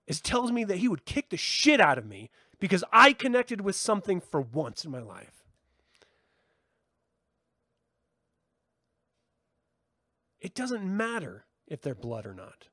is 0.07 0.21
tells 0.21 0.51
me 0.51 0.63
that 0.63 0.77
he 0.77 0.87
would 0.87 1.05
kick 1.05 1.29
the 1.29 1.37
shit 1.37 1.79
out 1.79 1.97
of 1.97 2.05
me 2.05 2.29
because 2.59 2.83
I 2.91 3.13
connected 3.13 3.61
with 3.61 3.75
something 3.75 4.19
for 4.19 4.41
once 4.41 4.85
in 4.85 4.91
my 4.91 5.01
life. 5.01 5.43
It 10.39 10.55
doesn't 10.55 10.83
matter 10.83 11.45
if 11.67 11.81
they're 11.81 11.95
blood 11.95 12.25
or 12.25 12.33
not. 12.33 12.67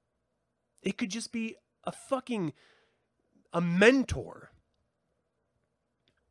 It 0.82 0.98
could 0.98 1.10
just 1.10 1.32
be 1.32 1.56
a 1.84 1.92
fucking 1.92 2.52
a 3.52 3.60
mentor. 3.60 4.50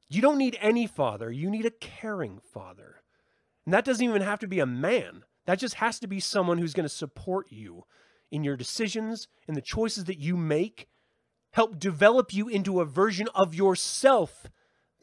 You 0.10 0.22
don't 0.22 0.38
need 0.38 0.58
any 0.62 0.86
father, 0.86 1.32
you 1.32 1.50
need 1.50 1.66
a 1.66 1.72
caring 1.72 2.40
father. 2.54 3.02
And 3.66 3.74
that 3.74 3.86
doesn't 3.86 4.06
even 4.06 4.22
have 4.22 4.40
to 4.40 4.48
be 4.48 4.60
a 4.60 4.66
man. 4.66 5.24
That 5.46 5.60
just 5.60 5.76
has 5.76 6.00
to 6.00 6.08
be 6.08 6.20
someone 6.20 6.58
who's 6.58 6.74
going 6.74 6.84
to 6.86 6.90
support 6.90 7.48
you 7.50 7.86
in 8.32 8.44
your 8.44 8.58
decisions 8.58 9.28
in 9.48 9.54
the 9.54 9.62
choices 9.62 10.06
that 10.06 10.20
you 10.20 10.36
make, 10.36 10.88
help 11.54 11.80
develop 11.80 12.34
you 12.34 12.50
into 12.50 12.82
a 12.82 12.86
version 12.86 13.28
of 13.34 13.56
yourself 13.56 14.48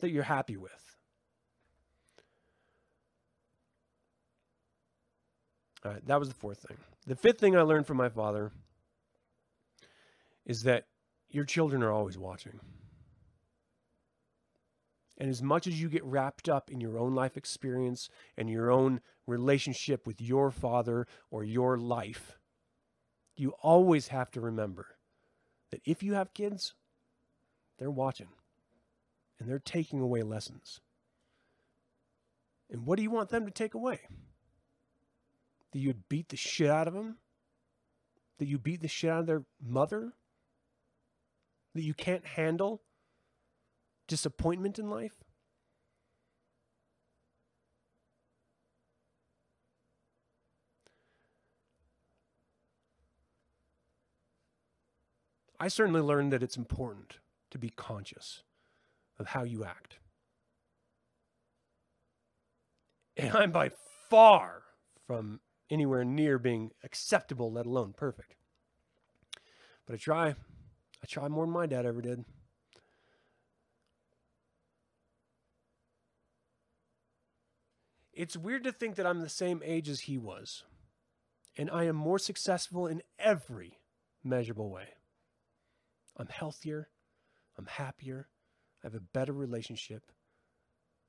that 0.01 0.11
you're 0.11 0.24
happy 0.24 0.57
with. 0.57 0.96
All 5.84 5.92
right, 5.92 6.07
that 6.07 6.18
was 6.18 6.28
the 6.28 6.34
fourth 6.34 6.59
thing. 6.68 6.76
The 7.07 7.16
fifth 7.16 7.38
thing 7.38 7.57
I 7.57 7.62
learned 7.62 7.86
from 7.86 7.96
my 7.96 8.09
father 8.09 8.53
is 10.44 10.64
that 10.64 10.84
your 11.30 11.44
children 11.44 11.82
are 11.82 11.92
always 11.92 12.18
watching. 12.18 12.61
And 15.16 15.30
as 15.30 15.42
much 15.42 15.66
as 15.66 15.80
you 15.80 15.88
get 15.88 16.05
wrapped 16.05 16.48
up 16.48 16.70
in 16.70 16.80
your 16.80 16.98
own 16.98 17.14
life 17.14 17.36
experience 17.36 18.09
and 18.36 18.51
your 18.51 18.70
own 18.70 19.01
relationship 19.26 20.07
with 20.07 20.20
your 20.20 20.51
father 20.51 21.07
or 21.30 21.44
your 21.44 21.78
life, 21.78 22.38
you 23.36 23.51
always 23.62 24.09
have 24.09 24.30
to 24.32 24.40
remember 24.40 24.96
that 25.71 25.81
if 25.85 26.03
you 26.03 26.14
have 26.14 26.35
kids, 26.35 26.75
they're 27.79 27.91
watching 27.91 28.29
and 29.39 29.49
they're 29.49 29.59
taking 29.59 30.01
away 30.01 30.23
lessons. 30.23 30.81
And 32.71 32.87
what 32.87 32.97
do 32.97 33.03
you 33.03 33.11
want 33.11 33.31
them 33.31 33.47
to 33.47 33.51
take 33.51 33.75
away? 33.75 34.01
That 35.73 35.79
you'd 35.79 36.09
beat 36.09 36.29
the 36.29 36.37
shit 36.37 36.71
out 36.71 36.89
of 36.89 36.95
them? 36.95 37.16
That 38.39 38.47
you 38.47 38.59
beat 38.59 38.83
the 38.83 38.89
shit 38.89 39.11
out 39.11 39.21
of 39.21 39.27
their 39.27 39.45
mother? 39.61 40.12
That 41.75 41.83
you 41.83 41.95
can't 41.95 42.25
handle 42.25 42.83
disappointment 44.07 44.79
in 44.79 44.91
life? 44.91 45.14
I 55.61 55.68
certainly 55.68 56.00
learned 56.00 56.32
that 56.32 56.42
it's 56.42 56.56
important 56.56 57.18
to 57.50 57.58
be 57.58 57.68
conscious 57.68 58.42
of 59.18 59.26
how 59.28 59.42
you 59.42 59.62
act. 59.62 59.98
And 63.14 63.36
I'm 63.36 63.52
by 63.52 63.70
far 64.08 64.62
from 65.06 65.40
anywhere 65.68 66.02
near 66.02 66.38
being 66.38 66.70
acceptable, 66.82 67.52
let 67.52 67.66
alone 67.66 67.92
perfect. 67.94 68.36
But 69.86 69.94
I 69.94 69.98
try. 69.98 70.28
I 70.28 71.06
try 71.06 71.28
more 71.28 71.44
than 71.44 71.52
my 71.52 71.66
dad 71.66 71.84
ever 71.84 72.00
did. 72.00 72.24
It's 78.14 78.36
weird 78.36 78.64
to 78.64 78.72
think 78.72 78.96
that 78.96 79.06
I'm 79.06 79.20
the 79.20 79.28
same 79.28 79.61
age 79.64 79.88
as 79.88 80.00
he 80.00 80.16
was, 80.16 80.64
and 81.56 81.70
I 81.70 81.84
am 81.84 81.96
more 81.96 82.18
successful 82.18 82.86
in 82.86 83.02
every 83.18 83.78
measurable 84.22 84.70
way. 84.70 84.88
I'm 86.21 86.29
healthier, 86.29 86.89
I'm 87.57 87.66
happier, 87.66 88.29
I 88.83 88.87
have 88.87 88.95
a 88.95 89.01
better 89.01 89.33
relationship, 89.33 90.03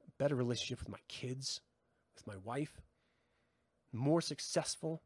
a 0.07 0.11
better 0.17 0.35
relationship 0.35 0.79
with 0.79 0.89
my 0.89 0.99
kids, 1.09 1.59
with 2.15 2.25
my 2.25 2.37
wife, 2.43 2.81
more 3.91 4.21
successful. 4.21 5.01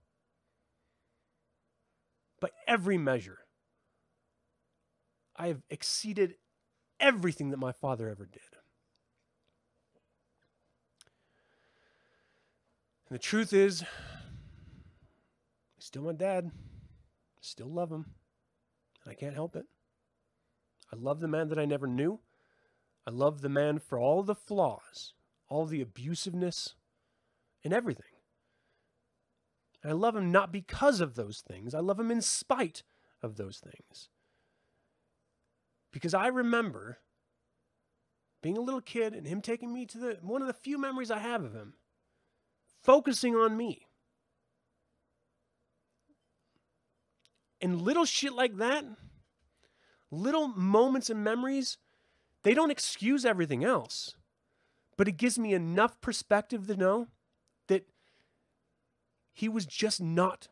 By 2.40 2.50
every 2.68 3.00
measure, 3.00 3.40
I 5.36 5.48
have 5.48 5.64
exceeded 5.72 6.36
everything 7.00 7.50
that 7.50 7.58
my 7.58 7.72
father 7.72 8.08
ever 8.08 8.26
did. 8.26 8.42
And 13.10 13.16
the 13.16 13.20
truth 13.20 13.54
is, 13.54 13.84
still 15.80 16.04
my 16.04 16.14
dad. 16.14 16.52
Still 17.42 17.72
love 17.72 17.92
him. 17.92 18.06
And 19.04 19.12
I 19.12 19.16
can't 19.16 19.36
help 19.36 19.56
it. 19.56 19.66
I 20.92 20.96
love 20.96 21.20
the 21.20 21.28
man 21.28 21.50
that 21.50 21.60
I 21.60 21.66
never 21.66 21.88
knew. 21.88 22.20
I 23.08 23.12
love 23.12 23.42
the 23.42 23.50
man 23.50 23.80
for 23.80 24.00
all 24.00 24.24
the 24.24 24.36
flaws, 24.36 25.14
all 25.48 25.66
the 25.66 25.84
abusiveness, 25.84 26.74
and 27.64 27.74
everything. 27.74 28.06
And 29.84 29.92
I 29.92 29.96
love 29.96 30.16
him 30.16 30.32
not 30.32 30.52
because 30.52 31.02
of 31.02 31.16
those 31.16 31.44
things, 31.48 31.76
I 31.76 31.80
love 31.80 32.00
him 32.00 32.12
in 32.12 32.22
spite 32.22 32.84
of 33.22 33.38
those 33.38 33.60
things. 33.60 34.10
Because 35.92 36.14
I 36.14 36.28
remember 36.28 36.98
being 38.42 38.58
a 38.58 38.62
little 38.62 38.82
kid 38.82 39.14
and 39.14 39.26
him 39.26 39.42
taking 39.42 39.74
me 39.74 39.86
to 39.86 39.98
the 39.98 40.18
one 40.22 40.42
of 40.42 40.48
the 40.48 40.54
few 40.54 40.78
memories 40.78 41.10
I 41.10 41.20
have 41.20 41.44
of 41.44 41.54
him, 41.54 41.74
focusing 42.82 43.36
on 43.36 43.58
me. 43.58 43.88
And 47.62 47.82
little 47.82 48.06
shit 48.06 48.34
like 48.34 48.58
that, 48.58 48.86
little 50.12 50.48
moments 50.48 51.10
and 51.10 51.24
memories, 51.24 51.78
they 52.44 52.54
don't 52.54 52.72
excuse 52.72 53.26
everything 53.26 53.64
else. 53.64 54.16
But 54.98 55.08
it 55.08 55.18
gives 55.18 55.38
me 55.38 55.54
enough 55.54 56.00
perspective 56.00 56.68
to 56.68 56.78
know 56.78 57.08
that 57.68 57.88
he 59.34 59.50
was 59.50 59.66
just 59.66 60.02
not 60.02 60.48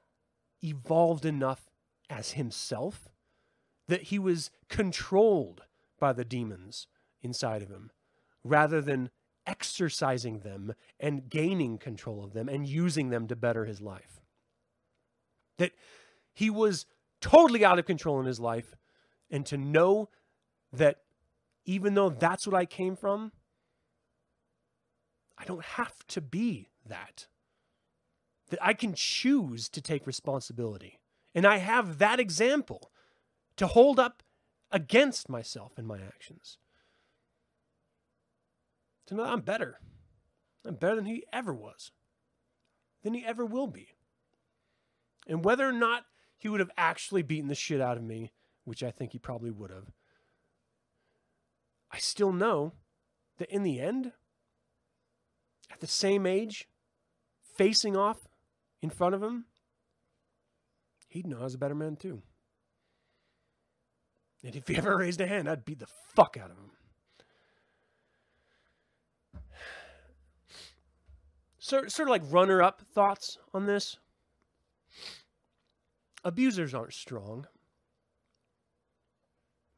evolved 0.62 1.26
enough 1.26 1.70
as 2.10 2.32
himself, 2.32 3.10
that 3.88 4.04
he 4.04 4.20
was 4.20 4.51
controlled 4.70 5.64
by 5.99 6.14
the 6.14 6.26
demons 6.26 6.88
inside 7.22 7.62
of 7.62 7.70
him 7.70 7.91
rather 8.43 8.82
than 8.82 9.10
exercising 9.45 10.39
them 10.39 10.74
and 10.99 11.30
gaining 11.30 11.78
control 11.78 12.24
of 12.24 12.34
them 12.34 12.49
and 12.49 12.68
using 12.68 13.10
them 13.10 13.28
to 13.28 13.36
better 13.36 13.66
his 13.66 13.82
life. 13.82 14.22
That 15.58 15.72
he 16.34 16.49
was 16.49 16.86
totally 17.22 17.64
out 17.64 17.80
of 17.80 17.86
control 17.86 18.20
in 18.20 18.26
his 18.26 18.39
life 18.39 18.76
and 19.30 19.45
to 19.45 19.57
know 19.57 20.09
that 20.71 20.97
even 21.65 21.93
though 21.93 22.09
that's 22.09 22.45
what 22.45 22.55
I 22.55 22.65
came 22.65 22.95
from, 22.95 23.32
I 25.38 25.45
don't 25.45 25.63
have 25.63 26.05
to 26.07 26.21
be 26.21 26.69
that. 26.86 27.28
That 28.49 28.59
I 28.61 28.74
can 28.74 28.93
choose 28.93 29.69
to 29.69 29.82
take 29.82 30.05
responsibility. 30.05 30.99
And 31.34 31.45
I 31.45 31.57
have 31.57 31.97
that 31.97 32.19
example 32.19 32.91
to 33.57 33.67
hold 33.67 33.99
up 33.99 34.21
against 34.71 35.30
myself 35.30 35.74
and 35.78 35.88
my 35.88 35.99
actions. 35.99 36.57
To 39.07 39.15
know 39.15 39.24
I'm 39.24 39.41
better. 39.41 39.80
I'm 40.65 40.76
better 40.76 40.95
than 40.95 41.05
he 41.05 41.26
ever 41.34 41.53
was, 41.53 41.91
than 43.03 43.13
he 43.13 43.26
ever 43.26 43.45
will 43.45 43.67
be. 43.67 43.89
And 45.28 45.43
whether 45.43 45.67
or 45.67 45.74
not 45.74 46.05
he 46.38 46.49
would 46.49 46.59
have 46.59 46.71
actually 46.78 47.21
beaten 47.21 47.47
the 47.47 47.55
shit 47.55 47.82
out 47.82 47.97
of 47.97 48.03
me 48.03 48.32
which 48.66 48.84
I 48.84 48.91
think 48.91 49.11
he 49.11 49.20
probably 49.20 49.51
would 49.51 49.72
have, 49.72 49.91
I 51.91 51.99
still 51.99 52.32
know 52.32 52.74
that 53.38 53.49
in 53.49 53.64
the 53.64 53.80
end, 53.80 54.14
at 55.72 55.80
the 55.80 55.88
same 55.88 56.26
age, 56.26 56.68
facing 57.55 57.95
off 57.95 58.28
in 58.82 58.89
front 58.89 59.16
of 59.16 59.22
him, 59.22 59.45
he'd 61.07 61.28
know 61.28 61.39
I 61.39 61.43
was 61.43 61.53
a 61.53 61.59
better 61.59 61.76
man 61.76 61.95
too. 61.95 62.22
And 64.43 64.55
if 64.55 64.68
he 64.68 64.76
ever 64.78 64.97
raised 64.97 65.22
a 65.22 65.28
hand, 65.28 65.47
I'd 65.47 65.66
beat 65.66 65.80
the 65.80 65.88
fuck 66.16 66.38
out 66.38 66.51
of 66.51 66.57
him. 66.57 66.72
sort, 71.59 71.91
sort 71.91 72.09
of 72.09 72.11
like 72.11 72.24
runner 72.30 72.61
up 72.61 72.82
thoughts 72.93 73.38
on 73.53 73.66
this. 73.66 73.97
Abusers 76.24 76.74
aren't 76.74 76.93
strong, 76.93 77.47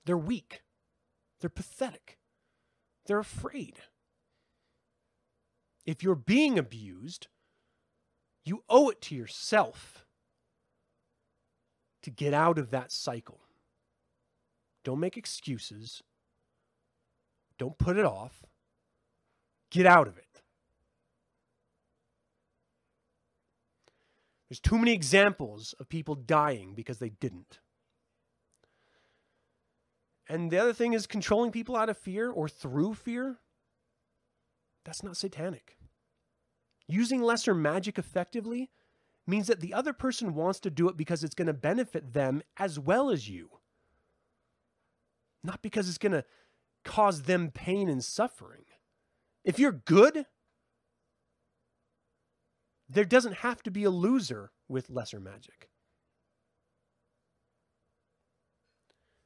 they're 0.05 0.17
weak, 0.17 0.61
they're 1.39 1.49
pathetic, 1.49 2.17
they're 3.05 3.19
afraid. 3.19 3.79
If 5.85 6.01
you're 6.01 6.15
being 6.15 6.57
abused, 6.57 7.27
you 8.43 8.63
owe 8.69 8.89
it 8.89 9.01
to 9.01 9.15
yourself 9.15 10.05
to 12.03 12.11
get 12.11 12.33
out 12.33 12.57
of 12.57 12.71
that 12.71 12.91
cycle. 12.91 13.41
Don't 14.83 14.99
make 14.99 15.17
excuses. 15.17 16.03
Don't 17.57 17.77
put 17.77 17.97
it 17.97 18.05
off. 18.05 18.45
Get 19.71 19.87
out 19.87 20.07
of 20.07 20.17
it. 20.17 20.41
There's 24.47 24.59
too 24.59 24.77
many 24.77 24.93
examples 24.93 25.73
of 25.79 25.89
people 25.89 26.13
dying 26.13 26.75
because 26.75 26.99
they 26.99 27.09
didn't. 27.09 27.59
And 30.27 30.49
the 30.49 30.57
other 30.57 30.73
thing 30.73 30.93
is 30.93 31.05
controlling 31.07 31.51
people 31.51 31.75
out 31.75 31.89
of 31.89 31.97
fear 31.97 32.29
or 32.31 32.49
through 32.49 32.95
fear. 32.95 33.37
That's 34.83 35.03
not 35.03 35.17
satanic. 35.17 35.77
Using 36.87 37.21
lesser 37.21 37.53
magic 37.53 37.97
effectively 37.97 38.71
means 39.27 39.47
that 39.47 39.59
the 39.59 39.73
other 39.73 39.93
person 39.93 40.35
wants 40.35 40.59
to 40.61 40.69
do 40.69 40.87
it 40.87 40.97
because 40.97 41.23
it's 41.23 41.35
going 41.35 41.47
to 41.47 41.53
benefit 41.53 42.13
them 42.13 42.43
as 42.57 42.79
well 42.79 43.09
as 43.09 43.27
you, 43.27 43.49
not 45.43 45.61
because 45.61 45.89
it's 45.89 45.97
going 45.97 46.11
to 46.11 46.25
cause 46.83 47.23
them 47.23 47.49
pain 47.51 47.89
and 47.89 48.03
suffering. 48.03 48.65
If 49.43 49.57
you're 49.57 49.71
good, 49.71 50.25
there 52.87 53.05
doesn't 53.05 53.37
have 53.37 53.63
to 53.63 53.71
be 53.71 53.83
a 53.83 53.89
loser 53.89 54.51
with 54.67 54.89
lesser 54.91 55.19
magic. 55.19 55.69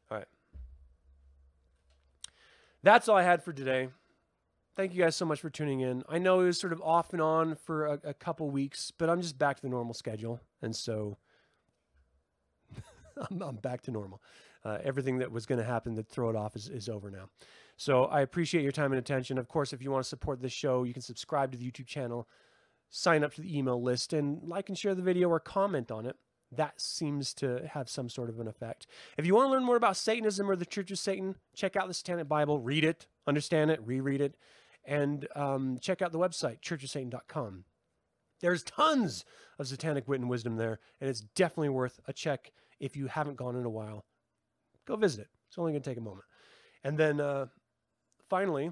All 0.09 0.17
right. 0.17 0.27
That's 2.83 3.07
all 3.09 3.17
I 3.17 3.23
had 3.23 3.43
for 3.43 3.53
today. 3.53 3.89
Thank 4.75 4.93
you 4.93 5.03
guys 5.03 5.15
so 5.15 5.25
much 5.25 5.41
for 5.41 5.49
tuning 5.49 5.81
in. 5.81 6.03
I 6.07 6.19
know 6.19 6.39
it 6.39 6.45
was 6.45 6.59
sort 6.59 6.71
of 6.71 6.81
off 6.81 7.11
and 7.11 7.21
on 7.21 7.55
for 7.55 7.85
a, 7.85 7.99
a 8.05 8.13
couple 8.13 8.49
weeks, 8.49 8.91
but 8.91 9.09
I'm 9.09 9.21
just 9.21 9.37
back 9.37 9.57
to 9.57 9.61
the 9.61 9.69
normal 9.69 9.93
schedule. 9.93 10.39
And 10.61 10.73
so 10.75 11.17
I'm, 13.29 13.41
I'm, 13.41 13.55
back 13.57 13.81
to 13.83 13.91
normal. 13.91 14.21
Uh, 14.63 14.77
everything 14.83 15.17
that 15.19 15.31
was 15.31 15.45
going 15.45 15.59
to 15.59 15.65
happen 15.65 15.95
to 15.95 16.03
throw 16.03 16.29
it 16.29 16.35
off 16.35 16.55
is, 16.55 16.69
is 16.69 16.87
over 16.87 17.11
now. 17.11 17.29
So 17.75 18.05
I 18.05 18.21
appreciate 18.21 18.63
your 18.63 18.71
time 18.71 18.91
and 18.91 18.99
attention. 18.99 19.37
Of 19.37 19.49
course, 19.49 19.73
if 19.73 19.81
you 19.81 19.91
want 19.91 20.03
to 20.03 20.09
support 20.09 20.41
this 20.41 20.53
show, 20.53 20.83
you 20.83 20.93
can 20.93 21.01
subscribe 21.01 21.51
to 21.51 21.57
the 21.57 21.69
YouTube 21.69 21.87
channel 21.87 22.27
sign 22.89 23.23
up 23.23 23.33
to 23.35 23.41
the 23.41 23.57
email 23.57 23.81
list 23.81 24.13
and 24.13 24.41
like 24.47 24.69
and 24.69 24.77
share 24.77 24.95
the 24.95 25.01
video 25.01 25.29
or 25.29 25.39
comment 25.39 25.91
on 25.91 26.05
it. 26.05 26.15
That 26.51 26.81
seems 26.81 27.33
to 27.35 27.67
have 27.73 27.89
some 27.89 28.09
sort 28.09 28.29
of 28.29 28.39
an 28.39 28.47
effect. 28.47 28.87
If 29.17 29.25
you 29.25 29.35
want 29.35 29.47
to 29.47 29.51
learn 29.51 29.63
more 29.63 29.75
about 29.75 29.97
Satanism 29.97 30.49
or 30.49 30.55
the 30.55 30.65
Church 30.65 30.89
of 30.89 30.97
Satan, 30.97 31.35
check 31.55 31.75
out 31.75 31.87
the 31.87 31.93
Satanic 31.93 32.27
Bible, 32.27 32.59
read 32.59 32.83
it, 32.83 33.05
understand 33.27 33.69
it, 33.69 33.79
reread 33.85 34.19
it, 34.19 34.35
and 34.83 35.27
um, 35.35 35.77
check 35.79 36.01
out 36.01 36.11
the 36.11 36.19
website, 36.19 36.61
churchofsatan.com. 36.61 37.65
There's 38.41 38.63
tons 38.63 39.25
of 39.59 39.67
satanic 39.67 40.07
wit 40.07 40.21
and 40.21 40.29
wisdom 40.29 40.55
there, 40.55 40.79
and 40.99 41.09
it's 41.09 41.21
definitely 41.21 41.69
worth 41.69 41.99
a 42.07 42.13
check 42.13 42.51
if 42.79 42.95
you 42.95 43.07
haven't 43.07 43.35
gone 43.35 43.55
in 43.55 43.65
a 43.65 43.69
while. 43.69 44.05
Go 44.85 44.95
visit 44.95 45.21
it. 45.21 45.27
It's 45.47 45.57
only 45.57 45.73
going 45.73 45.83
to 45.83 45.89
take 45.89 45.97
a 45.97 46.01
moment. 46.01 46.25
And 46.83 46.97
then 46.97 47.19
uh, 47.19 47.47
finally, 48.29 48.71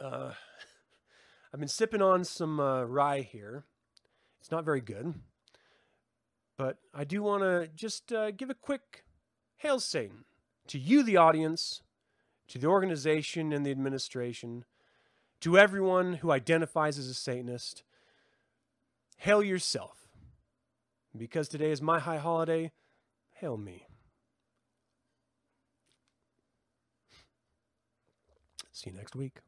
uh, 0.00 0.32
I've 1.52 1.60
been 1.60 1.68
sipping 1.68 2.02
on 2.02 2.24
some 2.24 2.60
uh, 2.60 2.82
rye 2.82 3.20
here. 3.20 3.64
It's 4.40 4.50
not 4.50 4.64
very 4.64 4.80
good, 4.80 5.14
but 6.56 6.78
I 6.94 7.04
do 7.04 7.22
want 7.22 7.42
to 7.42 7.68
just 7.74 8.12
uh, 8.12 8.30
give 8.30 8.50
a 8.50 8.54
quick 8.54 9.04
hail 9.58 9.80
Satan 9.80 10.24
to 10.68 10.78
you, 10.78 11.02
the 11.02 11.16
audience, 11.16 11.82
to 12.48 12.58
the 12.58 12.66
organization 12.66 13.52
and 13.52 13.64
the 13.64 13.70
administration, 13.70 14.64
to 15.40 15.58
everyone 15.58 16.14
who 16.14 16.30
identifies 16.30 16.98
as 16.98 17.08
a 17.08 17.14
Satanist. 17.14 17.82
Hail 19.18 19.42
yourself. 19.42 20.08
Because 21.16 21.48
today 21.48 21.70
is 21.70 21.80
my 21.80 21.98
high 21.98 22.18
holiday, 22.18 22.72
hail 23.32 23.56
me. 23.56 23.86
See 28.72 28.90
you 28.90 28.96
next 28.96 29.16
week. 29.16 29.40